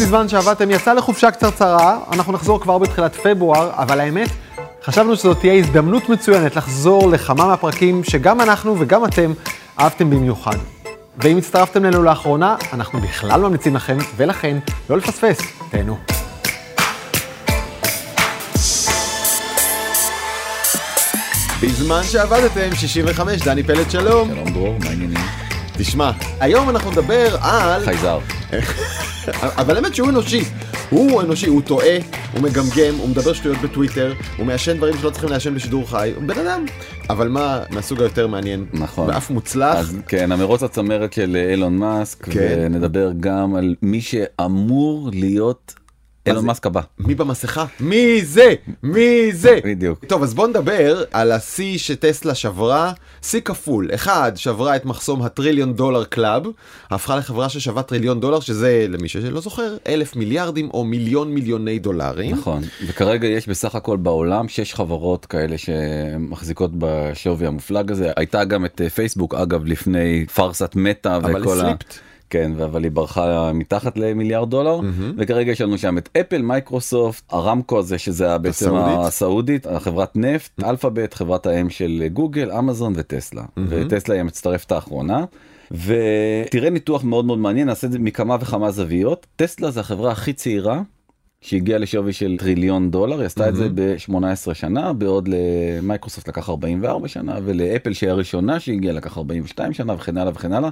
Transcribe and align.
בזמן 0.00 0.28
שעבדתם 0.28 0.70
יצא 0.70 0.92
לחופשה 0.92 1.30
קצרצרה, 1.30 1.98
אנחנו 2.12 2.32
נחזור 2.32 2.60
כבר 2.60 2.78
בתחילת 2.78 3.16
פברואר, 3.16 3.70
אבל 3.74 4.00
האמת, 4.00 4.28
חשבנו 4.84 5.16
שזאת 5.16 5.38
תהיה 5.38 5.54
הזדמנות 5.54 6.08
מצוינת 6.08 6.56
לחזור 6.56 7.10
לכמה 7.10 7.46
מהפרקים 7.46 8.04
שגם 8.04 8.40
אנחנו 8.40 8.76
וגם 8.78 9.04
אתם 9.04 9.32
אהבתם 9.80 10.10
במיוחד. 10.10 10.56
ואם 11.18 11.38
הצטרפתם 11.38 11.84
אלינו 11.84 12.02
לאחרונה, 12.02 12.56
אנחנו 12.72 13.00
בכלל 13.00 13.40
ממליצים 13.40 13.76
לכם, 13.76 13.98
ולכן, 14.16 14.58
לא 14.90 14.96
לפספס, 14.96 15.38
תהנו. 15.70 15.96
בזמן 21.62 22.02
שעבדתם, 22.02 22.74
65, 22.74 23.42
דני 23.42 23.62
פלד, 23.62 23.90
שלום. 23.90 24.28
שלום 24.28 24.48
דרור, 24.48 24.76
מה 24.80 24.90
העניינים? 24.90 25.20
תשמע, 25.78 26.10
היום 26.40 26.70
אנחנו 26.70 26.90
נדבר 26.90 27.36
על... 27.40 27.84
חייזר. 27.84 28.18
אבל 29.42 29.76
האמת 29.76 29.94
שהוא 29.94 30.08
אנושי. 30.08 30.40
הוא 30.90 31.22
אנושי, 31.22 31.46
הוא 31.46 31.62
טועה, 31.62 31.96
הוא 32.32 32.42
מגמגם, 32.42 32.94
הוא 32.98 33.08
מדבר 33.08 33.32
שטויות 33.32 33.58
בטוויטר, 33.58 34.12
הוא 34.36 34.46
מעשן 34.46 34.76
דברים 34.76 34.94
שלא 35.00 35.10
צריכים 35.10 35.30
לעשן 35.30 35.54
בשידור 35.54 35.90
חי, 35.90 36.12
הוא 36.16 36.24
בן 36.24 36.38
אדם. 36.38 36.64
אבל 37.10 37.28
מה 37.28 37.62
מהסוג 37.70 38.00
היותר 38.00 38.26
מעניין, 38.26 38.64
נכון. 38.72 39.08
ואף 39.08 39.30
מוצלח, 39.30 39.76
אז 39.76 39.98
כן, 40.08 40.32
המרוץ 40.32 40.62
הצמרת 40.62 41.12
של 41.12 41.36
אילון 41.50 41.76
מאסק, 41.76 42.24
כן. 42.24 42.58
ונדבר 42.66 43.10
גם 43.20 43.54
על 43.54 43.74
מי 43.82 44.00
שאמור 44.00 45.10
להיות 45.12 45.74
אילון? 46.26 46.46
מאסק 46.46 46.66
הבא. 46.66 46.80
מי 46.98 47.14
במסכה? 47.14 47.64
מי 47.80 48.24
זה? 48.24 48.54
מי 48.82 49.32
זה? 49.32 49.58
בדיוק. 49.64 50.04
טוב, 50.04 50.22
אז 50.22 50.34
בוא 50.34 50.46
נדבר 50.46 51.04
על 51.12 51.32
השיא 51.32 51.78
שטסלה 51.78 52.34
שברה, 52.34 52.92
שיא 53.22 53.40
כפול. 53.40 53.90
אחד, 53.94 54.32
שברה 54.36 54.76
את 54.76 54.84
מחסום 54.84 55.22
ה 55.22 55.28
trillion 55.28 55.74
dollar 55.74 56.04
club, 56.04 56.46
הפכה 56.90 57.16
לחברה 57.16 57.48
ששווה 57.48 57.82
טריליון 57.82 58.20
דולר, 58.20 58.40
שזה, 58.40 58.86
למי 58.88 59.08
שלא 59.08 59.40
זוכר, 59.40 59.76
אלף 59.86 60.16
מיליארדים 60.16 60.70
או 60.74 60.84
מיליון 60.84 61.34
מיליוני 61.34 61.78
דולרים. 61.78 62.36
נכון, 62.36 62.62
וכרגע 62.86 63.28
יש 63.28 63.48
בסך 63.48 63.74
הכל 63.74 63.96
בעולם 63.96 64.48
שש 64.48 64.74
חברות 64.74 65.26
כאלה 65.26 65.58
שמחזיקות 65.58 66.70
בשווי 66.78 67.46
המופלג 67.46 67.92
הזה. 67.92 68.10
הייתה 68.16 68.44
גם 68.44 68.64
את 68.64 68.80
אה, 68.80 68.90
פייסבוק, 68.90 69.34
אגב, 69.34 69.64
לפני 69.66 70.26
פארסת 70.34 70.72
מטא 70.76 71.16
אבל 71.16 71.40
וכל 71.40 71.60
ה... 71.60 71.62
סליפט. 71.62 71.98
כן, 72.30 72.52
אבל 72.64 72.84
היא 72.84 72.92
ברחה 72.92 73.52
מתחת 73.52 73.98
למיליארד 73.98 74.50
דולר, 74.50 74.80
וכרגע 75.18 75.52
יש 75.52 75.60
לנו 75.60 75.78
שם 75.78 75.98
את 75.98 76.08
אפל, 76.20 76.42
מייקרוסופט, 76.42 77.24
ארמקו 77.30 77.78
הזה 77.78 77.98
שזה 77.98 78.38
בעצם 78.38 78.74
הסעודית. 78.74 79.06
הסעודית, 79.06 79.66
החברת 79.66 80.16
נפט, 80.16 80.64
אלפאבת, 80.64 81.14
חברת 81.14 81.46
האם 81.46 81.70
של 81.70 82.04
גוגל, 82.12 82.52
אמזון 82.52 82.92
וטסלה. 82.96 83.44
וטסלה 83.68 84.14
היא 84.14 84.20
המצטרפת 84.20 84.72
האחרונה. 84.72 85.24
ותראה 85.70 86.70
ניתוח 86.70 87.04
מאוד 87.04 87.24
מאוד 87.24 87.38
מעניין, 87.38 87.66
נעשה 87.66 87.86
את 87.86 87.92
זה 87.92 87.98
מכמה 87.98 88.36
וכמה 88.40 88.70
זוויות. 88.70 89.26
טסלה 89.36 89.70
זה 89.70 89.80
החברה 89.80 90.12
הכי 90.12 90.32
צעירה 90.32 90.82
שהגיעה 91.40 91.78
לשווי 91.78 92.12
של 92.12 92.36
טריליון 92.38 92.90
דולר, 92.90 93.18
היא 93.18 93.26
עשתה 93.26 93.48
את 93.48 93.56
זה 93.56 93.68
ב-18 93.74 94.54
שנה, 94.54 94.92
בעוד 94.92 95.28
למייקרוסופט 95.28 96.28
לקח 96.28 96.48
44 96.48 97.08
שנה, 97.08 97.38
ולאפל 97.44 97.92
שהיא 97.92 98.10
הראשונה 98.10 98.60
שהגיעה 98.60 98.94
לקח 98.94 99.18
42 99.18 99.72
שנה 99.72 99.94
וכן 99.94 100.16
הלאה 100.18 100.32
וכן 100.34 100.52
הלאה. 100.52 100.70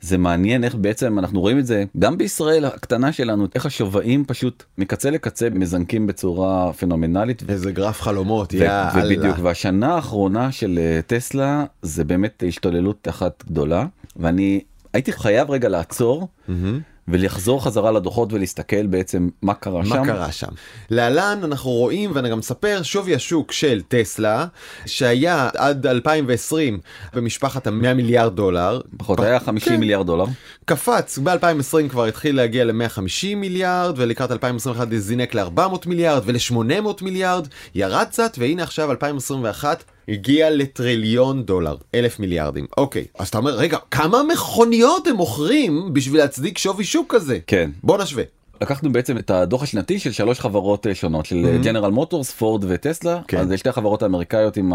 זה 0.00 0.18
מעניין 0.18 0.64
איך 0.64 0.74
בעצם 0.74 1.18
אנחנו 1.18 1.40
רואים 1.40 1.58
את 1.58 1.66
זה 1.66 1.84
גם 1.98 2.18
בישראל 2.18 2.64
הקטנה 2.64 3.12
שלנו 3.12 3.46
איך 3.54 3.66
השווים 3.66 4.24
פשוט 4.24 4.64
מקצה 4.78 5.10
לקצה 5.10 5.50
מזנקים 5.50 6.06
בצורה 6.06 6.72
פנומנלית. 6.72 7.42
איזה 7.48 7.72
גרף 7.72 8.00
חלומות, 8.02 8.54
ו- 8.54 8.56
יאללה. 8.56 8.92
ובדיוק 8.96 9.36
והשנה 9.42 9.94
האחרונה 9.94 10.52
של 10.52 10.78
אה, 10.82 11.00
טסלה 11.06 11.64
זה 11.82 12.04
באמת 12.04 12.42
השתוללות 12.48 13.08
אחת 13.08 13.44
גדולה 13.46 13.86
ואני 14.16 14.60
הייתי 14.92 15.12
חייב 15.12 15.50
רגע 15.50 15.68
לעצור 15.68 16.28
מהמם. 16.48 16.80
ולחזור 17.08 17.64
חזרה 17.64 17.92
לדוחות 17.92 18.32
ולהסתכל 18.32 18.86
בעצם 18.86 19.28
מה 19.42 19.54
קרה 19.54 19.84
שם. 19.84 19.90
מה 19.90 20.06
קרה 20.06 20.32
שם? 20.32 20.46
להלן 20.90 21.40
אנחנו 21.44 21.70
רואים 21.70 22.10
ואני 22.14 22.30
גם 22.30 22.38
מספר 22.38 22.80
שווי 22.82 23.14
השוק 23.14 23.52
של 23.52 23.82
טסלה 23.88 24.46
שהיה 24.86 25.48
עד 25.56 25.86
2020 25.86 26.78
במשפחת 27.14 27.66
ה-100 27.66 27.94
מיליארד 27.94 28.36
דולר. 28.36 28.80
פחות 28.96 29.20
היה 29.20 29.40
50 29.40 29.72
כן. 29.72 29.80
מיליארד 29.80 30.06
דולר. 30.06 30.24
קפץ 30.64 31.18
ב-2020 31.18 31.88
כבר 31.90 32.04
התחיל 32.04 32.36
להגיע 32.36 32.64
ל-150 32.64 33.36
מיליארד 33.36 33.94
ולקראת 33.96 34.32
2021 34.32 34.88
זינק 34.96 35.34
ל-400 35.34 35.60
מיליארד 35.86 36.22
ול-800 36.24 37.04
מיליארד 37.04 37.48
ירד 37.74 38.06
קצת 38.10 38.36
והנה 38.38 38.62
עכשיו 38.62 38.90
2021 38.90 39.84
הגיע 40.08 40.50
לטריליון 40.50 41.42
דולר 41.42 41.76
אלף 41.94 42.20
מיליארדים. 42.20 42.66
אוקיי 42.76 43.04
אז 43.18 43.28
אתה 43.28 43.38
אומר 43.38 43.54
רגע 43.54 43.78
כמה 43.90 44.22
מכוניות 44.22 45.06
הם 45.06 45.16
מוכרים 45.16 45.94
בשביל 45.94 46.20
להצדיק 46.20 46.58
שווי 46.58 46.84
שוק 46.84 47.14
כזה? 47.14 47.38
כן. 47.46 47.70
בוא 47.82 47.98
נשווה. 47.98 48.24
לקחנו 48.60 48.92
בעצם 48.92 49.18
את 49.18 49.30
הדוח 49.30 49.62
השנתי 49.62 49.98
של 49.98 50.12
שלוש 50.12 50.40
חברות 50.40 50.86
אה, 50.86 50.94
שונות 50.94 51.26
של 51.26 51.58
ג'נרל 51.62 51.90
מוטורס 51.90 52.30
פורד 52.30 52.64
וטסלה. 52.68 53.20
כן. 53.28 53.38
אז 53.38 53.48
זה 53.48 53.58
שתי 53.58 53.68
החברות 53.68 54.02
האמריקאיות 54.02 54.56
עם 54.56 54.72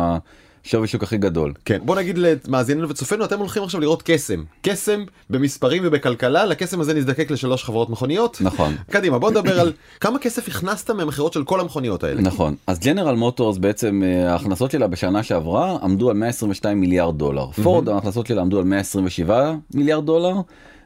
השווי 0.66 0.88
שוק 0.88 1.03
הכי 1.03 1.18
גדול. 1.18 1.53
כן 1.66 1.79
בוא 1.84 1.96
נגיד 1.96 2.18
למאזיננו 2.18 2.90
וצופינו 2.90 3.25
אתם 3.25 3.40
הולכים 3.40 3.63
עכשיו 3.63 3.81
לראות 3.81 4.01
קסם 4.06 4.44
קסם 4.62 5.03
במספרים 5.29 5.84
ובכלכלה 5.85 6.46
לקסם 6.46 6.81
הזה 6.81 6.94
נזדקק 6.94 7.31
לשלוש 7.31 7.63
חברות 7.63 7.90
מכוניות 7.90 8.38
נכון. 8.41 8.75
קדימה 8.90 9.19
בוא 9.19 9.31
נדבר 9.31 9.59
על 9.59 9.74
כמה 10.00 10.19
כסף 10.19 10.47
הכנסת 10.47 10.90
מהמכירות 10.90 11.34
של 11.34 11.44
כל 11.44 11.59
המכוניות 11.59 12.03
האלה. 12.03 12.22
נכון 12.22 12.56
אז 12.68 12.79
ג'נרל 12.79 13.16
מוטורס 13.16 13.57
בעצם 13.57 14.01
אה, 14.06 14.31
ההכנסות 14.31 14.72
שלה 14.72 14.88
בשנה 14.88 15.24
שעברה 15.24 15.78
עמדו 15.84 16.09
על 16.09 16.16
122 16.16 16.81
מיליארד 16.81 17.18
דולר 17.18 17.51
פורד 17.51 17.90
ההכנסות 17.90 18.28
שלה 18.28 18.41
עמדו 18.41 18.59
על 18.59 18.63
127 18.66 19.53
מיליארד 19.74 20.06
דולר 20.06 20.35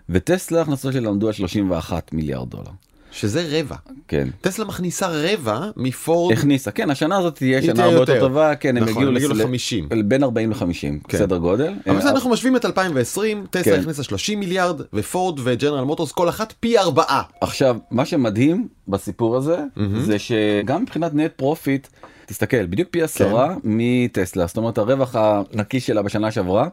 וטסלה 0.09 0.59
ההכנסות 0.59 0.93
שלה 0.93 1.09
עמדו 1.09 1.27
על 1.27 1.33
31 1.33 2.13
מיליארד 2.13 2.49
דולר. 2.49 2.71
שזה 3.17 3.47
רבע. 3.51 3.75
כן. 4.07 4.27
טסלה 4.41 4.65
מכניסה 4.65 5.07
רבע 5.11 5.69
מפורד. 5.77 6.33
הכניסה 6.37 6.71
כן 6.71 6.89
השנה 6.89 7.17
הזאת 7.17 7.35
תהיה 7.35 7.61
שנה 7.61 7.83
הרבה 7.83 7.95
יותר. 7.97 8.19
טובה 8.19 8.55
כן 8.55 8.77
הם 8.77 8.83
נכון, 8.83 8.93
הגיעו 8.95 9.09
הם 9.09 9.15
הגיעו 9.15 9.31
לס- 9.33 9.37
ל- 9.39 9.43
50. 9.43 9.89
בין 10.05 10.23
40 10.23 10.51
ל-50 10.51 10.63
כן. 11.07 11.17
סדר 11.17 11.37
גודל. 11.37 11.73
אבל 11.85 11.93
אה, 11.95 11.99
בסדר, 11.99 12.09
אנחנו 12.11 12.29
משווים 12.29 12.55
את 12.55 12.65
2020, 12.65 13.45
טסלה 13.49 13.63
כן. 13.75 13.79
הכניסה 13.79 14.03
30 14.03 14.39
מיליארד, 14.39 14.81
ופורד 14.93 15.39
וג'נרל 15.43 15.83
מוטורס 15.83 16.11
כל 16.11 16.29
אחת 16.29 16.53
פי 16.59 16.77
ארבעה. 16.79 17.21
עכשיו 17.41 17.77
מה 17.91 18.05
שמדהים 18.05 18.67
בסיפור 18.87 19.37
הזה 19.37 19.57
זה 20.01 20.19
שגם 20.19 20.81
מבחינת 20.81 21.13
net 21.13 21.31
profit 21.35 21.87
תסתכל 22.29 22.65
בדיוק 22.65 22.89
פי 22.91 23.01
עשרה 23.01 23.55
מטסלה. 23.63 24.47
זאת 24.47 24.57
אומרת 24.57 24.77
הרווח 24.77 25.15
הנקי 25.15 25.79
שלה 25.79 26.01
בשנה 26.01 26.31
שעברה 26.31 26.67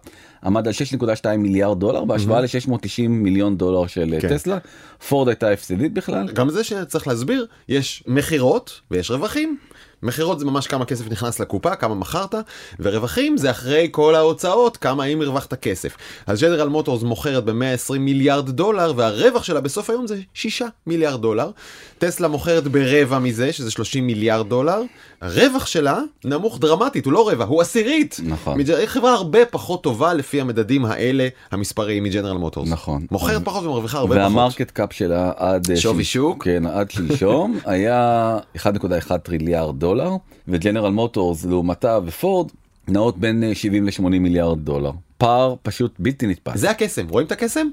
עמד 0.45 0.69
על 0.69 0.75
6.2 0.99 1.37
מיליארד 1.37 1.81
דולר 1.81 2.05
בהשוואה 2.05 2.41
ל-690 2.41 3.09
מיליון 3.09 3.57
דולר 3.57 3.87
של 3.87 4.15
כן. 4.21 4.29
טסלה. 4.29 4.59
פורד 5.09 5.29
הייתה 5.29 5.51
הפסדית 5.51 5.93
בכלל. 5.93 6.29
גם 6.33 6.51
זה 6.51 6.65
שצריך 6.65 7.09
להסביר, 7.09 7.47
יש 7.69 8.05
מכירות 8.07 8.81
ויש 8.91 9.11
רווחים. 9.11 9.59
מכירות 10.05 10.39
זה 10.39 10.45
ממש 10.45 10.67
כמה 10.67 10.85
כסף 10.85 11.11
נכנס 11.11 11.41
לקופה, 11.41 11.77
כמה 11.77 11.95
מכרת, 11.95 12.35
ורווחים 12.81 13.37
זה 13.37 13.51
אחרי 13.51 13.89
כל 13.91 14.15
ההוצאות, 14.15 14.77
כמה 14.77 15.05
אם 15.05 15.23
הרווחת 15.23 15.55
כסף. 15.55 15.97
אז 16.27 16.43
ג'נרל 16.43 16.69
מוטורס 16.69 17.03
מוכרת 17.03 17.45
ב-120 17.45 17.99
מיליארד 17.99 18.51
דולר, 18.51 18.93
והרווח 18.97 19.45
שלה 19.45 19.61
בסוף 19.61 19.91
היום 19.91 20.07
זה 20.07 20.21
6 20.35 20.63
מיליארד 20.87 21.23
דולר. 21.23 21.51
טסלה 21.99 22.29
מוכרת 22.29 22.69
ברבע 22.69 23.19
מזה, 23.19 23.53
שזה 23.53 23.71
30 23.71 24.07
מיליארד 24.07 24.49
דולר. 24.49 24.83
הרווח 25.21 25.67
שלה 25.67 26.01
נמוך 26.25 26.59
דרמטית, 26.59 27.05
הוא 27.05 27.13
לא 27.13 27.29
רבע, 27.29 27.45
הוא 27.45 27.61
עשירית. 27.61 28.21
נכון. 28.25 28.59
היא 28.59 28.87
חברה 28.87 29.13
הרבה 29.13 29.47
פחות 29.47 29.83
טובה 29.83 30.15
לפי 30.15 30.41
המדדים 30.41 30.85
האלה, 30.85 31.29
המספריים 31.51 32.03
מג'נרל 32.03 32.37
מוטורס. 32.37 32.69
נכון. 32.69 33.07
מוכרת 33.11 33.45
פחות 33.45 33.65
ומרוויחה 33.65 33.99
הרבה 33.99 34.15
פחות. 34.15 34.23
וה 34.23 34.35
market 34.35 34.71
cap 34.71 34.93
שלה 34.93 35.33
עד 35.37 35.71
אה, 35.71 35.77
שווי 35.77 36.05
שוק? 36.05 36.45
כן 36.45 36.67
עד 36.67 36.91
שלשום 36.91 37.59
היה 37.65 38.39
1.1 38.57 39.17
טריליארד 39.23 39.79
דולר 39.79 39.94
וג'נרל 40.49 40.91
מוטורס 40.91 41.45
לעומתה 41.45 41.99
ופורד 42.05 42.51
נעות 42.89 43.19
בין 43.19 43.45
אה, 43.45 43.55
70 43.55 43.87
ל-80 43.87 44.03
מיליארד 44.03 44.65
דולר 44.65 44.91
פער 45.19 45.55
פשוט 45.63 45.95
בלתי 45.99 46.27
נתפס. 46.27 46.59
זה 46.59 46.71
הקסם, 46.71 47.09
רואים 47.09 47.27
את 47.27 47.33
הקסם? 47.33 47.67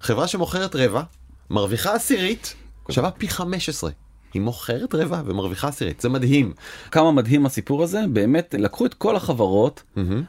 חברה 0.00 0.28
שמוכרת 0.28 0.76
רבע, 0.76 1.02
מרוויחה 1.50 1.94
עשירית, 1.94 2.54
שווה 2.90 3.10
פי 3.10 3.28
15. 3.28 3.90
היא 4.34 4.42
מוכרת 4.42 4.94
רבע 4.94 5.22
ומרוויחה 5.24 5.68
עשירית, 5.68 6.00
זה 6.00 6.08
מדהים. 6.08 6.52
כמה 6.90 7.12
מדהים 7.12 7.46
הסיפור 7.46 7.82
הזה 7.82 8.00
באמת 8.12 8.54
לקחו 8.58 8.86
את 8.86 8.94
כל 8.94 9.16
החברות 9.16 9.82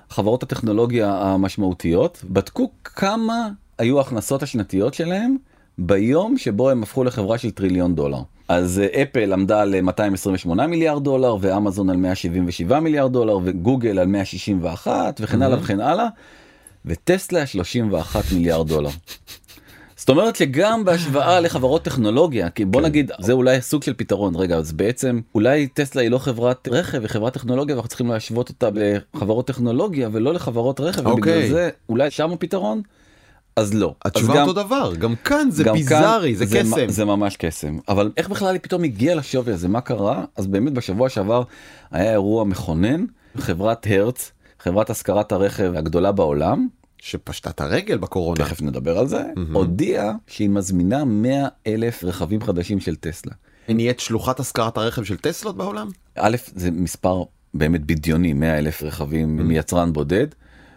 חברות 0.09 0.43
הטכנולוגיה 0.43 1.21
המשמעותיות 1.21 2.23
בדקו 2.29 2.71
כמה 2.83 3.49
היו 3.77 3.97
ההכנסות 3.97 4.43
השנתיות 4.43 4.93
שלהם 4.93 5.35
ביום 5.77 6.37
שבו 6.37 6.69
הם 6.69 6.83
הפכו 6.83 7.03
לחברה 7.03 7.37
של 7.37 7.51
טריליון 7.51 7.95
דולר. 7.95 8.21
אז 8.47 8.79
אה, 8.79 9.01
אפל 9.01 9.33
עמדה 9.33 9.61
על 9.61 9.75
אה, 9.75 9.81
228 9.81 10.67
מיליארד 10.67 11.03
דולר 11.03 11.37
ואמזון 11.41 11.89
על 11.89 11.97
177 11.97 12.79
מיליארד 12.79 13.13
דולר 13.13 13.37
וגוגל 13.43 13.99
על 13.99 14.07
161 14.07 15.19
וכן 15.19 15.41
הלאה 15.41 15.59
וכן 15.59 15.79
הלאה 15.79 16.07
וטסלה 16.85 17.45
31 17.45 18.23
מיליארד 18.31 18.67
דולר. 18.67 18.89
זאת 19.97 20.09
אומרת 20.09 20.35
שגם 20.35 20.85
בהשוואה 20.85 21.39
לחברות 21.39 21.83
טכנולוגיה 21.83 22.49
כי 22.49 22.65
בוא 22.65 22.81
נגיד 22.81 23.11
זה 23.19 23.33
אולי 23.33 23.61
סוג 23.61 23.83
של 23.83 23.93
פתרון 23.97 24.35
רגע 24.35 24.57
אז 24.57 24.71
בעצם 24.71 25.21
אולי 25.35 25.67
טסלה 25.67 26.01
היא 26.01 26.11
לא 26.11 26.17
חברת 26.17 26.67
רכב 26.71 27.01
היא 27.01 27.07
חברת 27.07 27.33
טכנולוגיה 27.33 27.75
ואנחנו 27.75 27.89
צריכים 27.89 28.07
להשוות 28.07 28.49
אותה 28.49 28.69
לחברות 28.73 29.47
טכנולוגיה 29.47 30.09
ולא 30.11 30.33
לחברות 30.33 30.79
רכב 30.79 30.99
ובגלל 30.99 31.17
אוקיי. 31.17 31.49
זה 31.49 31.69
אולי 31.89 32.11
שם 32.11 32.31
הפתרון. 32.31 32.81
אז 33.55 33.73
לא. 33.73 33.95
התשובה 34.05 34.33
אז 34.33 34.39
גם, 34.39 34.47
אותו 34.47 34.63
דבר, 34.63 34.93
גם 34.95 35.15
כאן 35.15 35.47
זה 35.51 35.63
גם 35.63 35.73
ביזארי, 35.73 36.35
כאן 36.35 36.45
זה 36.45 36.45
זה, 36.45 36.59
קסם. 36.59 36.89
זה 36.89 37.05
ממש 37.05 37.35
קסם. 37.35 37.77
אבל 37.87 38.11
איך 38.17 38.29
בכלל 38.29 38.53
היא 38.53 38.59
פתאום 38.61 38.83
הגיעה 38.83 39.15
לשווי 39.15 39.53
הזה? 39.53 39.67
מה 39.67 39.81
קרה? 39.81 40.25
אז 40.35 40.47
באמת 40.47 40.73
בשבוע 40.73 41.09
שעבר 41.09 41.43
היה 41.91 42.11
אירוע 42.11 42.43
מכונן, 42.43 43.05
חברת 43.37 43.87
הרץ, 43.89 44.31
חברת 44.59 44.89
השכרת 44.89 45.31
הרכב 45.31 45.73
הגדולה 45.75 46.11
בעולם, 46.11 46.67
שפשטה 46.97 47.49
את 47.49 47.61
הרגל 47.61 47.97
בקורונה. 47.97 48.45
תכף 48.45 48.61
נדבר 48.61 48.97
על 48.97 49.07
זה, 49.07 49.23
הודיעה 49.53 50.11
שהיא 50.27 50.49
מזמינה 50.49 51.05
100 51.05 51.47
אלף 51.67 52.03
רכבים 52.03 52.41
חדשים 52.41 52.79
של 52.79 52.95
טסלה. 52.95 53.33
היא 53.67 53.75
נהיית 53.75 53.99
שלוחת 53.99 54.39
השכרת 54.39 54.77
הרכב 54.77 55.03
של 55.03 55.17
טסלות 55.17 55.57
בעולם? 55.57 55.89
א', 56.15 56.35
זה 56.55 56.71
מספר 56.71 57.23
באמת 57.53 57.85
בדיוני, 57.85 58.33
100 58.33 58.57
אלף 58.57 58.83
רכבים 58.83 59.37
מיצרן 59.37 59.93
בודד. 59.93 60.27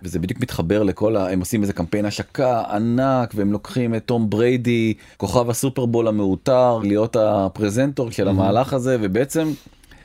וזה 0.03 0.19
בדיוק 0.19 0.41
מתחבר 0.41 0.83
לכל 0.83 1.17
ה... 1.17 1.33
הם 1.33 1.41
עושים 1.41 1.63
איזה 1.63 1.73
קמפיין 1.73 2.05
השקה 2.05 2.63
ענק 2.71 3.33
והם 3.35 3.53
לוקחים 3.53 3.95
את 3.95 4.05
תום 4.07 4.31
בריידי 4.31 4.95
כוכב 5.17 5.51
הסופרבול 5.51 6.09
המעוטר 6.09 6.79
להיות 6.79 7.17
הפרזנטור 7.17 8.11
של 8.11 8.29
המהלך 8.29 8.73
הזה 8.73 8.97
ובעצם 9.01 9.53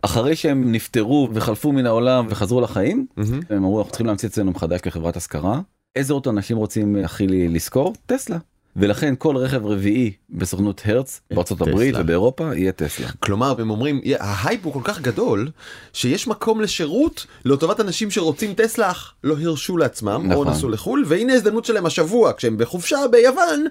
אחרי 0.01 0.35
שהם 0.35 0.71
נפטרו 0.71 1.29
וחלפו 1.33 1.71
מן 1.71 1.85
העולם 1.85 2.25
וחזרו 2.29 2.61
לחיים 2.61 3.05
הם 3.49 3.57
אמרו 3.57 3.77
אנחנו 3.79 3.91
צריכים 3.91 4.07
להמציא 4.07 4.29
את 4.29 4.35
עצמנו 4.35 4.51
מחדש 4.51 4.81
כחברת 4.81 5.17
השכרה. 5.17 5.61
איזה 5.95 6.13
אוטו 6.13 6.29
אנשים 6.29 6.57
רוצים 6.57 6.95
הכי 7.03 7.27
לשכור 7.27 7.93
טסלה 8.05 8.37
ולכן 8.75 9.13
כל 9.17 9.37
רכב 9.37 9.65
רביעי 9.65 10.11
בסוכנות 10.29 10.81
הרץ 10.85 11.21
בארצות 11.31 11.61
הברית. 11.61 11.95
ובאירופה 11.99 12.55
יהיה 12.55 12.71
טסלה. 12.71 13.07
כלומר 13.19 13.61
הם 13.61 13.69
אומרים 13.69 14.01
"יה, 14.03 14.17
ההייפ 14.19 14.65
הוא 14.65 14.73
כל 14.73 14.81
כך 14.83 15.01
גדול 15.01 15.49
שיש 15.93 16.27
מקום 16.27 16.61
לשירות 16.61 17.25
לטובת 17.45 17.79
אנשים 17.79 18.11
שרוצים 18.11 18.53
טסלה 18.53 18.91
אך 18.91 19.13
לא 19.23 19.35
הרשו 19.41 19.77
לעצמם 19.77 20.09
או 20.09 20.43
נכון. 20.43 20.47
נסעו 20.47 20.69
לחו"ל 20.69 21.03
והנה 21.07 21.33
ההזדמנות 21.33 21.65
שלהם 21.65 21.85
השבוע 21.85 22.33
כשהם 22.37 22.57
בחופשה 22.57 22.97
ביוון 23.11 23.65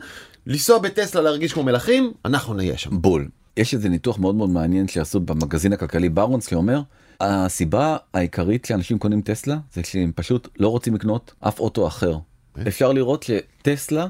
לנסוע 0.46 0.78
בטסלה 0.78 1.20
להרגיש 1.20 1.52
כמו 1.52 1.62
מלכים 1.62 2.12
אנחנו 2.24 2.54
נהיה 2.54 2.78
שם. 2.78 2.90
בול. 3.02 3.28
יש 3.56 3.74
איזה 3.74 3.88
ניתוח 3.88 4.18
מאוד 4.18 4.34
מאוד 4.34 4.50
מעניין 4.50 4.88
שעשו 4.88 5.20
במגזין 5.20 5.72
הכלכלי 5.72 6.08
ברונס 6.08 6.50
שאומר 6.50 6.80
הסיבה 7.20 7.96
העיקרית 8.14 8.64
שאנשים 8.64 8.98
קונים 8.98 9.20
טסלה 9.22 9.56
זה 9.74 9.80
שהם 9.84 10.12
פשוט 10.14 10.48
לא 10.58 10.68
רוצים 10.68 10.94
לקנות 10.94 11.34
אף 11.40 11.60
אוטו 11.60 11.86
אחר. 11.86 12.16
אפשר 12.68 12.92
לראות 12.92 13.22
שטסלה 13.22 14.06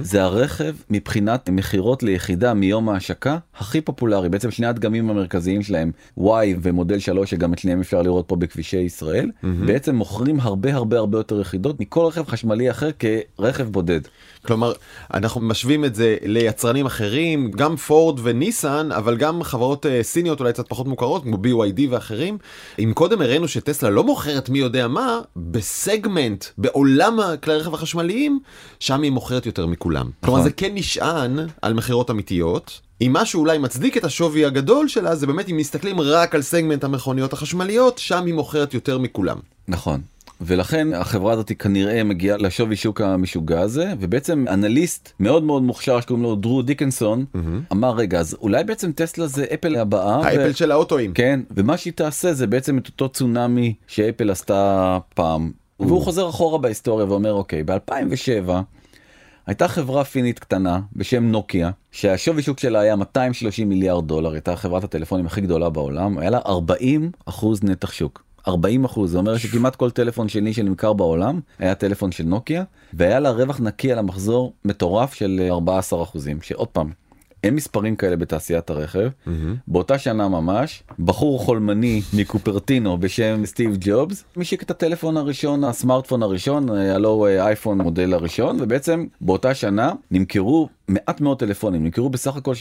זה 0.00 0.22
הרכב 0.22 0.74
מבחינת 0.90 1.50
מכירות 1.50 2.02
ליחידה 2.02 2.54
מיום 2.54 2.88
ההשקה 2.88 3.38
הכי 3.56 3.80
פופולרי. 3.80 4.28
בעצם 4.28 4.50
שני 4.50 4.66
הדגמים 4.66 5.10
המרכזיים 5.10 5.62
שלהם 5.62 5.92
Y 6.18 6.22
ומודל 6.62 6.98
3 6.98 7.30
שגם 7.30 7.52
את 7.52 7.58
שניהם 7.58 7.80
אפשר 7.80 8.02
לראות 8.02 8.24
פה 8.28 8.36
בכבישי 8.36 8.76
ישראל 8.76 9.30
בעצם 9.42 9.94
מוכרים 9.94 10.40
הרבה 10.40 10.74
הרבה 10.74 10.98
הרבה 10.98 11.18
יותר 11.18 11.40
יחידות 11.40 11.80
מכל 11.80 12.00
רכב 12.00 12.26
חשמלי 12.26 12.70
אחר 12.70 12.90
כרכב 12.98 13.68
בודד. 13.68 14.00
כלומר 14.46 14.72
אנחנו 15.14 15.40
משווים 15.40 15.84
את 15.84 15.94
זה 15.94 16.16
ליצרנים 16.22 16.86
אחרים 16.86 17.50
גם 17.50 17.76
פורד 17.76 18.20
וניסן 18.22 18.88
אבל 18.92 19.16
גם 19.16 19.42
חברות 19.42 19.86
אה, 19.86 20.02
סיניות 20.02 20.40
אולי 20.40 20.52
קצת 20.52 20.68
פחות 20.68 20.86
מוכרות 20.86 21.22
כמו 21.22 21.36
BYD 21.36 21.80
ואחרים. 21.90 22.38
אם 22.78 22.92
קודם 22.94 23.22
הראינו 23.22 23.48
שטסלה 23.48 23.90
לא 23.90 24.04
מוכרת 24.04 24.48
מי 24.48 24.58
יודע 24.58 24.88
מה 24.88 25.20
בסגמנט 25.36 26.44
בעולם 26.58 27.20
הכלי 27.20 27.54
הרכב 27.54 27.74
החשמליים 27.74 28.40
שם 28.80 29.02
היא 29.02 29.12
מוכרת 29.12 29.46
יותר 29.46 29.65
מכולם. 29.66 30.10
כלומר 30.24 30.42
זה 30.42 30.50
כן 30.50 30.70
נשען 30.74 31.38
על 31.62 31.74
מכירות 31.74 32.10
אמיתיות. 32.10 32.80
אם 33.00 33.10
משהו 33.12 33.40
אולי 33.40 33.58
מצדיק 33.58 33.96
את 33.96 34.04
השווי 34.04 34.44
הגדול 34.44 34.88
שלה 34.88 35.14
זה 35.16 35.26
באמת 35.26 35.48
אם 35.48 35.56
מסתכלים 35.56 36.00
רק 36.00 36.34
על 36.34 36.42
סגמנט 36.42 36.84
המכוניות 36.84 37.32
החשמליות 37.32 37.98
שם 37.98 38.24
היא 38.26 38.34
מוכרת 38.34 38.74
יותר 38.74 38.98
מכולם. 38.98 39.36
נכון. 39.68 40.00
ולכן 40.40 40.94
החברה 40.94 41.32
הזאת 41.32 41.52
כנראה 41.58 42.04
מגיעה 42.04 42.36
לשווי 42.36 42.76
שוק 42.76 43.00
המשוגע 43.00 43.60
הזה 43.60 43.92
ובעצם 44.00 44.44
אנליסט 44.48 45.12
מאוד 45.20 45.42
מאוד 45.42 45.62
מוכשר 45.62 46.00
שקוראים 46.00 46.22
לו 46.22 46.34
דרו 46.34 46.62
דיקנסון 46.62 47.24
אמר 47.72 47.94
רגע 47.94 48.20
אז 48.20 48.36
אולי 48.40 48.64
בעצם 48.64 48.92
טסלה 48.92 49.26
זה 49.26 49.44
אפל 49.54 49.76
הבאה. 49.76 50.18
ו- 50.18 50.24
האפל 50.24 50.52
של 50.52 50.72
האוטואים. 50.72 51.12
כן 51.12 51.40
ומה 51.50 51.76
שהיא 51.76 51.92
תעשה 51.92 52.32
זה 52.32 52.46
בעצם 52.46 52.78
את 52.78 52.86
אותו 52.86 53.08
צונאמי 53.08 53.74
שאפל 53.86 54.30
עשתה 54.30 54.98
פעם 55.14 55.50
והוא 55.80 56.02
חוזר 56.02 56.28
אחורה 56.28 56.58
בהיסטוריה 56.58 57.06
ואומר 57.06 57.32
אוקיי 57.32 57.64
ב2007 57.68 58.50
הייתה 59.46 59.68
חברה 59.68 60.04
פינית 60.04 60.38
קטנה 60.38 60.80
בשם 60.92 61.24
נוקיה 61.24 61.70
שהשווי 61.92 62.42
שוק 62.42 62.58
שלה 62.58 62.80
היה 62.80 62.96
230 62.96 63.68
מיליארד 63.68 64.08
דולר 64.08 64.32
הייתה 64.32 64.56
חברת 64.56 64.84
הטלפונים 64.84 65.26
הכי 65.26 65.40
גדולה 65.40 65.70
בעולם 65.70 66.18
היה 66.18 66.30
לה 66.30 66.38
40 66.46 67.10
אחוז 67.26 67.62
נתח 67.62 67.92
שוק. 67.92 68.22
40 68.48 68.84
אחוז 68.84 69.10
זה 69.10 69.18
אומר 69.18 69.36
שכמעט 69.36 69.76
כל 69.76 69.90
טלפון 69.90 70.28
שני 70.28 70.52
שנמכר 70.52 70.92
בעולם 70.92 71.40
היה 71.58 71.74
טלפון 71.74 72.12
של 72.12 72.24
נוקיה 72.24 72.64
והיה 72.94 73.20
לה 73.20 73.30
רווח 73.30 73.60
נקי 73.60 73.92
על 73.92 73.98
המחזור 73.98 74.52
מטורף 74.64 75.14
של 75.14 75.46
14 75.50 76.02
אחוזים 76.02 76.42
שעוד 76.42 76.68
פעם 76.68 76.90
אין 77.46 77.54
מספרים 77.54 77.96
כאלה 77.96 78.16
בתעשיית 78.16 78.70
הרכב. 78.70 79.08
באותה 79.68 79.98
שנה 79.98 80.28
ממש 80.28 80.82
בחור 80.98 81.38
חולמני 81.38 82.02
מקופרטינו 82.12 82.98
בשם 82.98 83.46
סטיב 83.46 83.76
ג'ובס 83.80 84.24
משיק 84.36 84.62
את 84.62 84.70
הטלפון 84.70 85.16
הראשון 85.16 85.64
הסמארטפון 85.64 86.22
הראשון 86.22 86.68
הלו 86.70 87.08
הוא 87.08 87.28
אייפון 87.28 87.80
מודל 87.80 88.14
הראשון 88.14 88.56
ובעצם 88.60 89.06
באותה 89.20 89.54
שנה 89.54 89.92
נמכרו 90.10 90.68
מעט 90.88 91.20
מאוד 91.20 91.38
טלפונים 91.38 91.84
נמכרו 91.84 92.08
בסך 92.08 92.36
הכל 92.36 92.52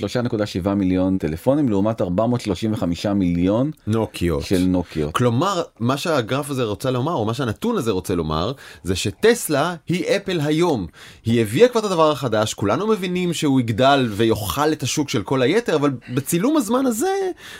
3.7 0.63 0.69
מיליון 0.69 1.17
טלפונים 1.17 1.69
לעומת 1.69 2.01
435 2.01 3.05
מיליון 3.05 3.71
נוקיות. 3.87 4.43
של 4.43 4.63
נוקיות. 4.67 5.13
כלומר 5.13 5.61
מה 5.79 5.97
שהגרף 5.97 6.49
הזה 6.49 6.63
רוצה 6.63 6.91
לומר 6.91 7.13
או 7.13 7.25
מה 7.25 7.33
שהנתון 7.33 7.77
הזה 7.77 7.91
רוצה 7.91 8.15
לומר 8.15 8.51
זה 8.83 8.95
שטסלה 8.95 9.75
היא 9.87 10.05
אפל 10.05 10.39
היום 10.43 10.87
היא 11.25 11.41
הביאה 11.41 11.67
כבר 11.67 11.79
את 11.79 11.85
הדבר 11.85 12.11
החדש 12.11 12.53
כולנו 12.53 12.87
מבינים 12.87 13.33
שהוא 13.33 13.59
יגדל 13.59 14.07
ויאכל 14.11 14.71
את 14.71 14.83
השוק 14.83 15.09
של 15.09 15.23
כל 15.23 15.41
היתר 15.41 15.75
אבל 15.75 15.91
בצילום 16.13 16.57
הזמן 16.57 16.85
הזה 16.85 17.13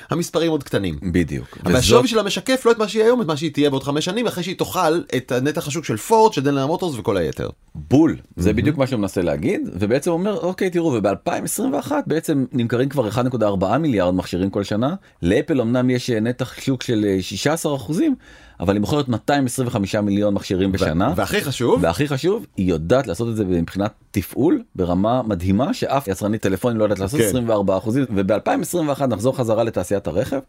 המספרים 0.09 0.51
עוד 0.51 0.63
קטנים. 0.63 0.99
בדיוק. 1.11 1.57
אבל 1.65 1.75
השווי 1.75 2.07
שלה 2.07 2.23
משקף 2.23 2.65
לא 2.65 2.71
את 2.71 2.77
מה 2.77 2.87
שהיא 2.87 3.03
היום 3.03 3.21
את 3.21 3.27
מה 3.27 3.37
שהיא 3.37 3.53
תהיה 3.53 3.69
בעוד 3.69 3.83
חמש 3.83 4.05
שנים 4.05 4.27
אחרי 4.27 4.43
שהיא 4.43 4.57
תאכל 4.57 5.01
את 5.17 5.31
נתח 5.31 5.67
השוק 5.67 5.85
של 5.85 5.97
פורד 5.97 6.33
של 6.33 6.43
דנלר 6.43 6.67
מוטורס 6.67 6.95
וכל 6.97 7.17
היתר. 7.17 7.49
בול 7.75 8.17
זה 8.35 8.53
בדיוק 8.53 8.77
מה 8.77 8.87
שהוא 8.87 8.99
מנסה 8.99 9.21
להגיד 9.21 9.69
ובעצם 9.73 10.11
אומר 10.11 10.39
אוקיי 10.55 10.69
תראו 10.69 10.97
וב2021 10.97 11.91
בעצם 12.07 12.45
נמכרים 12.51 12.89
כבר 12.89 13.09
1.4 13.09 13.77
מיליארד 13.77 14.13
מכשירים 14.13 14.49
כל 14.49 14.63
שנה 14.63 14.95
לאפל 15.21 15.61
אמנם 15.61 15.89
יש 15.89 16.09
אה, 16.09 16.19
נתח 16.19 16.61
שוק 16.61 16.83
של 16.83 17.05
אה, 17.07 17.17
16 17.21 17.75
אחוזים 17.75 18.15
אבל 18.59 18.73
היא 18.73 18.81
מוכרת 18.81 19.07
225 19.07 19.95
מיליון 19.95 20.33
מכשירים 20.33 20.71
בשנה. 20.71 21.13
והכי 21.15 21.41
חשוב 21.41 21.83
והכי 21.83 22.07
חשוב 22.07 22.45
היא 22.57 22.69
יודעת 22.69 23.07
לעשות 23.07 23.29
את 23.29 23.35
זה 23.35 23.45
מבחינת 23.45 23.93
תפעול 24.11 24.63
ברמה 24.75 25.21
מדהימה 25.23 25.73
שאף 25.73 26.07
יצרנית 26.07 26.41
טלפונים 26.41 26.77
לא 26.77 26.83
יודעת 26.83 26.99
לעשות 26.99 27.19
כן. 27.19 27.25
24 27.27 27.77
אחוזים 27.77 28.05
וב2021 28.09 29.05
נחזור 29.05 29.37
חזרה 29.37 29.63
לתעשיית 29.63 30.07
הרכב 30.07 30.39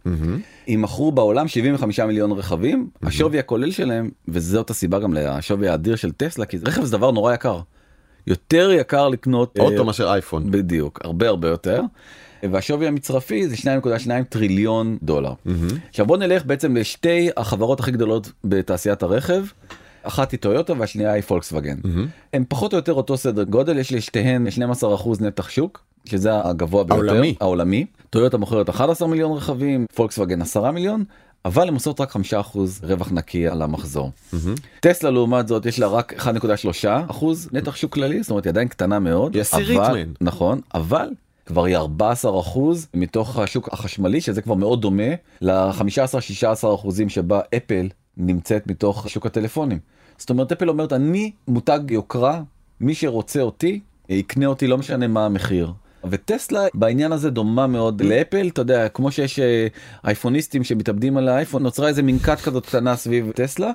אם 0.69 0.83
מכרו 0.83 1.13
בעולם 1.13 1.49
75 1.49 2.01
מיליון 2.01 2.33
רכבים 2.33 2.89
השווי 3.03 3.39
הכולל 3.39 3.71
שלהם 3.71 4.11
וזאת 4.29 4.71
הסיבה 4.71 4.99
גם 4.99 5.15
לשווי 5.15 5.69
האדיר 5.69 5.97
של 5.97 6.13
טסלה 6.13 6.47
כי 6.47 6.59
רכב 6.67 6.85
זה 6.85 6.93
דבר 6.93 7.11
נורא 7.11 7.35
יקר. 7.35 7.61
יותר 8.27 8.71
יקר 8.73 9.09
לקנות 9.09 9.59
אוטו 9.59 9.79
אה, 9.79 9.85
מאשר 9.85 10.13
אייפון. 10.13 10.51
בדיוק 10.51 11.01
הרבה 11.05 11.29
הרבה 11.29 11.49
יותר. 11.49 11.83
והשווי 12.53 12.87
המצרפי 12.87 13.49
זה 13.49 13.57
2.2 13.57 14.09
טריליון 14.29 14.99
דולר. 15.03 15.33
עכשיו 15.89 16.07
בוא 16.07 16.17
נלך 16.17 16.47
בעצם 16.47 16.77
לשתי 16.77 17.29
החברות 17.37 17.81
הכי 17.81 17.91
גדולות 17.91 18.33
בתעשיית 18.45 19.03
הרכב. 19.03 19.45
אחת 20.03 20.33
היא 20.33 20.41
טויוטה 20.41 20.73
והשנייה 20.79 21.13
היא 21.13 21.23
פולקסווגן. 21.23 21.77
הם 22.33 22.45
פחות 22.49 22.73
או 22.73 22.79
יותר 22.79 22.93
אותו 22.93 23.17
סדר 23.17 23.43
גודל 23.43 23.79
יש 23.79 23.93
לשתיהן 23.93 24.47
12% 24.83 24.83
נתח 25.21 25.49
שוק 25.49 25.83
שזה 26.05 26.31
הגבוה 26.45 26.85
ביותר 26.85 27.09
העולמי. 27.09 27.35
העולמי. 27.41 27.87
טויוטה 28.11 28.39
מוכרת 28.39 28.69
11 28.69 29.09
מיליון 29.09 29.37
רכבים 29.37 29.87
פולקסווגן 29.95 30.43
10 30.43 30.71
מיליון. 30.71 31.05
אבל 31.47 31.69
הן 31.69 31.75
עושות 31.75 32.01
רק 32.01 32.17
5% 32.17 32.17
רווח 32.83 33.13
נקי 33.13 33.49
על 33.49 33.63
המחזור. 33.63 34.11
טסלה 34.81 35.11
לעומת 35.11 35.49
זאת 35.49 35.67
יש 35.67 35.79
לה 35.79 35.87
רק 35.87 36.13
1.3% 36.13 37.25
נתח 37.53 37.77
שוק 37.77 37.93
כללי 37.95 38.23
זאת 38.23 38.31
אומרת 38.31 38.45
היא 38.45 38.51
עדיין 38.51 38.69
קטנה 38.69 38.99
מאוד. 38.99 39.35
היא 39.35 39.41
עשירית 39.41 39.79
אבל- 39.81 39.93
מהן. 39.93 40.13
נכון 40.21 40.61
אבל 40.75 41.09
כבר 41.47 41.65
היא 41.65 41.77
14 41.77 42.41
אחוז 42.41 42.87
מתוך 42.95 43.39
השוק 43.39 43.69
החשמלי 43.73 44.21
שזה 44.21 44.43
כבר 44.43 44.55
מאוד 44.55 44.81
דומה 44.83 45.03
ל-15-16 45.41 46.75
אחוזים 46.75 47.09
שבה 47.09 47.41
אפל 47.57 47.89
נמצאת 48.17 48.67
מתוך 48.67 49.09
שוק 49.11 49.27
הטלפונים. 49.27 49.79
זאת 50.19 50.31
אומרת 50.31 50.53
אפל 50.53 50.69
אומרת 50.69 50.93
אני 50.93 51.33
מותג 51.49 51.81
יוקרה 51.91 52.41
מי 52.81 52.95
שרוצה 52.95 53.41
אותי 53.41 53.81
יקנה 54.09 54.47
אותי 54.47 54.67
לא 54.67 54.79
משנה 54.79 55.07
מה 55.07 55.27
המחיר. 55.27 55.73
וטסלה 56.11 56.61
בעניין 56.75 57.13
הזה 57.13 57.31
דומה 57.31 57.67
מאוד 57.67 58.03
לאפל 58.03 58.49
אתה 58.49 58.61
יודע 58.61 58.89
כמו 58.89 59.11
שיש 59.11 59.39
אה, 59.39 59.67
אייפוניסטים 60.05 60.65
שמתאבדים 60.65 61.17
על 61.17 61.29
האייפון 61.29 61.63
נוצרה 61.63 61.89
איזה 61.89 62.03
מין 62.03 62.19
כת 62.19 62.41
כזאת 62.41 62.67
קטנה 62.67 62.97
סביב 62.97 63.31
טסלה. 63.35 63.71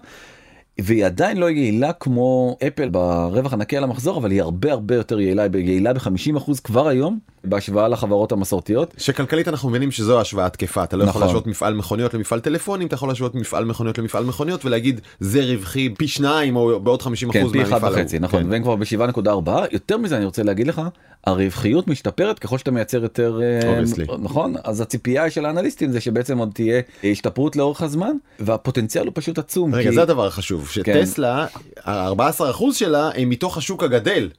והיא 0.79 1.05
עדיין 1.05 1.37
לא 1.37 1.49
יעילה 1.49 1.93
כמו 1.93 2.57
אפל 2.67 2.89
ברווח 2.89 3.53
הנקי 3.53 3.77
על 3.77 3.83
המחזור 3.83 4.17
אבל 4.17 4.31
היא 4.31 4.41
הרבה 4.41 4.71
הרבה 4.71 4.95
יותר 4.95 5.19
יעילה 5.19 5.45
יעילה 5.53 5.93
ב-50% 5.93 6.51
כבר 6.63 6.87
היום 6.87 7.19
בהשוואה 7.43 7.87
לחברות 7.87 8.31
המסורתיות. 8.31 8.93
שכלכלית 8.97 9.47
אנחנו 9.47 9.69
מבינים 9.69 9.91
שזו 9.91 10.21
השוואה 10.21 10.49
תקפה 10.49 10.83
אתה 10.83 10.97
לא 10.97 11.03
יכול 11.03 11.09
נכון. 11.09 11.21
להשוות 11.21 11.47
מפעל 11.47 11.73
מכוניות 11.73 12.13
למפעל 12.13 12.39
טלפונים 12.39 12.87
אתה 12.87 12.95
יכול 12.95 13.09
להשוות 13.09 13.35
מפעל 13.35 13.65
מכוניות 13.65 13.97
למפעל 13.97 14.23
מכוניות 14.23 14.65
ולהגיד 14.65 15.01
זה 15.19 15.41
רווחי 15.43 15.89
פי 15.97 16.07
שניים 16.07 16.55
או 16.55 16.79
בעוד 16.79 17.01
50 17.01 17.31
כן, 17.31 17.39
אחוז 17.41 17.51
פי 17.51 17.61
אחד 17.61 17.71
מהמפעל 17.71 17.93
וחצי, 17.93 18.15
ההוא. 18.15 18.23
נכון, 18.23 18.43
כן. 18.43 18.49
והם 18.51 18.63
כבר 18.63 18.75
ב-7.4, 18.75 19.51
יותר 19.71 19.97
מזה 19.97 20.17
אני 20.17 20.25
רוצה 20.25 20.43
להגיד 20.43 20.67
לך, 20.67 20.81
הרווחיות 21.25 21.87
משתפרת 21.87 22.39
ככל 22.39 22.57
שאתה 22.57 22.71
מייצר 22.71 23.03
יותר, 23.03 23.39
אה, 23.43 23.81
Obviously. 23.83 24.11
נכון? 24.19 24.53
אז 24.63 24.81
הציפייה 24.81 25.29
של 25.29 25.45
האנליסטים 25.45 25.91
זה 25.91 26.01
שבעצם 26.01 26.37
עוד 26.37 26.49
תהיה 26.53 26.81
השתפרות 27.03 27.55
לאורך 27.55 27.81
הזמן, 27.81 28.11
והפוטנציאל 28.39 29.05
הוא 29.05 29.11
פשוט 29.15 29.37
עצום. 29.37 29.75
רגע 29.75 29.89
כי- 29.89 29.95
זה 29.95 30.01
הדבר 30.01 30.27
החשוב 30.27 30.67
כן. 30.83 30.93
שטסלה 31.05 31.45
ה-14 31.85 32.21
אחוז 32.49 32.75
שלה 32.75 33.09
הם 33.15 33.29
מתוך 33.29 33.57
השוק 33.57 33.83
הגדל. 33.83 34.29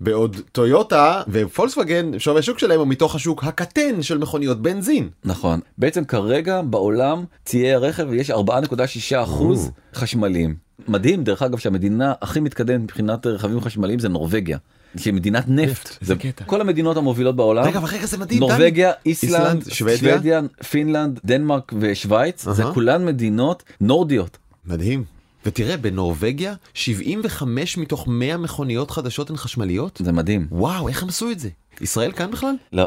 בעוד 0.00 0.36
טויוטה 0.52 1.22
ופולקסווגן 1.28 2.18
שווי 2.18 2.38
השוק 2.38 2.58
שלהם 2.58 2.78
הוא 2.78 2.88
מתוך 2.88 3.14
השוק 3.14 3.44
הקטן 3.44 4.02
של 4.02 4.18
מכוניות 4.18 4.62
בנזין. 4.62 5.08
נכון, 5.24 5.60
בעצם 5.78 6.04
כרגע 6.04 6.62
בעולם 6.62 7.24
ציי 7.44 7.74
הרכב 7.74 8.12
יש 8.12 8.30
4.6 8.30 8.36
אחוז 9.22 9.70
חשמליים. 9.94 10.54
מדהים 10.88 11.24
דרך 11.24 11.42
אגב 11.42 11.58
שהמדינה 11.58 12.12
הכי 12.22 12.40
מתקדמת 12.40 12.80
מבחינת 12.80 13.26
רכבים 13.26 13.60
חשמליים 13.60 13.98
זה 13.98 14.08
נורבגיה. 14.08 14.58
שהיא 14.96 15.14
מדינת 15.14 15.44
נפט, 15.48 15.96
איזה 16.00 16.16
קטע. 16.16 16.44
כל 16.44 16.60
המדינות 16.60 16.96
המובילות 16.96 17.36
בעולם, 17.36 17.64
רגע 17.64 17.78
אבל 17.78 17.88
רגע 17.88 18.06
זה 18.06 18.18
מדהים. 18.18 18.40
דני. 18.40 18.48
נורבגיה, 18.48 18.92
איסלנד, 19.06 19.62
איסלנד, 19.66 19.72
שוודיה? 19.72 20.40
פינלנד, 20.70 21.20
דנמרק 21.24 21.72
ושווייץ, 21.80 22.48
זה. 22.48 22.64
כולן 22.74 23.04
מדינות 23.06 23.62
נורדיות. 23.80 24.38
מדהים. 24.66 25.17
ותראה 25.48 25.76
בנורבגיה 25.76 26.54
75 26.74 27.78
מתוך 27.78 28.08
100 28.08 28.36
מכוניות 28.36 28.90
חדשות 28.90 29.30
הן 29.30 29.36
חשמליות. 29.36 30.00
זה 30.04 30.12
מדהים. 30.12 30.46
וואו 30.50 30.88
איך 30.88 31.02
הם 31.02 31.08
עשו 31.08 31.30
את 31.30 31.38
זה? 31.38 31.48
ישראל 31.80 32.12
כאן 32.12 32.30
בכלל? 32.30 32.54
לא. 32.72 32.86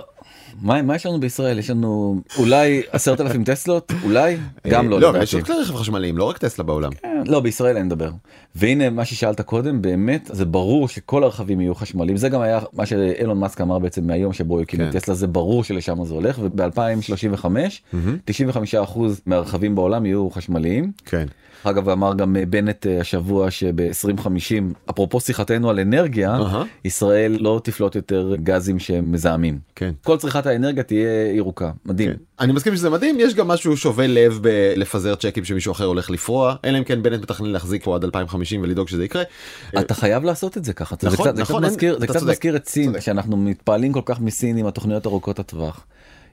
מה, 0.61 0.81
מה 0.81 0.95
יש 0.95 1.05
לנו 1.05 1.19
בישראל? 1.19 1.59
יש 1.59 1.69
לנו 1.69 2.21
אולי 2.37 2.81
עשרת 2.91 3.21
אלפים 3.21 3.43
טסלות? 3.43 3.91
אולי? 4.03 4.37
גם 4.67 4.89
לא 4.89 4.99
לא, 4.99 5.09
לדעתי. 5.09 5.23
יש 5.23 5.33
עוד 5.35 5.43
כלי 5.43 5.55
רכב 5.55 5.75
חשמליים 5.75 6.17
לא 6.17 6.23
רק 6.23 6.37
טסלה 6.37 6.63
בעולם. 6.63 6.91
כן, 6.91 7.23
לא 7.25 7.39
בישראל 7.39 7.77
אין 7.77 7.85
לדבר 7.85 8.11
והנה 8.55 8.89
מה 8.89 9.05
ששאלת 9.05 9.41
קודם 9.41 9.81
באמת 9.81 10.29
זה 10.33 10.45
ברור 10.45 10.87
שכל 10.87 11.23
הרכבים 11.23 11.61
יהיו 11.61 11.75
חשמליים 11.75 12.17
זה 12.17 12.29
גם 12.29 12.41
היה 12.41 12.59
מה 12.73 12.85
שאילון 12.85 13.39
מאסק 13.39 13.61
אמר 13.61 13.79
בעצם 13.79 14.07
מהיום 14.07 14.33
שבו 14.33 14.61
את 14.61 14.67
כן. 14.67 14.91
טסלה 14.91 15.15
זה 15.15 15.27
ברור 15.27 15.63
שלשם 15.63 16.05
זה 16.05 16.13
הולך 16.13 16.39
וב-2035 16.39 17.45
95% 18.85 18.99
מהרכבים 19.25 19.75
בעולם 19.75 20.05
יהיו 20.05 20.29
חשמליים. 20.29 20.91
כן. 21.05 21.25
אגב 21.63 21.89
אמר 21.89 22.13
גם 22.13 22.35
אה, 22.35 22.45
בנט 22.45 22.87
אה, 22.87 22.99
השבוע 23.01 23.51
שב-2050 23.51 24.29
אפרופו 24.89 25.19
שיחתנו 25.19 25.69
על 25.69 25.79
אנרגיה 25.79 26.35
אהה. 26.35 26.63
ישראל 26.85 27.37
לא 27.39 27.61
תפלוט 27.63 27.95
יותר 27.95 28.35
גזים 28.43 28.79
שמזהמים. 28.79 29.59
כן. 29.75 29.91
כל 30.03 30.17
צריכת 30.17 30.45
האנרגיה 30.45 30.83
תהיה 30.83 31.31
ירוקה 31.35 31.71
מדהים. 31.85 32.09
כן. 32.11 32.17
אני 32.39 32.53
מסכים 32.53 32.75
שזה 32.75 32.89
מדהים 32.89 33.17
יש 33.19 33.35
גם 33.35 33.47
משהו 33.47 33.77
שובה 33.77 34.07
לב 34.07 34.39
בלפזר 34.41 35.15
צ'קים 35.15 35.45
שמישהו 35.45 35.71
אחר 35.71 35.85
הולך 35.85 36.09
לפרוע 36.09 36.55
אלא 36.65 36.77
אם 36.77 36.83
כן 36.83 37.03
בנט 37.03 37.21
מתכנן 37.21 37.49
להחזיק 37.49 37.83
פה 37.83 37.95
עד 37.95 38.03
2050 38.03 38.61
ולדאוג 38.63 38.87
שזה 38.87 39.05
יקרה. 39.05 39.23
אתה 39.79 39.93
חייב 39.93 40.23
לעשות 40.23 40.57
את 40.57 40.65
זה 40.65 40.73
ככה 40.73 40.95
זה 40.99 41.07
נכון, 41.07 41.25
קצת, 41.25 41.35
זה 41.35 41.41
נכון, 41.41 41.61
קצת 41.63 41.71
מזכיר, 41.71 41.91
אין- 41.93 41.99
זה 41.99 42.07
קצת 42.07 42.23
מזכיר 42.23 42.55
את 42.55 42.67
סין 42.67 42.85
צודק. 42.85 42.99
שאנחנו 42.99 43.37
מתפעלים 43.37 43.93
כל 43.93 44.01
כך 44.05 44.19
מסין 44.19 44.57
עם 44.57 44.65
התוכניות 44.65 45.05
ארוכות 45.05 45.39
הטווח. 45.39 45.85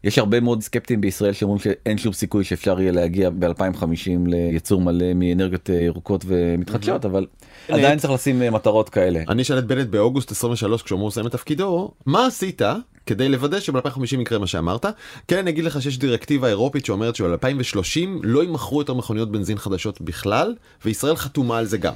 יש 0.04 0.18
הרבה 0.18 0.40
מאוד 0.40 0.62
סקפטים 0.62 1.00
בישראל 1.00 1.32
שאומרים 1.32 1.58
שאין 1.58 1.98
שום 1.98 2.12
סיכוי 2.12 2.44
שאפשר 2.44 2.80
יהיה 2.80 2.92
להגיע 2.92 3.30
ב-2050 3.30 4.10
לייצור 4.26 4.80
מלא 4.80 5.14
מאנרגיות 5.14 5.70
אה, 5.70 5.74
ירוקות 5.74 6.24
ומתחדשות 6.26 7.04
אבל 7.04 7.26
עדיין 7.68 7.98
צריך 7.98 8.12
לשים 8.12 8.42
אה, 8.42 8.50
מטרות 8.50 8.88
כאלה. 8.88 9.20
אני 9.28 9.42
אשאל 9.42 9.58
את 9.58 9.66
בנט 9.66 9.88
באוגוסט 9.88 10.30
23 10.30 10.82
כשהוא 10.82 10.96
אמור 10.96 11.08
לסיים 11.08 11.26
את 11.26 11.32
תפקידו 11.32 11.90
מה 12.06 12.26
עשית 12.26 12.62
כדי 13.06 13.28
לוודא 13.28 13.60
שב-2050 13.60 14.20
יקרה 14.20 14.38
מה 14.38 14.46
שאמרת 14.46 14.86
כן 15.28 15.38
אני 15.38 15.50
אגיד 15.50 15.64
לך 15.64 15.82
שיש 15.82 15.98
דירקטיבה 15.98 16.48
אירופית 16.48 16.86
שאומרת 16.86 17.16
שעל 17.16 17.30
2030 17.30 18.20
לא 18.22 18.42
יימכרו 18.42 18.80
יותר 18.80 18.94
מכוניות 18.94 19.32
בנזין 19.32 19.58
חדשות 19.58 20.00
בכלל 20.00 20.54
וישראל 20.84 21.16
חתומה 21.16 21.58
על 21.58 21.64
זה 21.64 21.78
גם. 21.78 21.94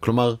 כלומר 0.00 0.34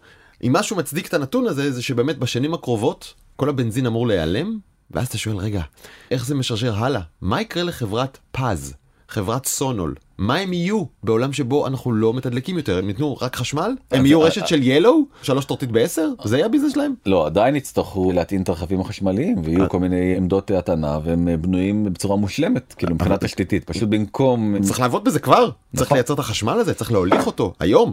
אם 0.44 0.52
משהו 0.52 0.76
מצדיק 0.76 1.06
את 1.06 1.14
הנתון 1.14 1.46
הזה 1.46 1.72
זה 1.72 1.82
שבאמת 1.82 2.18
בשנים 2.18 2.54
הקרובות 2.54 3.14
כל 3.36 3.48
הבנזין 3.48 3.86
אמור 3.86 4.06
להיעלם 4.06 4.58
ואז 4.90 5.06
אתה 5.06 5.18
שואל 5.18 5.36
רגע 5.36 5.62
איך 6.10 6.26
זה 6.26 6.34
משרשר 6.34 6.84
הלאה? 6.84 7.00
מה 7.20 7.40
יקרה 7.40 7.62
לחברת 7.62 8.18
פז 8.32 8.74
חברת 9.08 9.46
סונול? 9.46 9.94
מה 10.18 10.36
הם 10.36 10.52
יהיו 10.52 10.84
בעולם 11.02 11.32
שבו 11.32 11.66
אנחנו 11.66 11.92
לא 11.92 12.14
מתדלקים 12.14 12.56
יותר? 12.56 12.78
הם 12.78 12.88
ייתנו 12.88 13.16
רק 13.16 13.36
חשמל? 13.36 13.74
הם 13.90 14.06
יהיו 14.06 14.20
רשת 14.20 14.46
של 14.46 14.62
ילו? 14.62 15.04
שלוש 15.22 15.44
טורטית 15.44 15.70
בעשר? 15.70 16.08
זה 16.24 16.36
יהיה 16.36 16.46
הביזנס 16.46 16.72
שלהם? 16.72 16.94
לא 17.06 17.26
עדיין 17.26 17.56
יצטרכו 17.56 18.12
להטעין 18.12 18.42
את 18.42 18.48
הרכבים 18.48 18.80
החשמליים 18.80 19.42
ויהיו 19.44 19.68
כל 19.68 19.78
מיני 19.78 20.16
עמדות 20.16 20.50
הטענה 20.50 20.98
והם 21.04 21.28
אה, 21.28 21.36
בנויים 21.36 21.84
בצורה 21.84 22.16
מושלמת 22.16 22.74
כאילו 22.78 22.94
מבחינה 22.94 23.18
תשתיתית. 23.18 23.64
פשוט 23.64 23.88
במקום 23.88 24.54
צריך 24.62 24.80
לעבוד 24.80 25.04
בזה 25.04 25.18
כבר. 25.18 25.50
צריך 25.76 25.86
נכון. 25.86 25.96
לייצר 25.96 26.14
את 26.14 26.18
החשמל 26.18 26.52
הזה 26.52 26.74
צריך 26.74 26.92
להוליך 26.92 27.26
אותו 27.26 27.52
היום. 27.60 27.92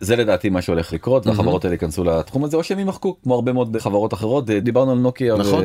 זה 0.00 0.16
לדעתי 0.16 0.48
מה 0.48 0.62
שהולך 0.62 0.92
לקרות 0.92 1.26
והחברות 1.26 1.64
האלה 1.64 1.74
ייכנסו 1.74 2.04
לתחום 2.04 2.44
הזה 2.44 2.56
או 2.56 2.64
שהם 2.64 2.78
יימחקו 2.78 3.16
כמו 3.22 3.34
הרבה 3.34 3.52
מאוד 3.52 3.76
חברות 3.80 4.14
אחרות. 4.14 4.46
דיברנו 4.50 4.92
על 4.92 4.98
נוקיה 4.98 5.36
נכון. 5.36 5.64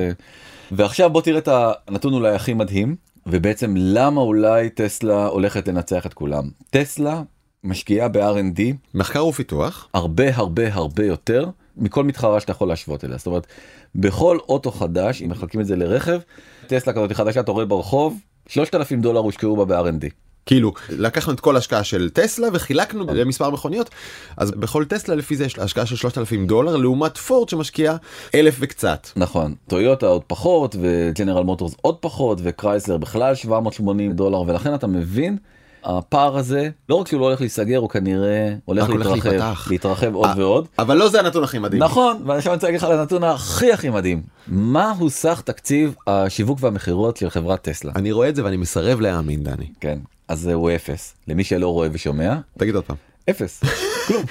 ועכשיו 0.71 1.09
בוא 1.09 1.21
תראה 1.21 1.37
את 1.37 1.49
הנתון 1.87 2.13
אולי 2.13 2.35
הכי 2.35 2.53
מדהים 2.53 2.95
ובעצם 3.25 3.73
למה 3.77 4.21
אולי 4.21 4.69
טסלה 4.69 5.25
הולכת 5.25 5.67
לנצח 5.67 6.05
את 6.05 6.13
כולם. 6.13 6.49
טסלה 6.69 7.21
משקיעה 7.63 8.07
ב-R&D 8.07 8.61
מחקר 8.93 9.25
ופיתוח. 9.25 9.89
הרבה 9.93 10.35
הרבה 10.35 10.73
הרבה 10.73 11.05
יותר 11.05 11.49
מכל 11.77 12.03
מתחרה 12.03 12.39
שאתה 12.39 12.51
יכול 12.51 12.67
להשוות 12.67 13.03
אליה. 13.03 13.17
זאת 13.17 13.27
אומרת 13.27 13.47
בכל 13.95 14.37
אוטו 14.49 14.71
חדש 14.71 15.21
אם 15.21 15.29
מחלקים 15.29 15.61
את 15.61 15.65
זה 15.65 15.75
לרכב 15.75 16.19
טסלה 16.67 16.93
כזאת 16.93 17.11
חדשה 17.11 17.39
אתה 17.39 17.51
רואה 17.51 17.65
ברחוב 17.65 18.19
3,000 18.47 19.01
דולר 19.01 19.19
הושקעו 19.19 19.65
בה 19.65 19.65
ב-R&D. 19.65 20.22
כאילו 20.45 20.73
לקחנו 20.89 21.33
את 21.33 21.39
כל 21.39 21.55
ההשקעה 21.55 21.83
של 21.83 22.09
טסלה 22.09 22.47
וחילקנו 22.53 23.05
למספר 23.13 23.49
מכוניות 23.49 23.89
אז 24.37 24.51
בכל 24.51 24.85
טסלה 24.85 25.15
לפי 25.15 25.35
זה 25.35 25.45
יש 25.45 25.59
השקעה 25.59 25.85
של 25.85 25.95
3,000 25.95 26.47
דולר 26.47 26.75
לעומת 26.75 27.17
פורד 27.17 27.49
שמשקיעה 27.49 27.95
אלף 28.35 28.55
וקצת. 28.59 29.07
נכון 29.15 29.55
טויוטה 29.67 30.05
עוד 30.05 30.21
פחות 30.27 30.75
וג'נרל 30.81 31.43
מוטורס 31.43 31.75
עוד 31.81 31.95
פחות 31.95 32.39
וקרייסלר 32.43 32.97
בכלל 32.97 33.35
780 33.35 34.11
דולר 34.11 34.41
ולכן 34.41 34.73
אתה 34.73 34.87
מבין 34.87 35.37
הפער 35.83 36.37
הזה 36.37 36.69
לא 36.89 36.95
רק 36.95 37.07
שהוא 37.07 37.19
לא 37.19 37.25
הולך 37.25 37.41
להיסגר 37.41 37.77
הוא 37.77 37.89
כנראה 37.89 38.53
הולך 38.65 38.83
רק 38.83 38.89
הולך 38.89 39.07
להתרחב. 39.07 39.71
להתרחב 39.71 40.15
עוד 40.15 40.29
אה, 40.29 40.33
ועוד 40.37 40.67
אבל 40.79 40.97
לא 40.97 41.09
זה 41.09 41.19
הנתון 41.19 41.43
הכי 41.43 41.59
מדהים. 41.59 41.83
נכון 41.83 42.21
ועכשיו 42.25 42.51
אני 42.51 42.55
רוצה 42.55 42.67
להגיד 42.67 42.81
לך 42.81 42.83
על 42.83 42.99
הנתון 42.99 43.23
הכי 43.23 43.73
הכי 43.73 43.89
מדהים 43.89 44.21
מהו 44.47 45.09
סך 45.09 45.41
תקציב 45.45 45.95
השיווק 46.07 46.57
והמכירות 46.61 47.17
של 47.17 47.29
חברת 47.29 47.61
טסלה 47.61 47.91
אני 47.95 48.11
רואה 48.11 48.29
את 48.29 48.35
זה 48.35 48.43
ואני 48.43 48.57
מסרב 48.57 49.01
להאמין 49.01 49.43
דני. 49.43 49.65
כן 49.79 49.99
אז 50.27 50.39
זהו 50.39 50.69
אפס 50.75 51.13
למי 51.27 51.43
שלא 51.43 51.67
רואה 51.69 51.87
ושומע 51.91 52.35
תגיד 52.57 52.75
עוד 52.75 52.83
פעם. 52.83 52.95
אפס 53.29 53.61
כלום. 54.07 54.23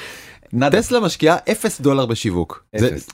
נאדה. 0.53 0.79
טסלה 0.83 1.01
משקיעה 1.01 1.37
אפס 1.53 1.81
דולר 1.81 2.07
בשיווק. 2.07 2.65
זה- 2.77 2.87
אפס. 2.89 3.09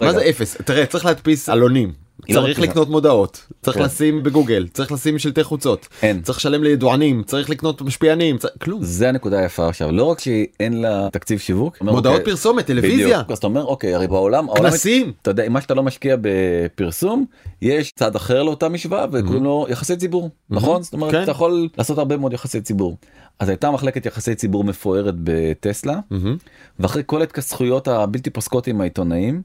מה 0.00 0.06
רגע, 0.08 0.18
זה 0.18 0.30
אפס? 0.30 0.56
תראה 0.56 0.86
צריך 0.86 1.04
להדפיס 1.04 1.48
עלונים. 1.48 1.92
לא 2.28 2.40
צריך. 2.40 2.58
לקנות 2.58 2.88
מודעות, 2.88 3.46
צריך 3.62 3.76
כן. 3.76 3.82
לשים 3.82 4.22
בגוגל, 4.22 4.66
צריך 4.72 4.92
לשים 4.92 5.18
שלטי 5.18 5.44
חוצות. 5.44 5.88
צריך 6.22 6.38
לשלם 6.38 6.62
לידוענים, 6.62 7.22
צריך 7.22 7.50
לקנות 7.50 7.82
משפיענים, 7.82 8.36
כלום. 8.60 8.82
זה 8.82 9.08
הנקודה 9.08 9.38
היפה 9.38 9.68
עכשיו 9.68 9.92
לא 9.92 10.04
רק 10.04 10.20
שאין 10.20 10.82
לה 10.82 11.08
תקציב 11.12 11.38
שיווק 11.38 11.80
מודעות 11.80 12.06
אוקיי, 12.06 12.24
פרסומת, 12.24 12.66
טלוויזיה. 12.66 13.22
אז 13.28 13.38
אתה 13.38 13.46
אומר 13.46 13.64
אוקיי 13.64 13.94
הרי 13.94 14.06
בעולם 14.06 14.46
כנסים. 14.56 15.12
אתה 15.22 15.30
יודע 15.30 15.48
מה 15.48 15.60
שאתה 15.60 15.74
לא 15.74 15.82
משקיע 15.82 16.16
בפרסום 16.20 17.24
יש 17.62 17.92
צד 17.92 18.16
אחר 18.16 18.42
לאותה 18.42 18.68
משוואה 18.68 19.06
וקוראים 19.12 19.44
לו 19.44 19.66
יחסי 19.68 19.96
ציבור 19.96 20.30
נכון 20.50 20.82
זאת 20.82 20.92
אומרת 20.92 21.10
כן. 21.12 21.22
אתה 21.22 21.30
יכול 21.30 21.68
לעשות 21.78 21.98
הרבה 21.98 22.16
מאוד 22.16 22.32
יחסי 22.32 22.60
ציבור. 22.60 22.96
אז 23.38 23.48
הייתה 23.48 23.70
מחלקת 23.70 24.06
יחסי 24.06 24.34
ציבור 24.34 24.64
מפוארת 24.64 25.14
בטסלה 25.24 26.00
מהמם. 26.10 26.36
ואחרי 26.80 27.02
כל 27.06 27.20
ההתכסחויות 27.20 27.88
הבלתי 27.88 28.30
פוסקות 28.30 28.66
עם 28.66 28.80
העיתונאים 28.80 29.42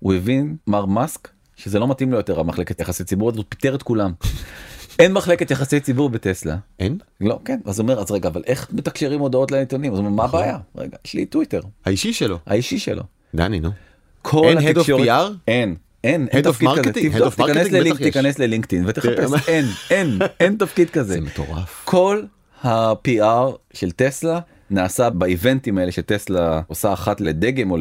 הוא 0.00 0.14
הבין 0.14 0.56
מר 0.66 0.86
מאסק 0.86 1.28
שזה 1.56 1.78
לא 1.78 1.88
מתאים 1.88 2.10
לו 2.10 2.16
יותר 2.16 2.40
המחלקת 2.40 2.80
יחסי 2.80 3.04
ציבור 3.04 3.30
הזאת 3.30 3.46
פיטר 3.48 3.74
את 3.74 3.82
כולם. 3.82 4.12
אין 4.98 5.12
מחלקת 5.12 5.50
יחסי 5.50 5.80
ציבור 5.80 6.08
בטסלה. 6.10 6.56
אין? 6.78 6.98
לא 7.20 7.38
כן 7.44 7.58
אז 7.64 7.78
הוא 7.78 7.84
אומר 7.84 8.00
אז 8.00 8.10
רגע 8.10 8.28
אבל 8.28 8.42
איך 8.46 8.68
מתקשרים 8.72 9.20
הודעות 9.20 9.50
לעיתונים 9.50 9.92
אז 9.92 9.98
הוא 9.98 10.06
אומר 10.06 10.16
מה 10.16 10.24
נכון. 10.24 10.40
הבעיה 10.40 10.58
רגע 10.76 10.96
יש 11.04 11.14
לי 11.14 11.26
טוויטר 11.26 11.60
האישי 11.86 12.12
שלו. 12.12 12.38
האישי 12.46 12.78
שלו. 12.78 13.02
דני 13.34 13.60
נו. 13.60 13.70
אין 14.34 14.58
Head 14.58 14.78
of 14.78 14.84
PR? 14.84 15.32
אין. 15.48 15.76
אין, 16.04 16.28
אין 16.30 16.42
תפקיד 16.42 16.68
כזה? 16.68 16.92
תבדוק, 16.92 17.34
Head 17.34 17.36
of 17.36 17.46
תיכנס 17.46 17.66
Marketing 17.66 17.72
ללינק-. 17.72 17.98
תיכנס 17.98 18.38
ללינקדאין 18.38 18.84
ותחפש, 18.86 19.14
תראה, 19.16 19.40
אין, 19.48 19.64
אין, 19.90 20.18
אין 20.40 20.56
תפקיד 20.56 20.90
כזה. 20.90 21.14
זה 21.14 21.20
מטורף. 21.20 21.82
כל 21.84 22.22
ה-PR 22.64 23.56
של 23.72 23.90
טסלה 23.90 24.40
נעשה 24.70 25.10
באיבנטים 25.10 25.78
האלה 25.78 25.92
שטסלה 25.92 26.60
עושה 26.66 26.92
אחת 26.92 27.20
לדגם 27.20 27.70
או 27.70 27.76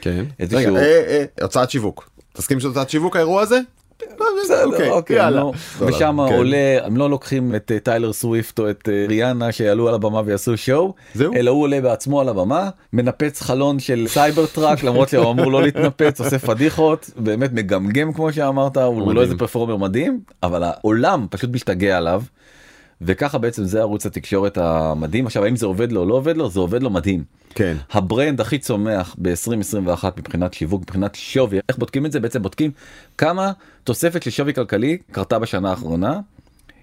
כן. 0.00 0.24
לאיזשהו, 0.40 0.76
אה, 0.76 0.82
אה, 0.82 1.24
הוצאת 1.42 1.70
שיווק. 1.70 2.10
תסכים 2.32 2.60
שזה 2.60 2.68
הוצאת 2.68 2.90
שיווק 2.90 3.16
האירוע 3.16 3.42
הזה? 3.42 3.60
בסדר, 4.42 4.64
אוקיי, 4.64 4.90
אוקיי, 4.90 5.20
ושם 5.80 6.18
כן. 6.28 6.34
עולה, 6.34 6.78
הם 6.82 6.96
לא 6.96 7.10
לוקחים 7.10 7.54
את 7.54 7.72
אה, 7.74 7.78
טיילר 7.78 8.12
סוויפט 8.12 8.58
או 8.58 8.70
את 8.70 8.88
אה, 8.92 9.04
ריאנה 9.08 9.52
שיעלו 9.52 9.88
על 9.88 9.94
הבמה 9.94 10.22
ויעשו 10.24 10.56
show. 10.56 10.94
אלא 11.36 11.50
הוא 11.50 11.62
עולה 11.62 11.80
בעצמו 11.80 12.20
על 12.20 12.28
הבמה, 12.28 12.70
מנפץ 12.92 13.40
חלון 13.40 13.78
של 13.78 14.06
סייבר 14.08 14.46
טראק 14.46 14.82
למרות 14.84 15.08
שהוא 15.08 15.30
אמור 15.30 15.52
לא 15.52 15.62
להתנפץ, 15.62 16.20
עושה 16.20 16.38
פדיחות, 16.38 17.10
באמת 17.16 17.52
מגמגם 17.52 18.12
כמו 18.12 18.32
שאמרת, 18.32 18.76
הוא. 18.76 19.14
לא 19.14 19.22
איזה 19.22 19.36
performer 19.36 19.76
מדהים, 19.76 20.20
אבל 20.42 20.62
העולם 20.62 21.26
פשוט 21.30 21.50
משתגע 21.52 21.96
עליו. 21.96 22.22
וככה 23.02 23.38
בעצם 23.38 23.64
זה 23.64 23.80
ערוץ 23.80 24.06
התקשורת 24.06 24.58
המדהים 24.58 25.26
עכשיו 25.26 25.44
האם 25.44 25.56
זה 25.56 25.66
עובד 25.66 25.92
לו 25.92 26.00
או 26.00 26.06
לא 26.06 26.14
עובד 26.14 26.36
לו 26.36 26.50
זה 26.50 26.60
עובד 26.60 26.82
לו 26.82 26.90
מדהים. 26.90 27.24
כן. 27.54 27.76
ה 27.92 28.00
brand 28.00 28.40
הכי 28.40 28.58
צומח 28.58 29.16
ב-2021 29.18 30.04
מבחינת 30.16 30.54
שיווק 30.54 30.82
מבחינת 30.82 31.14
שווי 31.14 31.58
איך 31.68 31.78
בודקים 31.78 32.06
את 32.06 32.12
זה 32.12 32.20
בעצם 32.20 32.42
בודקים 32.42 32.70
כמה 33.18 33.52
תוספת 33.84 34.22
של 34.22 34.30
שווי 34.30 34.54
כלכלי 34.54 34.98
קרתה 35.12 35.38
בשנה 35.38 35.70
האחרונה. 35.70 36.20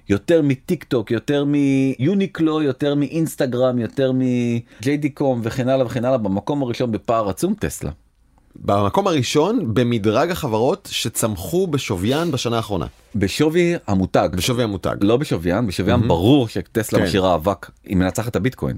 יותר 0.09 0.41
מטיק 0.41 0.83
טוק 0.83 1.11
יותר 1.11 1.45
מיוניקלו 1.45 2.61
יותר 2.61 2.95
מאינסטגרם 2.95 3.79
יותר 3.79 4.11
מ 4.11 4.97
JD.com 4.97 5.41
וכן 5.43 5.69
הלאה 5.69 5.85
וכן 5.85 6.05
הלאה 6.05 6.17
במקום 6.17 6.61
הראשון 6.61 6.91
בפער 6.91 7.29
עצום 7.29 7.53
טסלה. 7.53 7.91
במקום 8.61 9.07
הראשון 9.07 9.73
במדרג 9.73 10.31
החברות 10.31 10.89
שצמחו 10.91 11.67
בשוויין 11.67 12.31
בשנה 12.31 12.57
האחרונה. 12.57 12.85
בשווי 13.15 13.73
המותג 13.87 14.29
בשווי 14.33 14.63
המותג. 14.63 14.95
לא 15.01 15.17
בשוויין 15.17 15.67
בשוויין 15.67 16.07
ברור 16.07 16.47
שטסלה 16.47 16.99
כן. 16.99 17.05
משאירה 17.05 17.35
אבק 17.35 17.69
היא 17.85 17.97
מנצחת 17.97 18.27
את 18.27 18.35
הביטקוין 18.35 18.77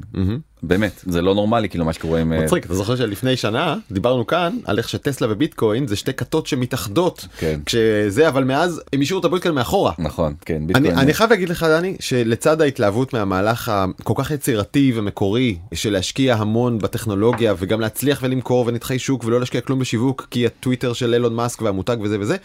באמת 0.64 1.04
זה 1.06 1.22
לא 1.22 1.36
נורמלי 1.36 1.70
כאילו 1.70 1.86
מה 1.86 1.94
שקורה 1.94 2.20
עם 2.20 2.34
אה, 2.34 2.44
מצחיק, 2.44 2.66
אתה 2.66 2.74
זוכר 2.74 2.96
שלפני 2.96 3.38
שנה 3.38 3.76
דיברנו 3.92 4.28
כאן 4.28 4.58
על 4.66 4.78
איך 4.78 4.90
שטסלה 4.90 5.28
וביטקוין 5.32 5.88
זה 5.88 5.96
שתי 5.96 6.14
כתות 6.14 6.48
שמתאחדות. 6.48 7.28
כן. 7.38 7.60
כשזה 7.66 8.28
אבל 8.28 8.44
מאז 8.44 8.82
הם 8.94 9.02
השאירו 9.02 9.20
את 9.20 9.26
הביטקוין 9.26 9.56
מאחורה. 9.56 9.94
נכון 10.00 10.34
כן 10.46 10.56
אני, 10.56 10.66
ביטקוין 10.66 10.98
אני 10.98 11.14
חייב 11.14 11.30
להגיד 11.30 11.50
לך 11.50 11.64
דני 11.64 11.96
שלצד 12.00 12.62
ההתלהבות 12.62 13.14
מהמהלך 13.14 13.72
הכל 14.00 14.14
כך 14.18 14.32
יצירתי 14.32 14.92
ומקורי 14.96 15.58
של 15.74 15.94
להשקיע 15.94 16.36
המון 16.36 16.80
בטכנולוגיה 16.80 17.54
וגם 17.58 17.82
להצליח 17.82 18.20
ולמכור 18.24 18.66
ונתחי 18.68 19.00
שוק 19.00 19.24
ולא 19.24 19.40
להשקיע 19.40 19.62
כלום 19.62 19.80
בשיווק 19.80 20.28
כי 20.32 20.46
הטוויטר 20.46 20.94
של 20.94 21.14
אילון 21.14 21.36
מאסק 21.36 21.62
והמותג 21.62 21.98
וזה 22.02 22.18
וזה 22.20 22.36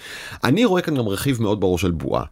אני 0.44 0.64
רואה 0.64 0.82
כאן 0.82 0.96
גם 0.96 1.08
רכיב 1.08 1.42
מאוד 1.42 1.60
ברור 1.60 1.78
של 1.78 1.90
בועה. 1.90 2.24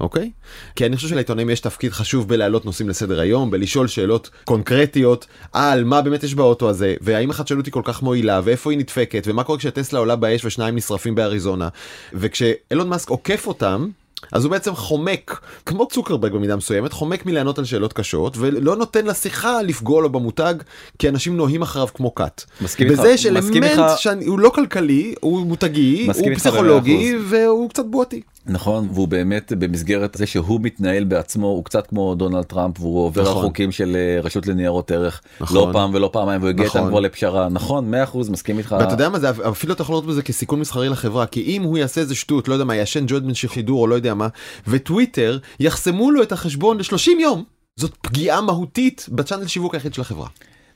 אוקיי? 0.00 0.30
כי 0.76 0.86
אני 0.86 0.96
חושב 0.96 1.08
שלעיתונאים 1.08 1.50
יש 1.50 1.60
תפקיד 1.60 1.92
חשוב 1.92 2.28
בלהעלות 2.28 2.64
נושאים 2.64 2.88
לסדר 2.88 3.20
היום, 3.20 3.50
בלשאול 3.50 3.88
שאלות 3.88 4.30
קונקרטיות 4.44 5.26
על 5.52 5.84
מה 5.84 6.02
באמת 6.02 6.24
יש 6.24 6.34
באוטו 6.34 6.70
הזה, 6.70 6.94
והאם 7.00 7.30
החדשנות 7.30 7.66
היא 7.66 7.72
כל 7.72 7.82
כך 7.84 8.02
מועילה, 8.02 8.40
ואיפה 8.44 8.70
היא 8.70 8.78
נדפקת, 8.78 9.24
ומה 9.26 9.44
קורה 9.44 9.58
כשטסלה 9.58 9.98
עולה 9.98 10.16
באש 10.16 10.44
ושניים 10.44 10.76
נשרפים 10.76 11.14
באריזונה. 11.14 11.68
וכשאילון 12.12 12.88
מאסק 12.88 13.10
עוקף 13.10 13.46
אותם, 13.46 13.88
אז 14.32 14.44
הוא 14.44 14.50
בעצם 14.50 14.74
חומק, 14.74 15.40
כמו 15.66 15.88
צוקרברג 15.88 16.32
במידה 16.32 16.56
מסוימת, 16.56 16.92
חומק 16.92 17.26
מלענות 17.26 17.58
על 17.58 17.64
שאלות 17.64 17.92
קשות, 17.92 18.36
ולא 18.36 18.76
נותן 18.76 19.06
לשיחה 19.06 19.62
לפגוע 19.62 20.02
לו 20.02 20.10
במותג, 20.10 20.54
כי 20.98 21.08
אנשים 21.08 21.36
נוהים 21.36 21.62
אחריו 21.62 21.88
כמו 21.94 22.14
כת. 22.14 22.42
מסכים 22.60 22.90
איתך, 22.90 22.98
בזה 23.00 23.08
יש 23.08 23.26
אלמנט. 23.26 23.90
שהוא 23.96 24.38
לא 24.38 24.50
כלכלי, 24.50 25.14
הוא 25.20 25.46
מותגי, 25.46 26.08
הוא 26.14 26.34
פסיכולוגי, 26.34 27.16
והוא 27.28 27.70
קצת 27.70 27.84
בועתי. 27.86 28.22
נכון 28.48 28.88
והוא 28.92 29.08
באמת 29.08 29.52
במסגרת 29.58 30.14
זה 30.18 30.26
שהוא 30.26 30.60
מתנהל 30.62 31.04
בעצמו 31.04 31.46
הוא 31.46 31.64
קצת 31.64 31.86
כמו 31.86 32.14
דונלד 32.14 32.44
טראמפ 32.44 32.80
והוא 32.80 33.04
עובר 33.04 33.22
נכון. 33.22 33.36
על 33.36 33.42
חוקים 33.42 33.72
של 33.72 33.96
אה, 33.96 34.20
רשות 34.20 34.46
לניירות 34.46 34.90
ערך 34.90 35.22
נכון. 35.40 35.56
לא 35.56 35.72
פעם 35.72 35.94
ולא 35.94 36.10
פעמיים 36.12 36.40
והוא 36.40 36.50
הגיע 36.50 36.66
נכון. 36.66 36.80
איתם 36.80 36.90
כבר 36.90 37.00
לפשרה 37.00 37.48
נכון 37.48 37.94
100% 38.14 38.30
מסכים 38.30 38.58
איתך 38.58 38.76
ואתה 38.80 38.92
יודע 38.92 39.08
מה 39.08 39.18
זה 39.18 39.30
אפילו 39.48 39.72
אתה 39.72 39.82
יכול 39.82 39.92
לראות 39.92 40.06
בזה 40.06 40.22
כסיכון 40.22 40.60
מסחרי 40.60 40.88
לחברה 40.88 41.26
כי 41.26 41.42
אם 41.42 41.62
הוא 41.62 41.78
יעשה 41.78 42.00
איזה 42.00 42.14
שטות 42.14 42.48
לא 42.48 42.52
יודע 42.52 42.64
מה 42.64 42.74
יעשן 42.74 43.04
ג'וינט 43.08 43.34
בשידור 43.34 43.80
או 43.80 43.86
לא 43.86 43.94
יודע 43.94 44.14
מה 44.14 44.28
וטוויטר 44.68 45.38
יחסמו 45.60 46.10
לו 46.10 46.22
את 46.22 46.32
החשבון 46.32 46.78
ל-30 46.78 47.20
יום 47.20 47.44
זאת 47.76 47.94
פגיעה 48.00 48.40
מהותית 48.40 49.06
ב 49.12 49.16
channel 49.16 49.46
שיווק 49.46 49.74
היחיד 49.74 49.94
של 49.94 50.00
החברה. 50.00 50.28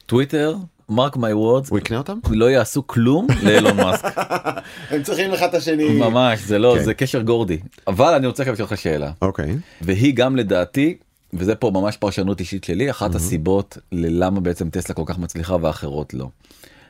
טוויטר 0.06 0.54
mark 0.92 1.16
my 1.16 1.32
words 1.32 1.70
הוא 1.70 1.78
יקנה 1.78 1.98
אותם? 1.98 2.18
לא 2.30 2.50
יעשו 2.50 2.86
כלום 2.86 3.26
לאילון 3.42 3.76
מאסק 3.76 4.18
הם 4.90 5.02
צריכים 5.02 5.32
אחד 5.32 5.48
את 5.48 5.54
השני. 5.54 5.88
ממש 5.88 6.40
זה 6.40 6.58
לא 6.58 6.74
כן. 6.78 6.84
זה 6.84 6.94
קשר 6.94 7.22
גורדי 7.22 7.58
אבל 7.86 8.14
אני 8.14 8.26
רוצה 8.26 8.42
לשאול 8.42 8.56
אותך 8.60 8.78
שאלה 8.78 9.10
אוקיי. 9.22 9.56
והיא 9.80 10.14
גם 10.14 10.36
לדעתי 10.36 10.96
וזה 11.32 11.54
פה 11.54 11.70
ממש 11.70 11.96
פרשנות 11.96 12.40
אישית 12.40 12.64
שלי 12.64 12.90
אחת 12.90 13.14
הסיבות 13.14 13.78
ללמה 13.92 14.40
בעצם 14.40 14.70
טסלה 14.70 14.94
כל 14.94 15.02
כך 15.06 15.18
מצליחה 15.18 15.56
ואחרות 15.60 16.14
לא. 16.14 16.28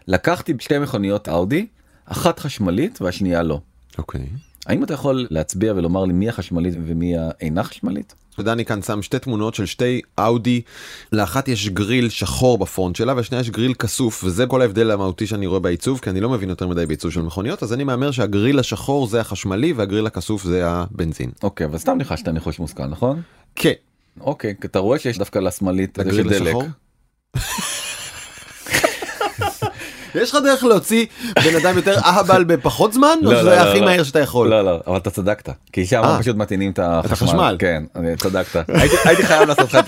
לקחתי 0.09 0.54
שתי 0.59 0.78
מכוניות 0.78 1.28
אאודי 1.28 1.66
אחת 2.04 2.38
חשמלית 2.38 3.02
והשנייה 3.02 3.42
לא. 3.42 3.61
אוקיי. 3.99 4.26
האם 4.66 4.85
אתה 4.85 4.95
יכול 4.95 5.26
להצביע 5.31 5.73
ולומר 5.76 6.04
לי 6.04 6.12
מי 6.12 6.28
החשמלית 6.28 6.75
ומי 6.87 7.14
האינה 7.19 7.62
חשמלית? 7.62 8.14
ודני 8.38 8.64
כאן 8.64 8.83
שם 8.83 9.02
שתי 9.02 9.19
תמונות 9.19 9.54
של 9.54 9.66
שתי 9.66 10.00
אאודי, 10.19 10.60
לאחת 11.13 11.49
יש 11.49 11.69
גריל 11.69 12.08
שחור 12.08 12.58
בפרונט 12.58 12.97
שלה 12.97 13.15
והשנייה 13.17 13.41
יש 13.41 13.50
גריל 13.50 13.75
כסוף 13.75 14.25
וזה 14.25 14.47
כל 14.47 14.63
ההבדל 14.63 14.91
המהותי 14.91 15.26
שאני 15.26 15.47
רואה 15.47 15.60
בעיצוב 15.60 16.00
כי 16.00 16.10
אני 16.10 16.21
לא 16.21 16.28
מבין 16.28 16.49
יותר 16.49 16.69
מדי 16.69 16.87
בעיצוב 16.87 17.13
של 17.13 17.23
מכוניות 17.23 17.63
אז 17.63 17.73
אני 17.73 17.84
מהמר 17.84 18.10
שהגריל 18.10 18.58
השחור 18.58 19.06
זה 19.06 19.21
החשמלי 19.21 19.73
והגריל 19.73 20.06
הכסוף 20.06 20.45
זה 20.45 20.69
הבנזין. 20.69 21.30
אוקיי 21.43 21.67
אבל 21.67 21.78
סתם 21.78 21.99
ניחשת 21.99 22.28
ניחוש 22.28 22.58
מושכל 22.58 22.87
נכון? 22.87 23.23
כן. 23.54 23.73
אוקיי 24.21 24.54
אתה 24.65 24.78
רואה 24.78 24.99
שיש 24.99 25.19
דווקא 25.19 25.39
לשמאלית 25.39 25.99
הגריל. 25.99 26.32
השחור? 26.32 26.65
יש 30.15 30.31
לך 30.31 30.39
דרך 30.45 30.65
להוציא 30.65 31.07
בן 31.35 31.57
אדם 31.63 31.77
יותר 31.77 31.99
אהבל 31.99 32.45
בפחות 32.45 32.93
זמן 32.93 33.19
או 33.25 33.33
לא, 33.33 33.39
שזה 33.41 33.51
לא, 33.51 33.57
לא, 33.57 33.61
הכי. 33.71 33.81
מהר 33.81 34.03
שאתה 34.03 34.21
יכול? 34.21 34.49
לא 34.49 34.65
לא 34.65 34.81
אבל 34.87 34.97
אתה 34.97 35.11
צדקת 35.11 35.49
כי 35.73 35.87
שם 35.87 36.03
אה. 36.05 36.19
פשוט 36.21 36.37
מטעינים 36.37 36.71
את 36.73 36.79
החשמל. 36.83 37.57
כן 37.59 37.83
צדקת 38.19 38.65
הייתי 39.05 39.23
חייב 39.23 39.49
לעשות 39.49 39.75
לך 39.75 39.79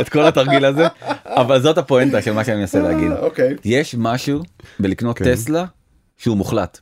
את 0.00 0.08
כל- 0.08 0.22
התרגיל 0.22 0.64
הזה 0.64 0.86
אבל 1.26 1.62
זאת 1.62 1.78
הפואנטה 1.78 2.22
של 2.22 2.32
מה 2.32 2.44
שאני 2.44 2.56
מנסה 2.60 2.80
להגיד. 2.80 3.12
אוקיי. 3.22 3.54
יש 3.64 3.94
משהו 3.98 4.40
בלקנות 4.80 5.18
כן. 5.18 5.24
טסלה 5.34 5.64
שהוא 6.18 6.36
מוחלט. 6.36 6.78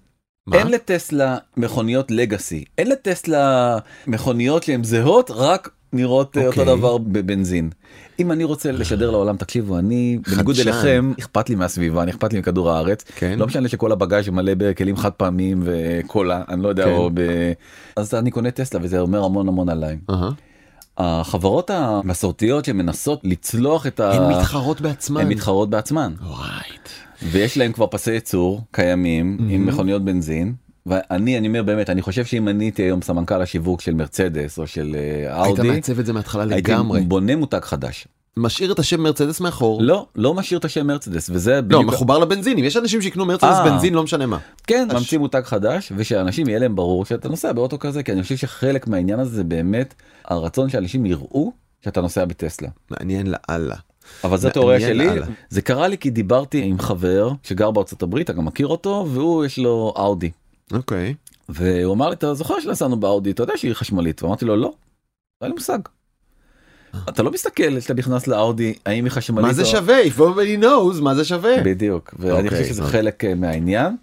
מה? 0.46 0.56
אין 0.56 0.66
לטסלה 0.68 1.36
מכוניות 1.56 2.10
לגאסי 2.10 2.64
אין 2.78 2.88
לטסלה 2.88 3.76
מכוניות 4.06 4.62
שהן 4.62 4.84
זהות 4.84 5.30
רק 5.34 5.68
נראות 5.92 6.36
אה, 6.36 6.46
אותו 6.46 6.60
אוקיי. 6.60 6.76
דבר 6.76 6.98
בבנזין. 6.98 7.70
אם 8.18 8.32
אני 8.32 8.44
רוצה 8.44 8.72
לשדר 8.72 9.10
לעולם 9.10 9.36
תקשיבו 9.36 9.78
אני 9.78 10.18
בניגוד. 10.30 10.56
אליכם 10.60 11.12
אכפת 11.20 11.48
לי 11.48 11.54
מהסביבה 11.54 12.02
אני 12.02 12.10
אכפת 12.10 12.32
לי 12.32 12.38
מכדור 12.38 12.70
הארץ 12.70 13.04
כן. 13.16 13.38
לא 13.38 13.46
משנה 13.46 13.68
שכל 13.68 13.92
הבגאז' 13.92 14.28
מלא 14.28 14.52
בכלים 14.56 14.96
חד 14.96 15.10
פעמיים 15.10 15.62
וקולה 15.64 16.42
אני 16.48 16.62
לא 16.62 16.68
יודע 16.68 16.84
כן. 16.84 16.90
או 16.90 17.10
ב... 17.14 17.20
אז 17.96 18.14
אני 18.14 18.30
קונה 18.30 18.50
טסלה 18.50 18.80
וזה 18.82 19.00
אומר 19.00 19.24
המון 19.24 19.48
המון 19.48 19.68
עליי. 19.68 19.98
אהה. 20.10 20.30
החברות 20.98 21.70
המסורתיות 21.70 22.64
שמנסות 22.64 23.20
לצלוח 23.24 23.86
את 23.86 24.00
ה... 24.00 24.12
הן 24.12 24.36
מתחרות 24.36 24.80
בעצמן. 24.80 25.20
הן 25.20 25.28
מתחרות 25.28 25.70
בעצמן. 25.70 26.12
רייט. 26.22 26.88
ויש 27.22 27.58
להם 27.58 27.72
כבר 27.72 27.86
פסי 27.90 28.12
ייצור 28.12 28.60
קיימים 28.70 29.38
עם 29.48 29.66
מכוניות 29.66 30.04
בנזין. 30.04 30.54
ואני 30.86 31.38
אני 31.38 31.48
אומר 31.48 31.62
באמת 31.62 31.90
אני 31.90 32.02
חושב 32.02 32.24
שאם 32.24 32.48
אני 32.48 32.64
הייתי 32.64 32.82
היום 32.82 33.02
סמנכ"ל 33.02 33.42
השיווק 33.42 33.80
של 33.80 33.94
מרצדס 33.94 34.58
או 34.58 34.66
של 34.66 34.96
אה, 34.98 35.42
היית 35.44 35.58
אאודי 35.58 35.70
מעצב 35.70 35.98
את 35.98 36.06
זה 36.06 36.12
מההתחלה 36.12 36.42
הייתי 36.54 36.70
לגמרי. 36.72 37.00
בונה 37.00 37.36
מותג 37.36 37.60
חדש. 37.62 38.08
משאיר 38.36 38.72
את 38.72 38.78
השם 38.78 39.00
מרצדס 39.00 39.40
מאחור. 39.40 39.82
לא 39.82 40.06
לא 40.16 40.34
משאיר 40.34 40.58
את 40.60 40.64
השם 40.64 40.86
מרצדס 40.86 41.30
וזה 41.32 41.54
לא, 41.54 41.60
בדיוק 41.60 41.84
מחובר 41.84 42.18
לבנזינים. 42.18 42.64
יש 42.64 42.76
אנשים 42.76 43.02
שיקנו 43.02 43.26
מרצדס 43.26 43.54
אה. 43.56 43.64
בנזין 43.64 43.94
לא 43.94 44.02
משנה 44.02 44.26
מה. 44.26 44.38
כן 44.66 44.88
הש- 44.90 44.96
ממציא 44.96 45.18
מותג 45.18 45.42
חדש 45.44 45.92
ושאנשים 45.96 46.48
יהיה 46.48 46.58
להם 46.58 46.76
ברור 46.76 47.04
שאתה 47.04 47.28
נוסע 47.28 47.52
באוטו 47.52 47.78
כזה 47.78 48.02
כי 48.02 48.12
אני 48.12 48.22
חושב 48.22 48.36
שחלק 48.36 48.86
מהעניין 48.88 49.20
הזה 49.20 49.36
זה 49.36 49.44
באמת 49.44 49.94
הרצון 50.24 50.68
שאנשים 50.70 51.06
יראו 51.06 51.52
שאתה 51.84 52.00
נוסע 52.00 52.24
בטסלה. 52.24 52.68
מעניין 52.90 53.26
לאללה. 53.26 53.76
אבל 54.24 54.36
זו 54.36 54.50
תיאוריה 54.50 54.80
שלי 54.80 55.06
לאללה. 55.06 55.26
זה 55.48 55.62
קרה 55.62 55.88
לי 55.88 55.98
כי 55.98 56.10
דיברתי 56.10 56.62
עם 56.62 56.78
חבר 56.78 57.30
שגר 57.42 57.70
בארצות 57.70 58.02
הברית 58.02 58.30
אתה 58.30 58.38
גם 58.38 58.44
מכיר 58.44 58.66
אותו 58.66 59.06
והוא 59.10 59.44
יש 59.44 59.58
לו 59.58 59.94
אאודי 59.96 60.30
אוקיי. 60.72 61.14
והוא 61.48 61.94
אמר 61.94 62.08
לי 62.08 62.14
אתה 62.14 62.34
זוכר 62.34 62.60
שנסענו 62.60 62.96
באאודי 62.96 63.30
אתה 63.30 63.42
יודע 63.42 63.56
שהיא 63.56 63.74
חשמלית 63.74 64.22
ואמרתי 64.22 64.44
לו 64.44 64.56
לא. 64.56 64.62
לא 64.62 64.72
היה 65.40 65.48
לי 65.48 65.54
מושג. 65.54 65.78
אתה 67.08 67.22
לא 67.22 67.30
מסתכל 67.30 67.80
כשאתה 67.80 67.94
נכנס 67.94 68.26
לאאודי 68.26 68.74
האם 68.86 69.04
היא 69.04 69.10
חשמלית 69.12 69.46
מה 69.46 69.52
זה 69.52 69.62
או- 69.62 69.66
שווה? 69.66 69.96
If 70.04 70.18
everybody 70.18 70.62
knows 70.62 71.00
מה 71.02 71.14
זה 71.14 71.24
שווה. 71.24 71.62
בדיוק 71.64 72.14
ואני 72.18 72.32
אוקיי, 72.32 72.50
חושב 72.50 72.64
שזה. 72.64 72.82
חלק 72.82 73.24
אה, 73.24 73.34
מהעניין. 73.34 73.96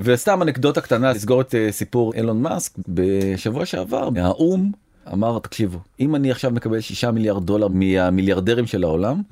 וסתם 0.00 0.42
אנקדוטה 0.42 0.80
קטנה 0.80 1.10
לסגור 1.12 1.40
את 1.40 1.54
אה, 1.54 1.68
סיפור 1.72 2.14
אילון 2.14 2.42
מאסק 2.42 2.72
בשבוע 2.88 3.66
שעבר 3.66 4.08
האו"ם 4.16 4.70
אמר 5.12 5.38
תקשיבו 5.38 5.78
אם 6.00 6.14
אני 6.14 6.30
עכשיו 6.30 6.50
מקבל 6.50 6.80
6 6.80 7.04
מיליארד 7.04 7.46
דולר 7.46 7.68
מהמיליארדרים 7.68 8.66
של 8.66 8.84
העולם. 8.84 9.22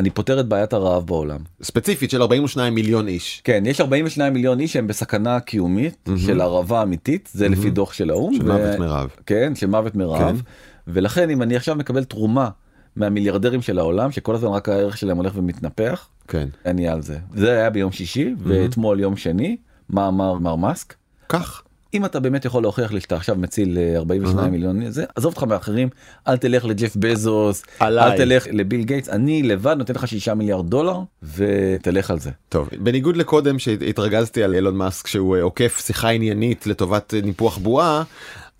אני 0.00 0.10
פותר 0.10 0.40
את 0.40 0.46
בעיית 0.46 0.72
הרעב 0.72 1.06
בעולם. 1.06 1.38
ספציפית 1.62 2.10
של 2.10 2.22
42 2.22 2.74
מיליון 2.74 3.08
איש. 3.08 3.40
כן 3.44 3.62
יש 3.66 3.80
42 3.80 4.32
מיליון 4.32 4.60
איש 4.60 4.72
שהם 4.72 4.86
בסכנה 4.86 5.40
קיומית 5.40 6.08
של 6.16 6.40
הרעבה 6.40 6.82
אמיתית 6.82 7.28
זה 7.32 7.48
לפי 7.48 7.70
דוח 7.70 7.92
של 7.92 8.10
האו"ם. 8.10 8.34
של 8.34 8.42
ו- 8.42 8.52
מוות 8.52 8.78
מרעב. 8.78 9.10
כן 9.26 9.54
של 9.54 9.66
מוות 9.66 9.94
מרעב 9.94 10.36
כן. 10.36 10.42
ולכן 10.86 11.30
אם 11.30 11.42
אני 11.42 11.56
עכשיו 11.56 11.76
מקבל 11.76 12.04
תרומה 12.04 12.48
מהמיליארדרים 12.96 13.62
של 13.62 13.78
העולם 13.78 14.12
שכל 14.12 14.34
הזמן 14.34 14.50
רק 14.50 14.68
הערך 14.68 14.96
שלהם 14.96 15.16
הולך 15.16 15.32
ומתנפח 15.36 16.08
כן. 16.28 16.48
אני 16.66 16.88
על 16.88 17.02
זה 17.02 17.18
זה 17.34 17.50
היה 17.50 17.70
ביום 17.70 17.92
שישי 17.92 18.34
ואתמול 18.38 19.00
יום 19.00 19.16
שני 19.16 19.56
מה 19.88 20.08
אמר 20.08 20.34
מר 20.34 20.56
מאסק 20.56 20.94
כך. 21.28 21.62
אם 21.94 22.04
אתה 22.04 22.20
באמת 22.20 22.44
יכול 22.44 22.62
להוכיח 22.62 22.92
לי 22.92 23.00
שאתה 23.00 23.16
עכשיו 23.16 23.36
מציל 23.36 23.78
אה, 23.78 23.96
42 23.96 24.38
אהה. 24.38 24.48
מיליון 24.48 24.90
זה 24.90 25.04
עזוב 25.16 25.32
אותך 25.32 25.42
מאחרים 25.42 25.88
אל 26.28 26.36
תלך 26.36 26.64
לג'ף 26.64 26.96
בזוס 26.96 27.62
עליי. 27.78 28.12
אל 28.12 28.16
תלך 28.16 28.46
לביל 28.52 28.82
גייטס 28.82 29.08
אני 29.08 29.42
לבד 29.42 29.74
נותן 29.78 29.94
לך 29.94 30.08
6 30.08 30.28
מיליארד 30.28 30.70
דולר 30.70 30.98
ותלך 31.36 32.10
על 32.10 32.18
זה. 32.18 32.30
טוב, 32.48 32.68
בניגוד 32.78 33.16
לקודם 33.16 33.58
שהתרגזתי 33.58 34.42
על 34.42 34.54
אילון 34.54 34.76
מאסק 34.76 35.06
שהוא 35.06 35.36
אה, 35.36 35.42
עוקף 35.42 35.82
שיחה 35.86 36.08
עניינית 36.08 36.66
לטובת 36.66 37.14
אה, 37.14 37.20
ניפוח 37.20 37.58
בועה, 37.58 38.02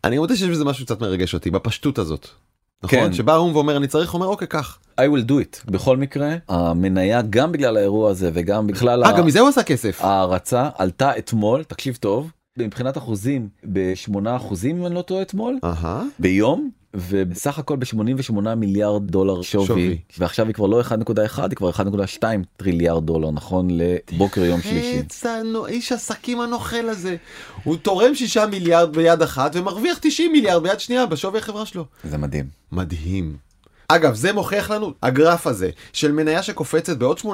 אני 0.05 0.19
מודה 0.19 0.37
שיש 0.37 0.49
בזה 0.49 0.65
משהו 0.65 0.85
קצת 0.87 1.01
מרגש 1.01 1.35
אותי, 1.35 1.51
בפשטות 1.51 1.99
הזאת. 1.99 2.27
נכון? 2.83 2.99
כן. 2.99 3.13
שבא 3.13 3.33
האו"ם 3.33 3.55
ואומר 3.57 3.77
אני 3.77 3.87
צריך, 3.87 4.15
אומר 4.15 4.27
אוקיי 4.27 4.47
קח. 4.47 4.79
I 5.01 5.03
will 5.03 5.29
do 5.31 5.33
it 5.33 5.71
בכל 5.71 5.97
מקרה 5.97 6.35
המניה 6.49 7.23
גם 7.31 7.53
בגלל 7.53 7.77
האירוע 7.77 8.11
הזה 8.11 8.31
וגם 8.35 8.67
בכלל 8.67 9.05
אה, 9.05 9.09
ה- 9.11 9.19
גם 9.19 9.27
מזה 9.27 9.41
הוא 9.41 9.49
עשה 9.49 9.63
כסף. 9.63 10.01
ההערצה 10.05 10.69
עלתה 10.79 11.19
אתמול 11.19 11.65
תקשיב 11.65 11.97
טוב 12.01 12.31
מבחינת 12.59 12.99
אחוזים 12.99 13.49
ב-8 13.73 14.13
אחוזים 14.37 14.77
אם 14.79 14.87
אני 14.87 14.95
לא 14.95 15.03
טועה 15.03 15.23
אתמול 15.23 15.59
אהה. 15.65 16.03
ביום 16.19 16.71
ובסך 16.97 17.59
הכל 17.59 17.77
ב-88 17.77 18.55
מיליארד 18.57 19.07
דולר 19.11 19.43
שווי, 19.43 19.67
שווי. 19.67 19.99
ועכשיו 20.19 20.47
היא 20.47 20.55
כבר 20.55 20.67
לא 20.67 20.81
1.1 20.81 20.93
היא 21.43 21.57
כבר 21.57 21.71
1.2 21.71 22.23
טריליארד 22.57 23.07
דולר 23.07 23.31
נכון 23.31 23.69
לבוקר 23.71 24.45
יום 24.45 24.61
שלישי. 24.61 25.03
הנו- 25.29 25.67
איש 25.67 25.93
עסקים 25.93 26.41
הנוכל 26.41 26.89
הזה. 26.89 27.17
הוא 27.65 27.77
תורם 27.77 28.15
6 28.15 28.37
מיליארד 28.37 28.97
ביד 28.97 29.23
אחת 29.23 29.57
ומרוויח 29.57 29.99
90 30.03 30.33
מיליארד 30.33 30.63
ביד 30.63 30.81
שנייה 30.81 31.07
בשווי 31.07 31.39
החברה 31.39 31.67
שלו. 31.67 31.85
זה 32.05 32.19
מדהים. 32.19 32.47
מדהים. 32.73 33.37
אגב, 33.95 34.15
זה 34.15 34.33
מוכיח 34.33 34.71
לנו, 34.71 34.93
הגרף 35.03 35.47
הזה, 35.47 35.71
של 35.93 36.13
מניה 36.13 36.43
שקופצת 36.43 36.97
בעוד 36.97 37.19
8% 37.19 37.27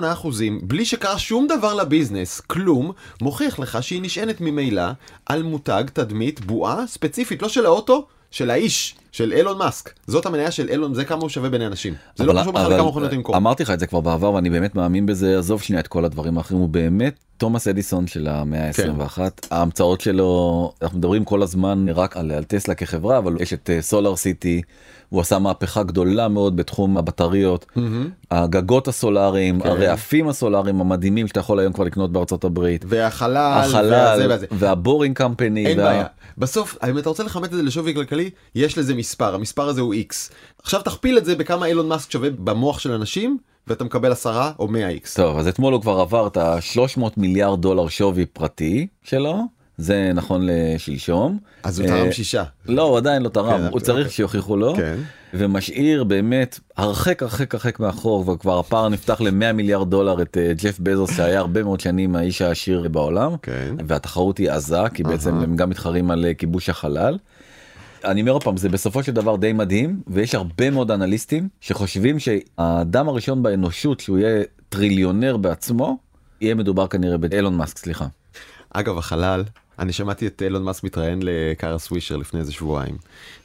בלי 0.62 0.84
שקרה 0.84 1.18
שום 1.18 1.46
דבר 1.46 1.74
לביזנס, 1.74 2.40
כלום, 2.40 2.92
מוכיח 3.20 3.58
לך 3.58 3.82
שהיא 3.82 4.02
נשענת 4.02 4.40
ממילא 4.40 4.82
על 5.26 5.42
מותג, 5.42 5.84
תדמית, 5.92 6.40
בועה 6.40 6.86
ספציפית, 6.86 7.42
לא 7.42 7.48
של 7.48 7.66
האוטו, 7.66 8.06
של 8.30 8.50
האיש, 8.50 8.94
של 9.12 9.32
אילון 9.32 9.58
מאסק. 9.58 9.92
זאת 10.06 10.26
המניה 10.26 10.50
של 10.50 10.68
אילון, 10.68 10.94
זה 10.94 11.04
כמה 11.04 11.20
הוא 11.20 11.28
שווה 11.28 11.48
בין 11.48 11.62
אנשים. 11.62 11.94
זה 12.16 12.24
לא 12.24 12.40
קשור 12.40 12.52
בכלל 12.52 12.66
אבל 12.66 12.74
לכמה 12.74 12.88
מכוניות 12.88 13.12
למכור. 13.12 13.36
אמרתי 13.36 13.62
לך 13.62 13.70
את 13.70 13.80
זה 13.80 13.86
כבר 13.86 14.00
בעבר 14.00 14.32
ואני 14.32 14.50
באמת 14.50 14.74
מאמין 14.74 15.06
בזה 15.06 15.38
עזוב 15.38 15.62
שנייה 15.62 15.80
את 15.80 15.86
כל 15.88 16.04
הדברים 16.04 16.38
האחרים 16.38 16.60
הוא 16.60 16.68
באמת 16.68 17.14
תומאס 17.36 17.68
אדיסון 17.68 18.06
של 18.06 18.28
המאה 18.28 18.66
ה-21 18.66 19.14
כן. 19.14 19.28
ההמצאות 19.50 20.00
שלו 20.00 20.72
אנחנו 20.82 20.98
מדברים 20.98 21.24
כל 21.24 21.42
הזמן 21.42 21.86
רק 21.88 22.16
על, 22.16 22.30
על 22.30 22.44
טסלה 22.44 22.74
כחברה 22.74 23.18
אבל 23.18 23.36
יש 23.40 23.52
את 23.52 23.70
סולאר 23.80 24.16
סיטי 24.16 24.62
הוא 25.08 25.20
עשה 25.20 25.38
מהפכה 25.38 25.82
גדולה 25.82 26.28
מאוד 26.28 26.56
בתחום 26.56 26.96
הבטריות 26.98 27.66
מהמם. 27.76 28.10
הגגות 28.30 28.88
הסולאריים 28.88 29.60
כן. 29.60 29.68
הרעפים 29.68 30.28
הסולאריים 30.28 30.80
המדהימים 30.80 31.28
שאתה 31.28 31.40
יכול 31.40 31.58
היום 31.60 31.72
כבר 31.72 31.84
לקנות 31.84 32.12
בארצות 32.12 32.44
הברית. 32.44 32.84
והחלל, 32.88 33.36
והזה 33.56 33.76
החלל 33.78 34.30
והזה. 34.30 34.46
והבורינג 34.52 35.16
קמפני. 35.16 35.66
אין 35.66 35.78
וה- 35.78 35.84
בעיה. 35.84 36.04
בסוף, 36.38 36.78
אם 36.90 36.98
אתה 36.98 37.08
רוצה 37.08 37.22
לכמת 37.24 37.44
את 37.44 37.56
זה 37.56 37.62
לשווי 37.62 37.94
כלכלי, 37.94 38.30
יש 38.54 38.78
לזה 38.78 38.94
מספר, 38.94 39.34
המספר 39.34 39.68
הזה 39.68 39.80
הוא 39.80 39.94
X. 39.94 40.32
עכשיו 40.62 40.82
תכפיל 40.82 41.18
את 41.18 41.24
זה 41.24 41.36
בכמה 41.36 41.66
אילון 41.66 41.88
מאסק 41.88 42.10
שווה 42.10 42.30
במוח 42.30 42.78
של 42.78 42.92
אנשים, 42.92 43.38
ואתה 43.66 43.84
מקבל 43.84 44.12
10 44.12 44.50
או 44.58 44.68
100 44.68 44.90
X. 44.96 45.08
טוב 45.16 45.38
אז 45.38 45.48
אתמול 45.48 45.72
הוא 45.72 45.80
כבר 45.82 46.00
עבר 46.00 46.26
את 46.26 46.36
ה-300 46.36 47.00
מיליארד 47.16 47.62
דולר 47.62 47.88
שווי 47.88 48.26
פרטי 48.26 48.86
שלו 49.02 49.36
זה 49.78 50.10
נכון 50.14 50.40
לשלשום. 50.44 51.38
אז 51.62 51.80
הוא 51.80 51.88
אה, 51.88 51.92
תרם 51.92 52.12
שישה. 52.12 52.44
לא 52.66 52.82
הוא 52.82 52.96
עדיין 52.96 53.22
לא 53.22 53.28
תרם 53.28 53.58
כן, 53.58 53.68
הוא 53.70 53.80
צריך 53.80 53.98
אוקיי. 53.98 54.10
שיוכיחו 54.10 54.56
לו 54.56 54.74
כן. 54.76 54.96
ומשאיר 55.34 56.04
באמת 56.04 56.60
הרחק 56.76 57.22
הרחק 57.22 57.54
הרחק 57.54 57.80
מאחור 57.80 58.30
וכבר 58.30 58.58
הפער 58.58 58.88
נפתח 58.88 59.20
ל-100 59.20 59.52
מיליארד 59.52 59.90
דולר 59.90 60.22
את 60.22 60.36
אה, 60.40 60.52
ג'ף 60.62 60.78
בזוס 60.80 61.16
שהיה 61.16 61.38
הרבה 61.38 61.62
מאוד 61.62 61.80
שנים 61.80 62.16
האיש 62.16 62.42
העשיר 62.42 62.88
בעולם 62.88 63.32
כן. 63.42 63.74
והתחרות 63.86 64.38
היא 64.38 64.50
עזה 64.50 64.88
כי 64.94 65.02
בעצם. 65.02 65.34
הם 65.34 65.56
גם 65.56 65.70
מתחרים 65.70 66.10
על 66.10 66.24
אה, 66.24 66.34
כיבוש 66.34 66.68
החלל. 66.68 67.18
אני 68.04 68.20
אומר 68.20 68.32
עוד 68.32 68.44
פעם 68.44 68.56
זה 68.56 68.68
בסופו 68.68 69.02
של 69.02 69.12
דבר 69.12 69.36
די 69.36 69.52
מדהים 69.52 70.00
ויש 70.06 70.34
הרבה 70.34 70.70
מאוד 70.70 70.90
אנליסטים 70.90 71.48
שחושבים 71.60 72.18
שהאדם 72.18 73.08
הראשון 73.08 73.42
באנושות 73.42 74.00
שהוא 74.00 74.18
יהיה 74.18 74.42
טריליונר 74.68 75.36
בעצמו 75.36 75.98
יהיה 76.40 76.54
מדובר 76.54 76.86
כנראה 76.86 77.18
באילון 77.18 77.54
מאסק 77.54 77.78
סליחה. 77.78 78.06
אגב, 78.70 78.98
החלל, 78.98 79.44
אני 79.78 79.92
שמעתי 79.92 80.26
את 80.26 80.42
אילון 80.42 80.62
מאסק 80.62 80.84
מתראיין 80.84 81.20
לקארה 81.22 81.78
סווישר 81.78 82.16
לפני 82.16 82.40
איזה 82.40 82.52
שבועיים, 82.52 82.96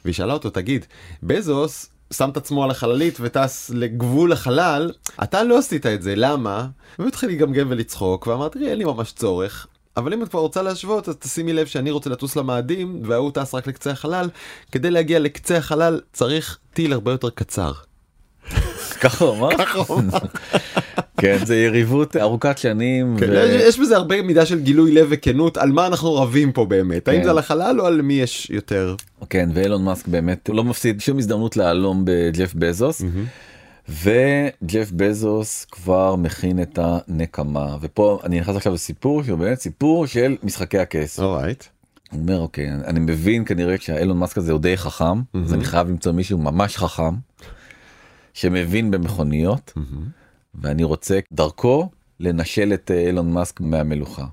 והיא 0.04 0.14
שאלה 0.14 0.32
אותו, 0.32 0.50
תגיד, 0.50 0.86
בזוס 1.22 1.88
שם 2.12 2.30
את 2.30 2.36
עצמו 2.36 2.64
על 2.64 2.70
החללית 2.70 3.18
וטס 3.20 3.70
לגבול 3.74 4.32
החלל, 4.32 4.92
אתה 5.22 5.42
לא 5.42 5.58
עשית 5.58 5.86
את 5.86 6.02
זה, 6.02 6.14
למה? 6.16 6.66
והוא 6.98 7.08
התחיל 7.08 7.30
לגמגם 7.30 7.66
ולצחוק, 7.70 8.26
ואמרתי, 8.26 8.58
תראי, 8.58 8.70
אין 8.70 8.78
לי 8.78 8.84
ממש 8.84 9.12
צורך. 9.12 9.66
אבל 9.96 10.12
אם 10.12 10.22
את 10.22 10.28
כבר 10.28 10.40
רוצה 10.40 10.62
להשוות 10.62 11.08
אז 11.08 11.16
תשימי 11.16 11.52
לב 11.52 11.66
שאני 11.66 11.90
רוצה 11.90 12.10
לטוס 12.10 12.36
למאדים 12.36 13.02
וההוא 13.04 13.30
טס 13.30 13.54
רק 13.54 13.66
לקצה 13.66 13.90
החלל 13.90 14.28
כדי 14.72 14.90
להגיע 14.90 15.18
לקצה 15.18 15.56
החלל 15.56 16.00
צריך 16.12 16.58
טיל 16.74 16.92
הרבה 16.92 17.12
יותר 17.12 17.30
קצר. 17.30 17.72
ככה 19.00 19.24
הוא 19.24 19.36
אמר? 19.36 19.58
ככה 19.58 19.78
הוא 19.78 19.98
אמר. 19.98 20.18
כן 21.22 21.38
זה 21.44 21.56
יריבות 21.56 22.16
ארוכת 22.16 22.58
שנים. 22.58 23.16
כן, 23.20 23.30
ו- 23.30 23.34
יש- 23.34 23.78
בזה 23.78 23.96
הרבה 23.96 24.22
מידה 24.22 24.46
של 24.46 24.60
גילוי 24.60 24.92
לב 24.92 25.06
וכנות 25.10 25.56
על 25.56 25.72
מה 25.72 25.86
אנחנו 25.86 26.14
רבים 26.14 26.52
פה 26.52 26.64
באמת 26.64 27.08
האם 27.08 27.18
כן. 27.18 27.24
זה 27.24 27.30
על 27.30 27.38
החלל 27.38 27.80
או 27.80 27.86
על 27.86 28.02
מי 28.02 28.14
יש 28.14 28.50
יותר. 28.50 28.94
כן 29.30 29.48
ואילון 29.54 29.84
מאסק 29.84 30.08
באמת 30.08 30.50
לא 30.52 30.64
מפסיד 30.64 31.00
שום 31.00 31.18
הזדמנות 31.18 31.56
להלום 31.56 32.02
בג'ף 32.06 32.54
בזוס. 32.54 33.02
וג'ף 33.88 34.90
בזוס 34.92 35.64
כבר 35.64 36.16
מכין 36.16 36.62
את 36.62 36.78
הנקמה 36.82 37.76
ופה 37.80 38.18
אני 38.24 38.40
נכנס 38.40 38.56
עכשיו 38.56 38.74
לסיפור 38.74 39.22
שהוא 39.22 39.38
באמת 39.38 39.60
סיפור 39.60 40.06
של 40.06 40.36
משחקי 40.42 40.78
הכס. 40.78 41.20
אורייט. 41.20 41.64
הוא 42.12 42.20
אומר 42.20 42.38
אוקיי 42.40 42.70
אני 42.86 43.00
מבין 43.00 43.44
כנראה 43.44 43.74
שהאילון 43.80 44.18
מאסק 44.18 44.38
הזה 44.38 44.52
הוא 44.52 44.60
די 44.60 44.76
חכם 44.76 45.20
אז 45.44 45.54
אני 45.54 45.64
חייב 45.64 45.88
למצוא 45.88 46.12
מישהו 46.12 46.38
ממש 46.38 46.76
חכם 46.76 47.14
שמבין 48.34 48.90
במכוניות 48.90 49.72
ואני 50.54 50.84
רוצה 50.84 51.18
דרכו 51.32 51.90
לנשל 52.20 52.72
את 52.74 52.90
אה, 52.90 53.06
אילון 53.06 53.32
מאסק 53.32 53.60
מהמלוכה. 53.60 54.24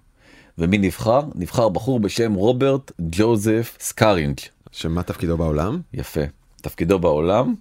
ומי 0.57 0.77
נבחר? 0.77 1.21
נבחר 1.35 1.69
בחור 1.69 1.99
בשם 1.99 2.33
רוברט 2.33 2.91
ג'וזף 3.01 3.77
סקרינג'. 3.79 4.37
שמה 4.71 5.03
תפקידו 5.03 5.37
בעולם? 5.37 5.81
יפה. 5.93 6.21
תפקידו 6.61 6.99
בעולם 6.99 7.55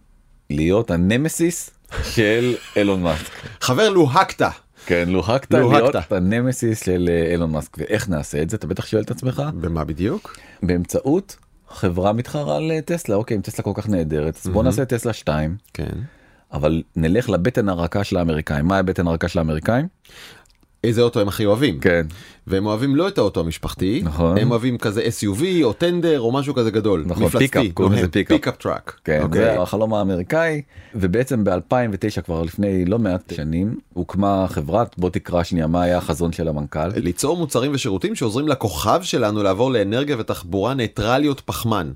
להיות 0.50 0.90
הנמסיס 0.90 1.70
של 2.02 2.54
אילון 2.76 3.02
מאסק. 3.02 3.32
חבר 3.60 3.88
לוהקת. 3.88 4.46
כן, 4.86 5.08
לוהקת. 5.08 5.54
להיות 5.54 6.12
הנמסיס 6.12 6.84
של 6.84 7.08
אה, 7.12 7.32
אילון 7.32 7.50
מאסק. 7.50 7.76
ואיך 7.78 8.08
נעשה 8.08 8.42
את 8.42 8.50
זה? 8.50 8.56
אתה 8.56 8.66
בטח 8.66 8.86
שואל 8.86 9.02
את 9.02 9.10
עצמך? 9.10 9.42
במה 9.60 9.84
בדיוק? 9.84 10.38
באמצעות 10.62 11.36
חברה 11.68 12.12
מתחרה 12.12 12.56
על 12.56 12.70
אה, 12.70 12.80
טסלה. 12.80 13.16
אוקיי, 13.16 13.36
אם 13.36 13.42
טסלה 13.42 13.64
כל 13.64 13.72
כך 13.74 13.88
נהדרת, 13.88 14.36
אז 14.36 14.46
בוא 14.46 14.62
נעשה 14.62 14.84
טסלה 14.84 15.12
2, 15.12 15.56
כן. 15.74 15.92
אבל 16.52 16.82
נלך 16.96 17.30
לבטן 17.30 17.68
הרכה 17.68 18.04
של 18.04 18.16
האמריקאים. 18.16 18.66
מה 18.66 18.78
הבטן 18.78 19.06
הרכה 19.06 19.28
של 19.28 19.38
האמריקאים? 19.38 19.86
איזה 20.84 21.02
אוטו 21.02 21.20
הם 21.20 21.28
הכי 21.28 21.46
אוהבים. 21.46 21.80
כן. 21.80 22.06
והם 22.46 22.66
אוהבים 22.66 22.96
לא 22.96 23.08
את 23.08 23.18
האוטו 23.18 23.40
המשפחתי. 23.40 24.00
נכון. 24.04 24.38
הם 24.38 24.50
אוהבים 24.50 24.78
כזה 24.78 25.02
SUV 25.02 25.44
או 25.62 25.72
טנדר 25.72 26.20
או 26.20 26.32
משהו 26.32 26.54
כזה 26.54 26.70
גדול. 26.70 27.04
נכון. 27.06 27.28
pickup, 27.28 27.64
קוראים 27.74 27.92
לזה 27.92 28.00
נוהם. 28.00 28.10
pickup. 28.10 28.36
Pickup 28.36 28.56
truck. 28.56 29.00
כן, 29.04 29.20
אוקיי. 29.22 29.40
זה 29.40 29.60
החלום 29.62 29.94
האמריקאי 29.94 30.62
ובעצם 30.94 31.44
ב2009 31.44 32.20
כבר 32.22 32.42
לפני 32.42 32.84
לא 32.84 32.98
מעט 32.98 33.32
שנים 33.36 33.78
הוקמה 33.94 34.46
חברת 34.48 34.98
בוא 34.98 35.10
תקרא 35.10 35.42
שנייה 35.42 35.66
מה 35.66 35.82
היה 35.82 35.98
החזון 35.98 36.32
של 36.32 36.48
המנכ"ל. 36.48 36.88
ליצור 36.96 37.36
מוצרים 37.36 37.74
ושירותים 37.74 38.14
שעוזרים 38.14 38.48
לכוכב 38.48 39.00
שלנו 39.02 39.42
לעבור 39.42 39.70
לאנרגיה 39.70 40.16
ותחבורה 40.18 40.74
ניטרליות 40.74 41.40
פחמן. 41.40 41.90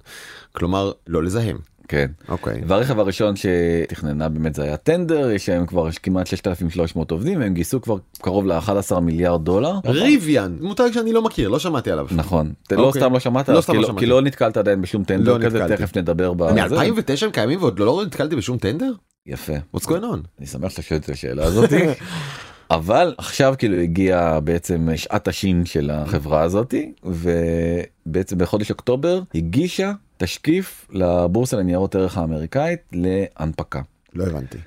כלומר, 0.53 0.93
לא 1.07 1.23
לזהם. 1.23 1.57
כן. 1.93 2.07
אוקיי. 2.29 2.63
והרכב 2.67 2.99
הראשון 2.99 3.35
שתכננה 3.37 4.29
באמת 4.29 4.55
זה 4.55 4.63
היה 4.63 4.77
טנדר 4.77 5.31
יש 5.31 5.49
להם 5.49 5.67
כבר 5.67 5.91
כמעט 5.91 6.27
6,300 6.27 7.11
עובדים 7.11 7.41
והם 7.41 7.55
גייסו 7.55 7.81
כבר 7.81 7.97
קרוב 8.21 8.47
ל-11 8.47 9.01
מיליארד 9.01 9.45
דולר. 9.45 9.75
ריביאן, 9.85 10.57
מותג 10.61 10.89
שאני 10.95 11.13
לא 11.13 11.23
מכיר, 11.23 11.49
לא 11.49 11.59
שמעתי 11.59 11.91
עליו. 11.91 12.07
נכון, 12.11 12.53
אתה 12.67 12.77
לא 12.77 12.83
אוקיי. 12.83 13.03
סתם 13.03 13.13
לא 13.13 13.21
שמעת, 13.21 13.49
לא 13.49 13.61
כי 13.61 13.73
לא 13.73 13.81
לא-. 13.83 13.95
כי 13.99 14.07
לא 14.07 14.23
נתקלת 14.23 14.57
עדיין 14.57 14.83
בשום 14.83 15.05
טנדר 15.05 15.39
לא 15.39 15.45
כזה. 15.45 15.67
תכף 15.69 15.97
נדבר 15.97 16.33
בזה. 16.33 16.53
מ-2009 16.53 17.25
הם 17.25 17.31
קיימים 17.31 17.59
ועוד 17.63 17.79
לא 17.79 18.03
נתקלתי 18.07 18.37
בשום 18.37 18.59
טנדר? 18.59 18.93
יפה, 19.27 19.53
What's 19.77 19.85
going 19.85 20.03
on? 20.03 20.19
אני 20.39 20.47
שמח 20.47 20.71
שאתה 20.71 20.83
שואל 20.83 21.01
את 21.01 21.09
השאלה 21.09 21.45
הזאתי. 21.45 21.85
אבל 22.71 23.15
עכשיו 23.19 23.55
כאילו 23.59 23.77
הגיע 23.77 24.41
בעצם 24.41 24.89
שעת 24.97 25.29
השין 25.29 25.65
של 25.65 25.91
החברה 25.91 26.43
הזאתי 26.43 26.93
ובעצם 27.05 28.39
בחודש 28.39 28.71
אוקטובר 28.71 29.21
הגישה 29.35 29.93
תשקיף 30.23 30.87
לבורסה 30.93 31.57
לניירות 31.57 31.95
ערך 31.95 32.19
האמריקאית 32.19 32.81
להנפקה. 32.93 33.81
לא 34.15 34.25
הבנתי. 34.25 34.59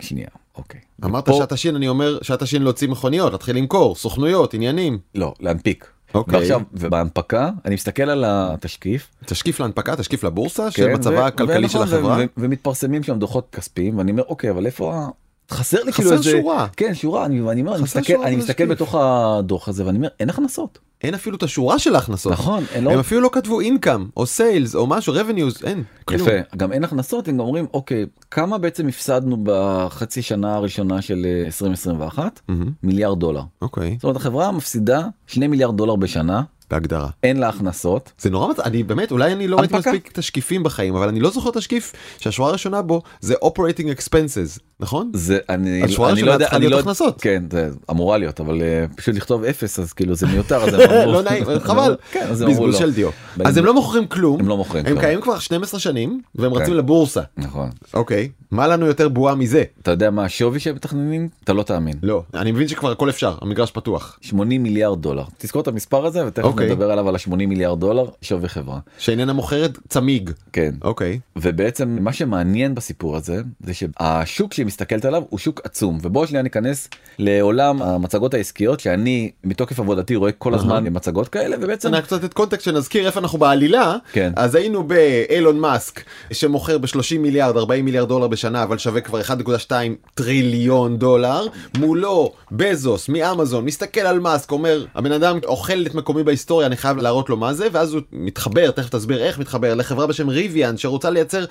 שנייה, 0.00 0.28
אוקיי. 0.56 0.80
אמרת 1.04 1.28
ופה- 1.28 1.38
שעת 1.38 1.52
השין, 1.52 1.76
אני 1.76 1.88
אומר 1.88 2.18
שעת 2.22 2.42
השין 2.42 2.62
להוציא 2.62 2.88
מכוניות, 2.88 3.32
להתחיל 3.32 3.56
למכור, 3.56 3.94
סוכנויות, 3.94 4.54
עניינים. 4.54 4.98
לא, 5.14 5.34
להנפיק. 5.40 5.86
אוקיי. 6.14 6.38
ועכשיו, 6.38 6.60
ובהנפקה, 6.72 7.50
אני 7.64 7.74
מסתכל 7.74 8.02
על 8.02 8.24
התשקיף. 8.26 9.10
תשקיף 9.26 9.60
להנפקה, 9.60 9.96
תשקיף 9.96 10.24
לבורסה, 10.24 10.68
כן, 10.74 10.92
שמצבה 10.94 11.14
ו- 11.14 11.24
הכלכלי 11.26 11.68
של 11.68 11.78
ונכון, 11.78 11.94
ו- 11.94 11.98
החברה. 11.98 12.16
ו- 12.18 12.40
ומתפרסמים 12.42 13.02
שם 13.02 13.18
דוחות 13.18 13.48
כספיים, 13.52 13.98
ואני 13.98 14.10
אומר, 14.10 14.22
אוקיי, 14.28 14.50
אבל 14.50 14.66
איפה 14.66 14.94
ה... 14.94 15.08
חסר 15.50 15.82
לי 15.84 15.92
כאילו 15.92 16.08
חסר 16.10 16.18
איזה... 16.18 16.30
שורה. 16.30 16.66
כן, 16.76 16.94
שורה, 16.94 17.24
אני, 17.24 17.40
אני 17.50 17.60
אומר, 17.60 17.74
אני 17.74 17.82
חסר 17.84 18.00
מסתכל, 18.00 18.22
אני 18.24 18.36
מסתכל. 18.36 18.66
בתוך 18.66 18.94
הדוח 18.94 19.68
הזה, 19.68 19.86
ואני 19.86 19.96
אומר, 19.96 20.08
אין 20.20 20.30
הכנסות. 20.30 20.78
אין 21.04 21.14
אפילו 21.14 21.36
את 21.36 21.42
השורה 21.42 21.78
של 21.78 21.94
ההכנסות. 21.94 22.32
נכון, 22.32 22.64
אין, 22.72 22.84
לא- 22.84 22.90
הם 22.90 22.98
אפילו 22.98 23.20
לא 23.20 23.30
כתבו 23.32 23.60
אינקאם 23.60 24.06
או 24.16 24.26
סיילס 24.26 24.74
או 24.74 24.86
משהו 24.86 25.14
revenues 25.14 25.66
אין 25.66 25.82
כלום. 26.04 26.20
יפה, 26.20 26.56
גם 26.56 26.72
אין 26.72 26.84
הכנסות, 26.84 27.28
הם 27.28 27.34
גם 27.34 27.40
אומרים, 27.40 27.66
אוקיי, 27.74 28.06
כמה 28.30 28.58
בעצם 28.58 28.88
הפסדנו 28.88 29.36
בחצי 29.42 30.22
שנה 30.22 30.54
הראשונה 30.54 31.02
של 31.02 31.22
אה, 31.24 31.46
2021? 31.46 32.40
מהמם. 32.48 32.70
מיליארד 32.82 33.20
דולר. 33.20 33.42
אוקיי 33.62 33.94
זאת 33.94 34.04
אומרת, 34.04 34.16
החברה 34.16 34.52
מפסידה 34.52 35.02
2 35.26 35.50
מיליארד 35.50 35.76
דולר 35.76 35.96
בשנה, 35.96 36.42
בהגדרה. 36.70 37.08
אין 37.22 37.36
לה 37.36 37.48
הכנסות. 37.48 38.12
זה 38.18 38.30
נורא 38.30 38.48
מצ... 38.50 38.58
אני 38.60 38.82
באמת 38.82 39.10
אולי 39.10 39.32
אני 39.32 39.48
לא 39.48 39.56
ראיתי. 39.56 39.76
מספיק 39.76 40.10
תשקיפים 40.12 40.62
בחיים 40.62 40.96
אבל 40.96 41.08
אני 41.08 41.20
לא 41.20 41.30
זוכר 41.30 41.50
תשקיף 41.50 41.92
שהשורה 42.18 42.48
הראשונה 42.48 42.82
בו 42.82 43.02
זה 43.20 43.34
operating 43.44 43.98
expenses 43.98 44.60
נכון? 44.80 45.10
זה 45.14 45.38
אני 45.48 45.82
השורה 45.82 46.10
אני 46.12 46.22
לא 46.22 46.32
הראשונה 46.32 46.32
יודע 46.32 46.44
צריכה 46.44 46.56
אני 46.56 46.64
להיות 46.66 46.72
לא 46.72 46.80
הכנסות. 46.80 47.20
כן 47.20 47.42
זה 47.52 47.68
אמורה 47.90 48.18
להיות 48.18 48.40
אבל 48.40 48.62
אה, 48.62 48.84
פשוט 48.96 49.14
לכתוב 49.14 49.44
אפס 49.44 49.78
אז 49.78 49.92
כאילו 49.92 50.14
זה 50.14 50.26
מיותר 50.26 50.56
אז 50.56 50.74
הם 50.74 50.80
אמרו- 50.90 51.12
לא 51.12 51.22
נעים 51.22 51.44
חבל 51.60 51.96
כן 52.12 52.24
הם 52.26 52.32
בזבוז 52.32 52.74
לא. 52.74 52.78
של 52.80 52.92
דיו. 52.92 53.10
אז 53.44 53.56
הם 53.56 53.64
לא 53.64 53.74
מוכרים 53.74 54.06
כלום 54.06 54.40
הם 54.40 54.48
לא 54.48 54.56
מוכרים 54.56 54.84
הם 54.86 54.90
כלום. 54.92 55.00
קיימים 55.00 55.20
כבר 55.20 55.38
12 55.38 55.80
שנים 55.80 56.20
והם 56.34 56.54
כן. 56.54 56.60
רצים 56.62 56.74
לבורסה 56.74 57.20
נכון 57.36 57.68
אוקיי 57.94 58.28
מה 58.50 58.66
לנו 58.66 58.86
יותר 58.86 59.08
בועה 59.08 59.34
מזה 59.34 59.64
אתה 59.82 59.90
יודע 59.90 60.10
מה 60.10 60.24
השווי 60.24 60.60
שהם 60.60 60.74
מתכננים 60.74 61.28
אתה 61.44 61.52
לא 61.52 61.62
תאמין 61.62 61.94
לא 62.02 62.22
אני 62.34 62.52
מבין 62.52 62.68
שכבר 62.68 62.90
הכל 62.90 63.10
אפשר 63.10 63.34
המגרש 63.42 63.70
פתוח 63.70 64.18
80 64.20 64.62
מיליארד 64.62 65.02
דולר 65.02 65.24
תזכור 65.38 65.62
את 65.62 65.68
המספר 65.68 66.06
הזה 66.06 66.26
ותכף 66.26 66.44
אוקיי. 66.44 66.66
נדבר 66.70 66.90
עליו 66.90 67.08
על 67.08 67.14
ה-80 67.14 67.30
מיליארד 67.36 67.80
דולר 67.80 68.06
שווי 68.22 68.48
חברה 68.48 68.78
שאיננה 68.98 69.32
מוכרת 69.32 69.78
צמיג 69.88 70.30
כן 70.52 70.74
אוקיי 70.82 71.20
ובעצם 71.36 71.98
מה 72.00 72.12
שמעניין 72.12 72.74
בסיפור 72.74 73.16
הזה 73.16 73.42
זה 73.66 73.72
שהשוק 73.74 74.52
שהיא 74.64 74.68
מסתכלת 74.68 75.04
עליו 75.04 75.22
הוא 75.28 75.38
שוק 75.38 75.60
עצום 75.64 75.98
ובואו 76.02 76.26
שנייה 76.26 76.42
ניכנס 76.42 76.88
לעולם 77.18 77.82
המצגות 77.82 78.34
העסקיות 78.34 78.80
שאני 78.80 79.30
מתוקף 79.44 79.80
עבודתי 79.80 80.16
רואה 80.16 80.32
כל 80.32 80.54
הזמן 80.54 80.84
מצגות 80.90 81.28
כאלה 81.28 81.56
ובעצם 81.60 81.88
אני 81.88 81.96
רק 81.96 82.04
קצת 82.04 82.24
את 82.24 82.34
context 82.34 82.64
שנזכיר 82.64 83.06
איפה 83.06 83.20
אנחנו 83.20 83.38
בעלילה 83.38 83.96
כן. 84.12 84.32
אז 84.36 84.54
היינו 84.54 84.82
באילון 84.84 85.60
מאסק 85.60 86.00
שמוכר 86.32 86.78
ב-30 86.78 87.18
מיליארד 87.18 87.56
40 87.56 87.84
מיליארד 87.84 88.08
דולר 88.08 88.28
בשנה 88.28 88.62
אבל 88.62 88.78
שווה 88.78 89.00
כבר 89.00 89.20
1.2 89.20 89.72
טריליון 90.14 90.98
דולר 90.98 91.46
מולו 91.78 92.32
בזוס 92.52 93.08
מאמזון 93.08 93.64
מסתכל 93.64 94.00
על 94.00 94.20
מאסק 94.20 94.52
אומר 94.52 94.84
הבן 94.94 95.12
אדם 95.12 95.38
אוכל 95.44 95.86
את 95.86 95.94
מקומי 95.94 96.22
בהיסטוריה 96.22 96.66
אני 96.66 96.76
חייב 96.76 96.96
להראות 96.96 97.28
לו 97.28 97.36
מה 97.36 97.54
זה 97.54 97.66
ואז 97.72 97.94
הוא 97.94 98.02
מתחבר 98.12 98.70
תכף 98.70 98.88
תסביר 98.88 99.24
איך 99.24 99.38
מתחבר 99.38 99.74
לחברה 99.74 100.06
בשם 100.06 100.28
ריביאן 100.28 100.76
שרוצה 100.76 101.10
לייצר. 101.10 101.44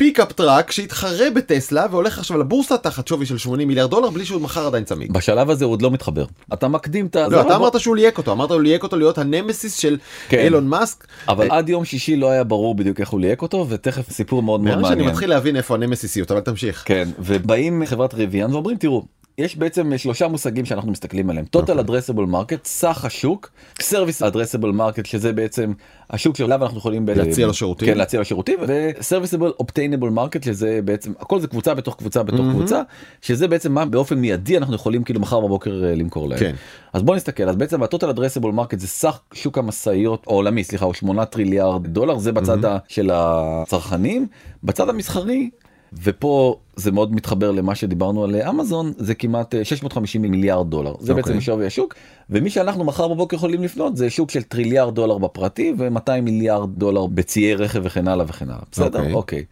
pickup 0.00 0.32
truck 0.32 0.70
שיתחרה 0.70 1.30
בטסלה 1.30 1.86
והולך 1.90 2.18
עכשיו 2.18 2.38
לבורסה 2.38 2.78
תחת 2.78 3.08
שווי 3.08 3.26
של 3.26 3.38
80 3.38 3.68
מיליארד 3.68 3.90
דולר 3.90 4.10
בלי 4.10 4.24
שהוא 4.24 4.40
מכר 4.40 4.66
עדיין 4.66 4.84
צמיג. 4.84 5.12
בשלב 5.12 5.50
הזה 5.50 5.64
הוא 5.64 5.72
עוד 5.72 5.82
לא 5.82 5.90
מתחבר 5.90 6.24
אתה 6.52 6.68
מקדים 6.68 7.06
את 7.06 7.16
ה... 7.16 7.28
לא, 7.28 7.40
אתה 7.40 7.56
אמרת 7.56 7.80
שהוא 7.80 7.96
ליהק 7.96 8.18
אותו, 8.18 8.32
אמרת 8.32 8.50
הוא 8.50 8.60
ליהק 8.60 8.82
אותו 8.82 8.96
להיות 8.96 9.18
הנמסיס 9.18 9.74
של 9.74 9.98
כן. 10.28 10.38
אילון 10.38 10.66
מאסק. 10.66 11.06
אבל 11.28 11.50
עד 11.50 11.68
יום 11.68 11.84
שישי 11.84 12.16
לא 12.16 12.30
היה 12.30 12.44
ברור 12.44 12.74
בדיוק 12.74 13.00
איך 13.00 13.08
הוא 13.08 13.20
ליהק 13.20 13.42
אותו 13.42 13.66
ותכף 13.68 14.10
סיפור 14.10 14.42
מאוד 14.42 14.60
מאוד 14.60 14.78
מעניין. 14.78 15.08
מתחיל 15.08 15.30
להבין 15.30 15.56
איפה 15.56 15.74
הנמסיסיות, 15.74 16.30
אבל 16.30 16.40
תמשיך. 16.40 16.82
כן 16.86 17.08
ובאים 17.18 17.82
חברת 17.86 18.14
ריביאן 18.14 18.52
ואומרים 18.52 18.76
תראו 18.76 19.02
יש 19.38 19.56
בעצם 19.56 19.92
שלושה 19.96 20.28
מושגים 20.28 20.64
שאנחנו 20.64 20.90
מסתכלים 20.90 21.30
עליהם 21.30 21.44
total 21.56 21.84
addressable 21.86 22.32
market 22.32 22.58
סך 22.64 23.04
השוק 23.04 23.50
service 23.80 24.22
addressable 24.32 24.72
market 24.78 25.04
שזה 25.08 25.32
בעצם 25.32 25.72
השוק 26.10 26.36
שעליו 26.36 26.62
אנחנו 26.62 26.78
יכולים 26.78 27.06
להציע 27.08 27.46
לו 27.46 27.54
שירותים. 27.54 27.88
כן 27.88 27.98
להציע 27.98 28.18
לו 28.18 28.24
שירותים 28.24 28.58
ו-serviceable 28.68 29.62
obtainable 29.62 30.16
market 30.18 30.44
שזה 30.44 30.80
בעצם 30.84 31.12
הכל 31.20 31.40
זה 31.40 31.46
קבוצה 31.48 31.74
בתוך 31.74 31.96
קבוצה 31.96 32.22
בתוך 32.22 32.46
קבוצה 32.50 32.82
שזה 33.22 33.48
בעצם 33.48 33.72
מה 33.72 33.84
באופן 33.84 34.18
מיידי 34.18 34.56
אנחנו 34.56 34.74
יכולים 34.74 35.04
כאילו 35.04 35.20
מחר 35.20 35.40
בבוקר 35.40 35.84
אה, 35.84 35.94
למכור 35.94 36.28
להם. 36.28 36.38
כן. 36.38 36.54
אז 36.92 37.02
בוא 37.02 37.16
נסתכל 37.16 37.48
אז 37.48 37.56
בעצם 37.56 37.82
ה-total 37.82 38.16
addressable 38.16 38.54
market 38.58 38.76
זה 38.78 38.86
סך 38.88 39.20
שוק 39.32 39.58
המשאיות 39.58 40.24
העולמי 40.26 40.64
סליחה 40.64 40.84
הוא 40.84 40.94
8 40.94 41.24
טריליארד 41.24 41.86
דולר 41.86 42.18
זה 42.18 42.32
בצד 42.32 42.64
ה- 42.64 42.78
של 42.88 43.10
הצרכנים 43.14 44.26
בצד 44.64 44.88
המסחרי 44.88 45.50
ופה 45.92 46.56
זה 46.76 46.92
מאוד 46.92 47.14
מתחבר 47.14 47.50
למה 47.50 47.74
שדיברנו 47.74 48.24
על 48.24 48.34
אמזון 48.36 48.92
זה 48.98 49.14
כמעט 49.14 49.54
אה, 49.54 49.64
650 49.64 50.22
מיליארד 50.22 50.70
דולר 50.70 50.94
זה 51.00 51.12
אוקיי. 51.12 51.22
בעצם 51.24 51.40
שווי 51.40 51.66
השוק 51.66 51.94
ומי 52.30 52.50
שאנחנו 52.50 52.84
מחר 52.84 53.08
בבוקר 53.08 53.36
יכולים 53.36 53.62
לפנות 53.62 53.96
זה 53.96 54.10
שוק 54.10 54.30
של 54.30 54.42
טריליארד 54.42 54.94
דולר 54.94 55.18
בפרטי 55.18 55.74
ו200 55.78 56.20
מיליארד 56.22 56.78
דולר 56.78 57.06
בציי 57.06 57.54
רכב 57.54 57.80
וכן 57.84 58.08
הלאה 58.08 58.26
וכן 58.28 58.50
הלאה 58.50 58.62
בסדר 58.72 58.98
אוקיי. 58.98 59.14
אוקיי 59.14 59.44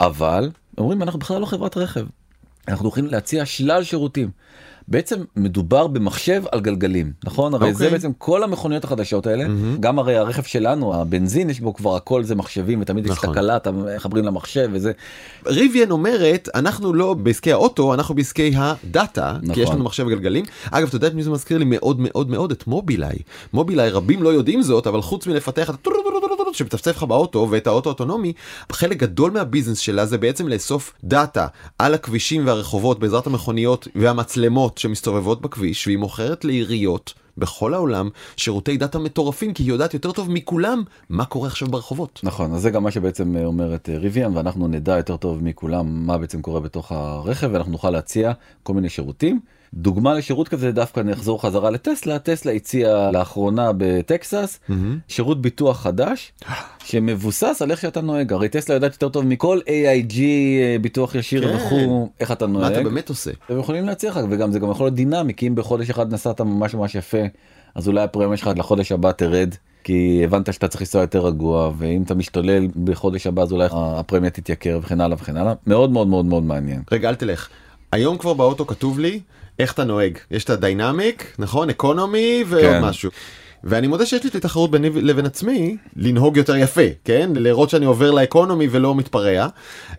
אבל 0.00 0.50
אומרים 0.78 1.02
אנחנו 1.02 1.18
בכלל 1.18 1.40
לא 1.40 1.46
חברת 1.46 1.76
רכב 1.76 2.04
אנחנו 2.68 2.84
הולכים 2.84 3.06
להציע 3.06 3.46
שלל 3.46 3.84
שירותים. 3.84 4.30
בעצם 4.88 5.16
מדובר 5.36 5.86
במחשב 5.86 6.42
על 6.52 6.60
גלגלים 6.60 7.12
נכון 7.24 7.54
הרי 7.54 7.74
זה 7.74 7.84
אוקיי. 7.84 7.98
בעצם 7.98 8.12
כל 8.18 8.42
המכוניות 8.42 8.84
החדשות 8.84 9.26
האלה 9.26 9.44
גם 9.80 9.98
הרי 9.98 10.16
הרכב 10.16 10.42
שלנו 10.42 10.94
הבנזין 10.94 11.50
יש 11.50 11.60
בו 11.60 11.74
כבר 11.74 11.96
הכל 11.96 12.24
זה 12.24 12.34
מחשבים 12.34 12.80
ותמיד 12.80 13.06
יש 13.06 13.12
נכון. 13.12 13.32
תקלה 13.32 13.56
אתה 13.56 13.70
מחברים 13.72 14.24
למחשב 14.24 14.68
וזה 14.72 14.92
ריביאן 15.46 15.90
אומרת, 15.90 16.48
אנחנו 16.54 16.92
לא 16.92 17.14
בעסקי 17.14 17.52
האוטו, 17.52 17.94
אנחנו 17.94 18.14
בעסקי 18.14 18.52
הדאטה, 18.56 19.36
כי 19.52 19.60
יש 19.60 19.66
נכון. 19.66 19.74
לנו 19.74 19.84
מחשב 19.84 20.08
גלגלים. 20.08 20.44
אגב, 20.70 20.86
אתה 20.86 20.96
יודע 20.96 21.06
את 21.06 21.14
מי 21.14 21.22
זה 21.22 21.30
מזכיר 21.30 21.58
לי 21.58 21.64
מאוד 21.64 22.00
מאוד 22.00 22.30
מאוד? 22.30 22.50
את 22.50 22.66
מובילאיי. 22.66 23.18
מובילאיי, 23.52 23.90
רבים 23.90 24.22
לא 24.22 24.28
יודעים 24.28 24.62
זאת, 24.62 24.86
אבל 24.86 25.02
חוץ 25.02 25.26
מלפתח 25.26 25.70
את 25.70 25.74
הטוטוטוטוטוטוט 26.54 26.70
שמצפצף 26.70 26.96
לך 26.96 27.02
באוטו 27.02 27.48
ואת 27.50 27.66
האוטו 27.66 27.90
האוטונומי, 27.90 28.32
חלק 28.72 28.96
גדול 28.96 29.30
מהביזנס 29.30 29.78
שלה 29.78 30.06
זה 30.06 30.18
בעצם 30.18 30.48
לאסוף 30.48 30.92
דאטה 31.04 31.46
על 31.78 31.94
הכבישים 31.94 32.46
והרחובות 32.46 32.98
בעזרת 32.98 33.26
המכוניות 33.26 33.88
והמצלמות 33.94 34.78
שמסתובבות 34.78 35.40
בכביש, 35.40 35.86
והיא 35.86 35.98
מוכרת 35.98 36.44
לעיריות. 36.44 37.14
בכל 37.38 37.74
העולם 37.74 38.08
שירותי 38.36 38.76
דאטה 38.76 38.98
מטורפים 38.98 39.54
כי 39.54 39.62
היא 39.62 39.68
יודעת 39.68 39.94
יותר 39.94 40.12
טוב 40.12 40.30
מכולם 40.30 40.82
מה 41.08 41.24
קורה 41.24 41.48
עכשיו 41.48 41.68
ברחובות. 41.68 42.20
נכון 42.22 42.54
אז 42.54 42.62
זה 42.62 42.70
גם 42.70 42.82
מה 42.82 42.90
שבעצם 42.90 43.36
אה, 43.36 43.44
אומרת 43.44 43.88
אה, 43.88 43.98
ריביאן 43.98 44.36
ואנחנו 44.36 44.68
נדע 44.68 44.96
יותר 44.96 45.16
טוב 45.16 45.44
מכולם 45.44 46.06
מה 46.06 46.18
בעצם 46.18 46.42
קורה 46.42 46.60
בתוך 46.60 46.92
הרכב 46.92 47.50
ואנחנו 47.52 47.72
נוכל 47.72 47.90
להציע 47.90 48.32
כל 48.62 48.74
מיני 48.74 48.88
שירותים. 48.88 49.40
דוגמה 49.76 50.14
לשירות 50.14 50.48
כזה 50.48 50.72
דווקא 50.72 51.00
נחזור 51.00 51.42
חזרה 51.42 51.70
לטסלה 51.70 52.18
טסלה 52.18 52.52
הציעה 52.52 53.10
לאחרונה 53.10 53.70
בטקסס 53.76 54.60
שירות 55.08 55.42
ביטוח 55.42 55.80
חדש 55.80 56.32
שמבוסס 56.84 57.62
על 57.62 57.70
איך 57.70 57.80
שאתה 57.80 58.00
נוהג 58.00 58.32
הרי 58.32 58.48
טסלה 58.48 58.74
יודעת 58.74 58.92
יותר 58.92 59.08
טוב 59.08 59.24
מכל 59.24 59.60
AIG 59.66 60.18
אה, 60.20 60.76
ביטוח 60.80 61.14
ישיר 61.14 61.48
כן. 61.48 61.56
וכו' 61.56 62.08
איך 62.20 62.32
אתה 62.32 62.46
מה 62.46 62.66
אתה 62.66 62.72
נוהג. 62.74 62.84
באמת 62.84 63.08
עושה? 63.08 63.30
הם 63.48 63.58
יכולים 63.58 63.86
להציע 63.86 64.10
לך 64.10 64.20
וגם 64.30 64.52
זה 64.52 64.58
גם 64.58 64.70
יכול 64.70 64.86
להיות 64.86 64.94
דינמי 64.94 65.34
כי 65.34 65.48
אם 65.48 65.54
בחודש 65.54 65.90
אחד 65.90 66.12
נסעת 66.12 66.40
ממש 66.40 66.74
ממש 66.74 66.94
יפה 66.94 67.18
אז 67.74 67.88
אולי 67.88 68.02
הפרמיה 68.02 68.36
שלך 68.36 68.50
לחודש 68.56 68.92
הבא 68.92 69.12
תרד 69.12 69.54
כי 69.84 70.20
הבנת 70.24 70.52
שאתה 70.52 70.68
צריך 70.68 70.82
לנסוע 70.82 71.00
יותר 71.00 71.26
רגוע 71.26 71.70
ואם 71.78 72.02
אתה 72.02 72.14
משתולל 72.14 72.66
בחודש 72.84 73.26
הבא 73.26 73.42
אז 73.42 73.52
אולי 73.52 73.68
הפרמיה 73.72 74.30
תתייקר 74.30 74.78
וכן 74.82 75.00
הלאה 75.00 75.16
וכן 75.20 75.36
הלאה 75.36 75.52
מאוד 75.66 75.90
מאוד 75.90 76.06
מאוד 76.06 76.24
מאוד 76.24 76.42
מעניין. 76.42 76.82
רגע 76.92 77.08
אל 77.08 77.14
תלך. 77.14 77.48
היום 77.94 78.18
כבר 78.18 78.34
באוטו 78.34 78.66
כתוב 78.66 78.98
לי 78.98 79.20
איך 79.58 79.72
אתה 79.72 79.84
נוהג. 79.84 80.18
יש 80.30 80.44
את 80.44 80.50
הדיינמיק, 80.50 81.34
נכון? 81.38 81.70
אקונומי 81.70 82.44
ועוד 82.48 82.62
כן. 82.62 82.82
משהו. 82.82 83.10
ואני 83.64 83.86
מודה 83.86 84.06
שיש 84.06 84.22
לי 84.22 84.30
את 84.30 84.34
התחרות 84.34 84.70
ביני 84.70 84.90
לבין 84.90 85.26
עצמי 85.26 85.76
לנהוג 85.96 86.36
יותר 86.36 86.56
יפה, 86.56 86.82
כן? 87.04 87.30
לראות 87.34 87.70
שאני 87.70 87.86
עובר 87.86 88.10
לאקונומי 88.10 88.68
ולא 88.70 88.94
מתפרע. 88.94 89.46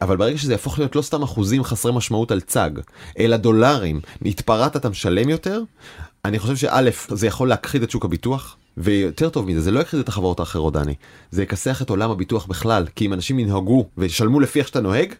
אבל 0.01 0.17
ברגע 0.17 0.37
שזה 0.37 0.53
יהפוך 0.53 0.79
להיות 0.79 0.95
לא 0.95 1.01
סתם 1.01 1.23
אחוזים 1.23 1.63
חסרי 1.63 1.91
משמעות 1.91 2.31
על 2.31 2.41
צג, 2.41 2.69
אלא 3.19 3.37
דולרים, 3.37 3.99
התפרעת 4.25 4.75
אתה 4.75 4.89
משלם 4.89 5.29
יותר, 5.29 5.61
אני 6.25 6.39
חושב 6.39 6.55
שא' 6.55 6.89
זה 7.09 7.27
יכול 7.27 7.49
להכחיד 7.49 7.83
את 7.83 7.91
שוק 7.91 8.05
הביטוח. 8.05 8.57
ויותר 8.77 9.29
טוב 9.29 9.47
מזה, 9.47 9.61
זה 9.61 9.71
לא 9.71 9.79
יכחיד 9.79 9.99
את 9.99 10.07
החברות 10.07 10.39
האחרות, 10.39 10.73
דני. 10.73 10.93
זה 11.31 11.43
יכסח 11.43 11.81
את 11.81 11.89
עולם 11.89 12.11
הביטוח 12.11 12.45
בכלל, 12.45 12.85
כי 12.95 13.05
אם 13.05 13.13
אנשים 13.13 13.39
ינהגו 13.39 13.85
וישלמו 13.97 14.39
לפי 14.39 14.59
איך 14.59 14.67
שאתה 14.67 14.81
נוהג, 14.81 15.13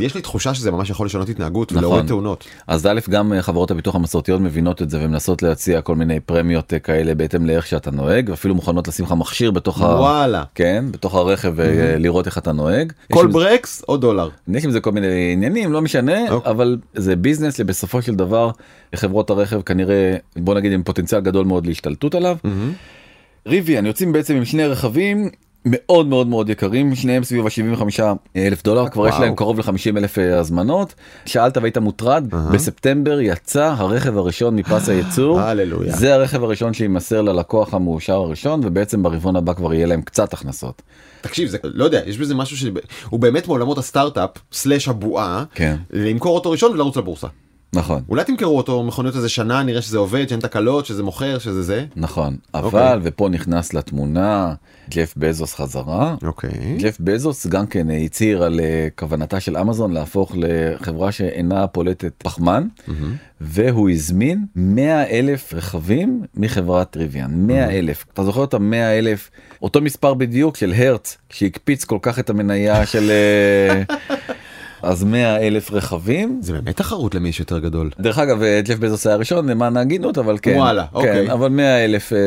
יש 0.00 0.14
לי 0.14 0.20
תחושה 0.20 0.54
שזה 0.54 0.70
ממש 0.70 0.90
יכול 0.90 1.06
לשנות 1.06 1.28
התנהגות 1.28 1.72
נכון. 1.72 1.84
ולהוריד 1.84 2.06
תאונות. 2.06 2.44
אז 2.66 2.86
א' 2.86 3.00
גם 3.10 3.32
אה, 3.32 3.42
חברות 3.42 3.70
הביטוח 3.70 3.94
המסורתיות 3.94 4.40
מבינות 4.40 4.82
את 4.82 4.90
זה 4.90 4.98
ומנסות 5.04 5.42
להציע 5.42 5.80
כל 5.80 5.96
מיני 5.96 6.20
פרמיות 6.20 6.72
אה, 6.74 6.78
כאלה 6.78 7.14
בהתאם 7.14 7.46
לאיך 7.46 7.66
שאתה 7.66 7.90
נוהג 7.90 8.28
ואפילו 8.30 8.54
מוכנות 8.54 8.88
לשים 8.88 9.04
לך 9.04 9.12
מכשיר 9.12 9.50
בתוך 9.50 9.82
ה... 9.82 9.84
וואלה. 9.84 10.44
כן 10.54 10.84
בתוך 10.90 11.14
הרכב 11.14 11.52
ולראות 11.56 12.26
איך 12.26 12.38
אתה 12.38 12.52
נוהג. 12.52 12.92
כל 13.12 13.24
עם 13.24 13.32
זה- 13.32 13.38
ברקס 13.38 13.82
או 13.88 13.96
דולר. 13.96 14.28
יש 14.48 14.64
עם 14.64 14.70
זה 14.70 14.80
כל 14.80 14.92
מיני 14.92 15.32
עניינים 15.32 15.72
לא 15.72 15.82
משנה 15.82 16.30
אוקיי. 16.30 16.50
אבל 16.50 16.78
זה 16.94 17.16
ביזנס 17.16 17.56
שבסופו 17.58 18.02
של 18.02 18.14
דבר 18.14 18.50
חברות 18.94 19.30
הרכב 19.30 19.62
כנראה 19.62 20.16
בוא 20.36 20.54
נגיד 20.54 20.72
עם 20.72 20.82
פוטנציאל 20.82 21.20
גדול 21.20 21.46
מאוד 21.46 21.66
להשתלטות 21.66 22.14
עליו. 22.14 22.36
ריביאן 23.46 23.86
יוצאים 23.86 24.12
בעצם 24.12 24.34
עם 24.34 24.44
שני 24.44 24.66
רכבים 24.66 25.30
מאוד 25.64 26.06
מאוד 26.06 26.26
מאוד 26.26 26.50
יקרים 26.50 26.94
שניהם 26.94 27.24
סביב 27.24 27.46
ה-75 27.46 28.02
אלף 28.36 28.62
דולר 28.62 28.88
כבר 28.88 29.08
יש. 29.08 29.14
להם 29.20 29.36
קרוב 29.36 29.58
ל-50 29.58 29.96
אלף 29.96 30.18
אה, 30.18 30.38
הזמנות 30.38 30.94
שאלת 31.26 31.56
והיית 31.56 31.78
מוטרד 31.78 32.26
בספטמבר 32.52 33.20
יצא 33.20 33.74
הרכב 33.76 34.18
הראשון 34.18 34.56
מפס 34.56 34.88
הייצור. 34.88 35.40
זה 35.96 36.14
הרכב 36.14 36.44
הראשון 36.44 36.74
שיימסר 36.74 37.22
ללקוח 37.22 37.74
המאושר 37.74 38.14
הראשון 38.14 38.60
ובעצם 38.64 39.02
ברבעון 39.02 39.36
הבא 39.36 39.52
כבר 39.52 39.74
יהיה 39.74 39.86
להם 39.86 40.02
קצת 40.02 40.32
הכנסות. 40.32 40.82
תקשיב, 41.20 41.48
זה 41.48 41.58
לא 41.64 41.84
יודע, 41.84 42.00
יש 42.06 42.18
בזה 42.18 42.34
משהו 42.34 42.56
שהוא 42.56 43.20
באמת 43.20 43.46
מעולמות 43.46 43.78
הסטארט-אפ, 43.78 44.30
סלאש 44.52 44.88
הבועה, 44.88 45.44
כן. 45.54 45.76
למכור 45.90 46.34
אותו 46.34 46.50
ראשון 46.50 46.72
ולרוץ 46.72 46.96
לבורסה. 46.96 47.28
נכון. 47.72 48.02
אולי 48.08 48.24
תמכרו 48.24 48.56
אותו 48.56 48.82
מכוניות 48.82 49.16
איזה 49.16 49.28
שנה 49.28 49.62
נראה 49.62 49.82
שזה 49.82 49.98
עובד 49.98 50.28
שאין 50.28 50.40
תקלות 50.40 50.86
שזה 50.86 51.02
מוכר 51.02 51.38
שזה 51.38 51.62
זה. 51.62 51.84
נכון, 51.96 52.36
אבל 52.54 52.64
אוקיי. 52.66 52.98
ופה 53.02 53.28
נכנס 53.28 53.74
לתמונה 53.74 54.54
ג'ף 54.90 55.14
בזוס 55.16 55.54
חזרה. 55.54 56.14
אוקיי. 56.22 56.76
ג'ף 56.78 56.96
בזוס 57.00 57.46
גם 57.46 57.66
כן 57.66 57.86
הצהיר 57.90 58.42
על 58.42 58.60
אה, 58.60 58.88
כוונתה 58.96 59.40
של 59.40 59.56
אמזון 59.56 59.92
להפוך 59.92 60.32
לחברה 60.36 61.12
שאינה 61.12 61.66
פולטת 61.66 62.12
פחמן 62.18 62.66
והוא 63.40 63.90
הזמין 63.90 64.44
100 64.56 65.06
אלף 65.06 65.54
רכבים 65.54 66.22
מחברת 66.34 66.90
טריוויאן 66.90 67.46
100 67.46 67.70
אלף 67.70 68.04
אתה 68.14 68.24
זוכר 68.24 68.44
את 68.44 68.54
המאה 68.54 68.98
אלף 68.98 69.30
אותו 69.62 69.80
מספר 69.80 70.14
בדיוק 70.14 70.56
של 70.56 70.72
הרץ 70.76 71.18
שהקפיץ 71.30 71.84
כל 71.84 71.98
כך 72.02 72.18
את 72.18 72.30
המניה 72.30 72.86
של 72.86 73.10
אה, 73.10 73.82
אז 74.82 75.04
100 75.04 75.36
אלף 75.36 75.72
רכבים. 75.72 76.40
זה 76.42 76.52
באמת 76.52 76.76
תחרות 76.76 77.14
למי 77.14 77.32
שיותר 77.32 77.58
גדול. 77.58 77.90
דרך 78.00 78.18
אגב 78.18 78.42
אה, 78.42 78.60
ג'ף 78.64 78.78
בזוס 78.78 79.06
היה 79.06 79.16
ראשון 79.16 79.48
למען 79.48 79.76
ההגינות 79.76 80.18
אבל 80.18 80.38
כן 80.42 80.54
וואלה, 80.56 80.86
כן, 80.86 80.96
אוקיי. 80.96 81.32
אבל 81.32 81.48
100 81.48 81.84
אלף 81.84 82.12
אה, 82.12 82.18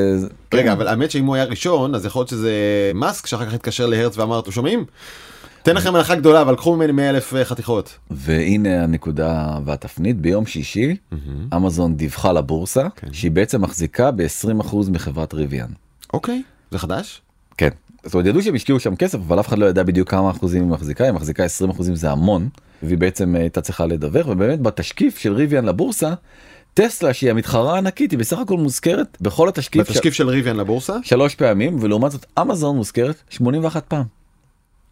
רגע 0.54 0.64
כן. 0.64 0.70
אבל 0.70 0.88
האמת 0.88 1.12
שאם 1.12 1.26
הוא 1.26 1.36
היה 1.36 1.44
ראשון 1.44 1.96
אז 1.96 2.06
יכול 2.06 2.20
להיות 2.20 2.30
שזה 2.30 2.52
מאסק 2.96 3.28
שאחר 3.28 3.46
כך 3.46 3.54
התקשר 3.54 3.86
להרץ 3.86 4.18
ואמר 4.18 4.40
אתם 4.40 4.52
שומעים? 4.52 4.86
תן 5.64 5.76
לכם 5.76 5.96
הנחה 5.96 6.16
גדולה 6.16 6.42
אבל 6.42 6.56
קחו 6.56 6.76
ממני 6.76 6.92
100 6.92 7.10
אלף 7.10 7.34
אה, 7.34 7.46
חתיכות. 7.46 7.98
והנה 8.12 8.84
הנקודה 8.84 9.58
והתפנית 9.66 10.22
ביום 10.22 10.46
שישי 10.46 10.96
אמזון 11.56 11.96
דיווחה 11.96 12.34
לבורסה 12.34 12.88
שהיא 13.12 13.32
בעצם 13.32 13.62
מחזיקה 13.62 14.12
ב-20% 14.12 14.76
מחברת 14.92 15.34
ריביאן. 15.34 15.70
אוקיי 16.14 16.42
זה 16.72 16.80
חדש? 16.80 17.22
כן. 17.58 17.70
זאת 18.04 18.14
אומרת 18.14 18.28
ידעו 18.28 18.42
שהם 18.42 18.56
השקיעו 18.56 18.80
שם 18.80 18.96
כסף 18.96 19.18
אבל 19.28 19.40
אף 19.40 19.48
אחד 19.48 19.58
לא 19.58 19.66
ידע 19.66 19.84
בדיוק 19.84 20.10
כמה 20.10 20.32
אחוזים 20.32 20.64
היא 20.64 20.70
מחזיקה 20.70 21.04
היא 21.04 21.12
מחזיקה 21.12 21.44
20 21.44 21.70
אחוזים 21.70 21.96
זה 21.96 22.12
המון 22.12 22.50
והיא 22.84 22.98
בעצם 22.98 23.36
אה, 23.36 23.42
הייתה 23.42 23.62
צריכה 23.62 23.86
לדווח 23.86 24.28
ובאמת 24.28 24.62
בתשקיף 24.62 25.18
של 25.18 25.34
ריביאן 25.34 25.66
לבורסה 25.66 26.14
טסלה 26.74 27.14
שהיא 27.14 27.32
המתחרה 27.32 27.76
הענקית 27.76 28.12
היא 28.12 28.20
בסך 28.20 28.40
הכל 28.40 28.58
מוזכרת 28.58 29.18
בכל 29.22 29.50
התשקיף 29.50 29.90
בתשקיף 29.90 30.14
של 30.14 30.30
ריביאן 30.30 30.56
לבורסה? 30.56 30.98
ש... 31.04 31.10
שלוש 31.10 31.36
פעמים 31.36 31.78
ולעומת 31.82 32.12
זאת 32.12 32.26
אמזון 32.42 32.76
מוזכרת 32.76 33.16
81 33.30 33.84
פעם 33.88 34.04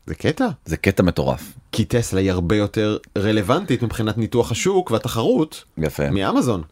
זה 0.05 0.15
קטע. 0.15 0.47
זה 0.65 0.77
קטע 0.77 1.03
מטורף 1.03 1.53
כי 1.71 1.85
טסלה 1.85 2.19
היא 2.19 2.31
הרבה 2.31 2.55
יותר 2.55 2.97
רלוונטית 3.17 3.83
מבחינת 3.83 4.17
ניתוח 4.17 4.51
השוק 4.51 4.91
והתחרות 4.91 5.63
יפה 5.77 6.09
מאמזון. 6.11 6.63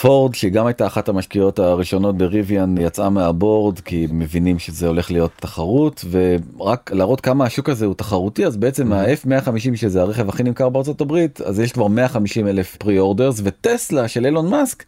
פורד 0.00 0.34
שהיא 0.34 0.52
גם 0.52 0.66
הייתה 0.66 0.86
אחת 0.86 1.08
המשקיעות 1.08 1.58
הראשונות 1.58 2.16
בריביאן 2.16 2.78
יצאה 2.78 3.10
מהבורד 3.10 3.80
כי 3.80 4.06
מבינים 4.10 4.58
שזה 4.58 4.88
הולך 4.88 5.10
להיות 5.10 5.30
תחרות 5.36 6.04
ורק 6.10 6.90
להראות 6.92 7.20
כמה 7.20 7.44
השוק 7.44 7.68
הזה 7.68 7.86
הוא 7.86 7.94
תחרותי 7.94 8.46
אז 8.46 8.56
בעצם 8.56 8.92
ה-F150 8.92 9.76
שזה 9.76 10.00
הרכב 10.02 10.28
הכי 10.28 10.42
נמכר 10.42 10.68
בארצות 10.68 11.00
הברית 11.00 11.40
אז 11.40 11.60
יש 11.60 11.72
כבר 11.72 11.86
150 11.86 12.48
אלף 12.48 12.76
פרי 12.76 12.98
אורדרס 12.98 13.40
וטסלה 13.44 14.08
של 14.08 14.26
אילון 14.26 14.50
מאסק 14.50 14.84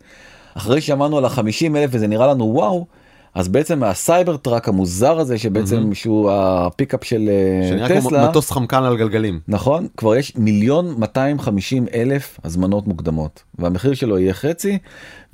אחרי 0.54 0.80
שאמרנו 0.80 1.18
על 1.18 1.24
ה-50 1.24 1.76
אלף 1.76 1.90
וזה 1.92 2.06
נראה 2.06 2.26
לנו 2.26 2.44
וואו. 2.44 2.86
אז 3.34 3.48
בעצם 3.48 3.82
הסייבר 3.82 4.36
טראק 4.36 4.68
המוזר 4.68 5.18
הזה 5.18 5.38
שבעצם 5.38 5.94
שהוא 5.94 6.30
ה 6.32 6.42
pickup 6.42 7.04
של 7.04 7.28
אה, 7.28 7.68
שנראה 7.68 7.88
כמו 7.88 8.08
טסלה 8.08 8.28
מטוס 8.28 8.50
חמקן 8.50 8.82
על 8.82 8.96
גלגלים. 8.96 9.40
נכון 9.48 9.86
כבר 9.96 10.16
יש 10.16 10.36
מיליון 10.36 10.94
250 10.98 11.86
אלף 11.94 12.40
הזמנות 12.44 12.86
מוקדמות 12.86 13.42
והמחיר 13.58 13.94
שלו 13.94 14.18
יהיה 14.18 14.34
חצי 14.34 14.78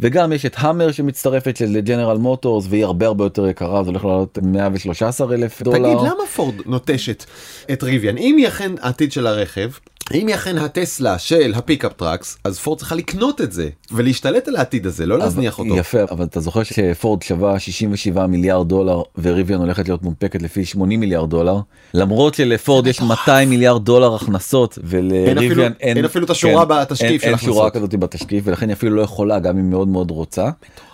וגם 0.00 0.32
יש 0.32 0.46
את 0.46 0.54
המר 0.58 0.92
שמצטרפת 0.92 1.56
של 1.56 1.80
ג'נרל 1.80 2.18
מוטורס 2.18 2.66
והיא 2.68 2.84
הרבה 2.84 3.06
הרבה 3.06 3.24
יותר 3.24 3.48
יקרה 3.48 3.84
זה 3.84 3.90
הולך 3.90 4.04
לעלות 4.04 4.38
113 4.42 5.34
אלף 5.34 5.62
דולר. 5.62 5.78
תגיד 5.78 5.98
למה 5.98 6.26
פורד 6.34 6.54
נוטשת 6.66 7.24
את 7.72 7.82
ריביאן 7.82 8.18
אם 8.18 8.36
היא 8.36 8.48
אכן 8.48 8.72
העתיד 8.80 9.12
של 9.12 9.26
הרכב 9.26 9.70
אם 10.14 10.26
היא 10.26 10.34
אכן 10.34 10.58
הטסלה 10.58 11.18
של 11.18 11.52
ה 11.56 11.61
pickup 11.61 11.92
trucks 11.92 12.38
אז 12.44 12.58
פורד 12.58 12.78
צריכה 12.78 12.94
לקנות 12.94 13.40
את 13.40 13.52
זה 13.52 13.68
ולהשתלט 13.92 14.48
על 14.48 14.56
העתיד 14.56 14.86
הזה 14.86 15.06
לא 15.06 15.18
להזניח 15.18 15.58
אותו. 15.58 15.76
יפה 15.76 15.98
אבל 16.10 16.24
אתה 16.24 16.40
זוכר 16.40 16.62
שפורד 16.62 17.22
שווה 17.22 17.58
67 17.58 18.26
מיליארד 18.26 18.68
דולר 18.68 19.02
וריביאן 19.22 19.60
הולכת 19.60 19.88
להיות 19.88 20.02
מונפקת 20.02 20.42
לפי 20.42 20.64
80 20.64 21.00
מיליארד 21.00 21.30
דולר 21.30 21.56
למרות 21.94 22.34
שלפורד 22.34 22.86
יש 22.86 23.00
200 23.00 23.50
מיליארד 23.50 23.84
דולר 23.84 24.14
הכנסות 24.14 24.78
ולריביאן 24.84 25.38
אפילו- 25.38 25.64
אין 25.80 26.04
אפילו 26.04 26.24
את 26.24 26.30
השורה 26.30 26.64
בתשקיף 26.64 27.10
אין, 27.10 27.20
של 27.20 27.28
אין 27.28 27.38
שורה 27.38 27.66
הכנסות. 27.66 27.76
כזאת 27.90 28.00
בתשקיף 28.00 28.44
ולכן 28.46 28.68
היא 28.68 28.74
אפילו 28.74 28.96
לא 28.96 29.02
יכולה 29.02 29.38
גם 29.38 29.58
אם 29.58 29.70
מאוד 29.70 29.88
מאוד 29.88 30.10
רוצה 30.10 30.48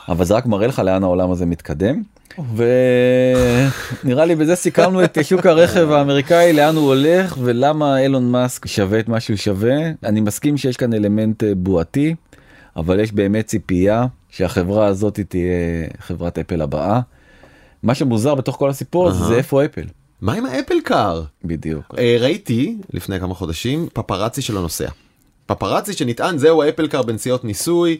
אבל 0.09 0.25
זה 0.25 0.35
רק 0.35 0.47
מראה 0.47 0.67
לך 0.67 0.79
לאן 0.79 1.03
העולם 1.03 1.31
הזה 1.31 1.47
מתקדם. 1.47 2.03
ונראה 2.39 4.25
לי 4.25 4.35
בזה 4.35 4.57
סיכמנו 4.57 5.05
את 5.05 5.19
שוק 5.23 5.47
הרכב 5.47 5.91
האמריקאי 5.91 6.53
לאן 6.53 6.77
הוא 6.77 6.87
הולך 6.87 7.37
ולמה 7.43 7.99
אילון 7.99 8.31
מאסק 8.31 8.67
שווה 8.67 9.01
את 9.01 9.09
מה 9.09 9.21
שהוא 9.21 9.37
שווה 9.37 9.77
אני 10.05 10.21
מסכים 10.21 10.57
שיש 10.57 10.77
כאן 10.77 10.93
אלמנט 10.95 11.45
אה, 11.45 11.55
בועתי 11.57 12.15
אבל 12.77 13.01
יש 13.01 13.13
באמת 13.13 13.47
ציפייה 13.47 14.07
שהחברה 14.31 14.87
הזאת 14.87 15.21
תהיה 15.21 15.87
חברת 15.99 16.39
אפל 16.39 16.63
הבאה. 16.63 17.01
מה 17.83 17.95
שמוזר 17.95 18.35
בתוך 18.35 18.57
כל 18.57 18.71
הסיפור 18.71 19.09
הזה 19.09 19.25
זה 19.25 19.35
איפה 19.35 19.65
אפל 19.65 19.85
מה 20.21 20.33
עם 20.33 20.47
האפל 20.47 20.81
קאר? 20.85 21.23
בדיוק. 21.45 21.95
אה, 21.99 22.17
ראיתי 22.21 22.77
לפני 22.93 23.21
כמה 23.21 23.35
חודשים 23.35 23.89
פפרצי 23.93 24.43
של 24.43 24.57
הנוסע. 24.57 24.89
פפרצי 25.47 25.93
שנטען 25.93 26.39
זהו 26.39 26.63
האפל 26.63 26.89
קאר 26.89 27.03
בנסיעות 27.03 27.45
ניסוי 27.45 27.99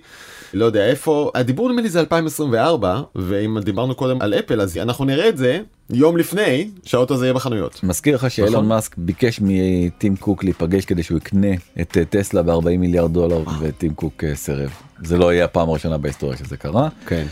לא 0.55 0.65
יודע 0.65 0.87
איפה 0.87 1.31
הדיבור 1.35 1.69
נדמה 1.69 1.83
לי 1.83 1.89
זה 1.89 2.01
2024 2.01 3.01
ואם 3.15 3.59
דיברנו 3.59 3.95
קודם 3.95 4.23
על 4.23 4.35
אפל 4.35 4.61
אז 4.61 4.77
אנחנו 4.77 5.05
נראה 5.05 5.29
את 5.29 5.37
זה 5.37 5.61
יום 5.91 6.17
לפני 6.17 6.71
שהאוטו 6.85 7.15
הזה 7.15 7.25
יהיה 7.25 7.35
בחנויות. 7.35 7.81
מזכיר 7.83 8.15
לך 8.15 8.31
שאילון 8.31 8.53
נכון. 8.53 8.67
מאסק 8.67 8.95
ביקש 8.99 9.41
מטים 9.43 10.17
קוק 10.17 10.45
להיפגש 10.45 10.85
כדי 10.85 11.03
שהוא 11.03 11.19
יקנה 11.19 11.49
את 11.81 11.97
אה, 11.97 12.05
טסלה 12.05 12.43
ב-40 12.43 12.79
מיליארד 12.79 13.13
דולר 13.13 13.43
וטים 13.61 13.95
קוק 13.95 14.25
אה, 14.25 14.35
סירב. 14.37 14.71
זה 15.05 15.19
לא 15.19 15.33
יהיה 15.33 15.45
הפעם 15.45 15.69
הראשונה 15.69 15.99
בהיסטוריה 15.99 16.37
שזה 16.37 16.57
קרה. 16.57 16.89
כן. 17.07 17.27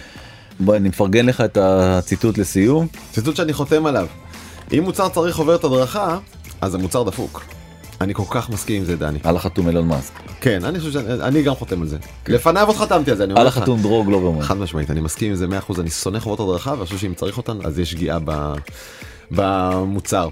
בוא 0.61 0.77
אני 0.77 0.89
מפרגן 0.89 1.27
לך 1.27 1.41
את 1.41 1.57
הציטוט 1.61 2.39
לסיום. 2.39 2.87
ציטוט 3.13 3.37
שאני 3.37 3.53
חותם 3.53 3.87
עליו. 3.87 4.07
אם 4.73 4.83
מוצר 4.83 5.09
צריך 5.09 5.39
עוברת 5.39 5.65
הדרכה 5.65 6.19
אז 6.61 6.75
המוצר 6.75 7.03
דפוק. 7.03 7.60
אני 8.01 8.15
כל 8.15 8.23
כך 8.31 8.51
מסכים 8.51 8.77
עם 8.77 8.85
זה 8.85 8.97
דני. 8.97 9.19
על 9.25 9.37
החתום 9.37 9.69
אילון 9.69 9.89
מאסק. 9.89 10.13
כן 10.41 10.65
אני 10.65 10.81
חושב 10.81 10.93
שאני 10.93 11.43
גם 11.43 11.55
חותם 11.55 11.83
על 11.83 11.89
זה. 11.89 11.99
לפניו 12.29 12.67
עוד 12.67 12.77
חתמתי 12.77 13.11
על 13.11 13.17
זה 13.17 13.25
אני 13.25 13.33
אומר 13.33 13.41
על 13.41 13.47
לך. 13.47 13.57
החתום 13.57 13.83
דרור 13.83 14.05
גלוברמן. 14.05 14.43
חד 14.43 14.57
משמעית 14.57 14.91
אני 14.91 15.01
מסכים 15.01 15.29
עם 15.31 15.35
זה 15.37 15.47
100% 15.69 15.81
אני 15.81 15.91
שונא 15.91 16.19
חובות 16.19 16.41
הדרכה 16.41 16.73
ואני 16.73 16.85
חושב 16.85 16.99
שאם 16.99 17.15
צריך 17.15 17.37
אותן 17.37 17.59
אז 17.65 17.79
יש 17.79 17.91
שגיאה 17.91 18.19
ב... 18.25 18.55
במוצר. 19.31 20.29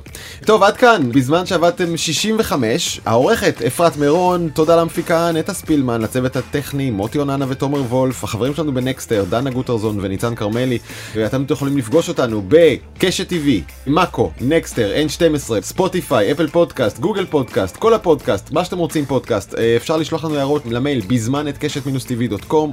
טוב 0.47 0.63
עד 0.63 0.77
כאן 0.77 1.13
בזמן 1.13 1.47
שעבדתם 1.47 1.97
65 1.97 3.01
העורכת 3.07 3.63
אפרת 3.67 3.97
מירון 3.97 4.49
תודה 4.55 4.77
למפיקה 4.77 5.33
נטע 5.33 5.55
ספילמן 5.55 6.01
לצוות 6.01 6.37
הטכני 6.37 6.91
מוטי 6.91 7.19
אוננה 7.19 7.45
ותומר 7.49 7.83
וולף 7.83 8.25
החברים 8.25 8.55
שלנו 8.55 8.75
בנקסטר 8.75 9.25
דנה 9.31 9.51
גוטרזון 9.51 9.99
וניצן 10.01 10.35
כרמלי 10.35 10.79
ואתם 11.15 11.45
יכולים 11.51 11.79
לפגוש 11.79 12.09
אותנו 12.09 12.43
בקשת 12.49 13.33
TV, 13.33 13.73
מאקו, 13.87 14.31
נקסטר, 14.41 14.93
N12, 15.07 15.61
ספוטיפיי, 15.61 16.33
אפל 16.33 16.47
פודקאסט, 16.47 16.99
גוגל 16.99 17.27
פודקאסט, 17.27 17.77
כל 17.77 17.95
הפודקאסט, 17.95 18.53
מה 18.53 18.65
שאתם 18.65 18.79
רוצים 18.79 19.07
פודקאסט 19.07 19.55
אה, 19.55 19.77
אפשר 19.77 19.97
לשלוח 19.97 20.25
לנו 20.25 20.37
הערות 20.37 20.63
למייל 20.67 21.01
בזמן 21.07 21.49
את 21.49 21.59
קשת 21.59 21.87
מינוס 21.87 22.05
TV 22.05 22.29
dot 22.29 22.45
com 22.45 22.73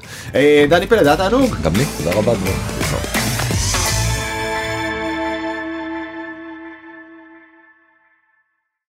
דני 0.70 0.88
פלד 0.88 1.08
היה 1.08 1.18
תענוג 1.18 1.56
גם 1.64 1.76
לי, 1.76 1.84
תודה 1.98 2.18
רבה. 2.18 3.25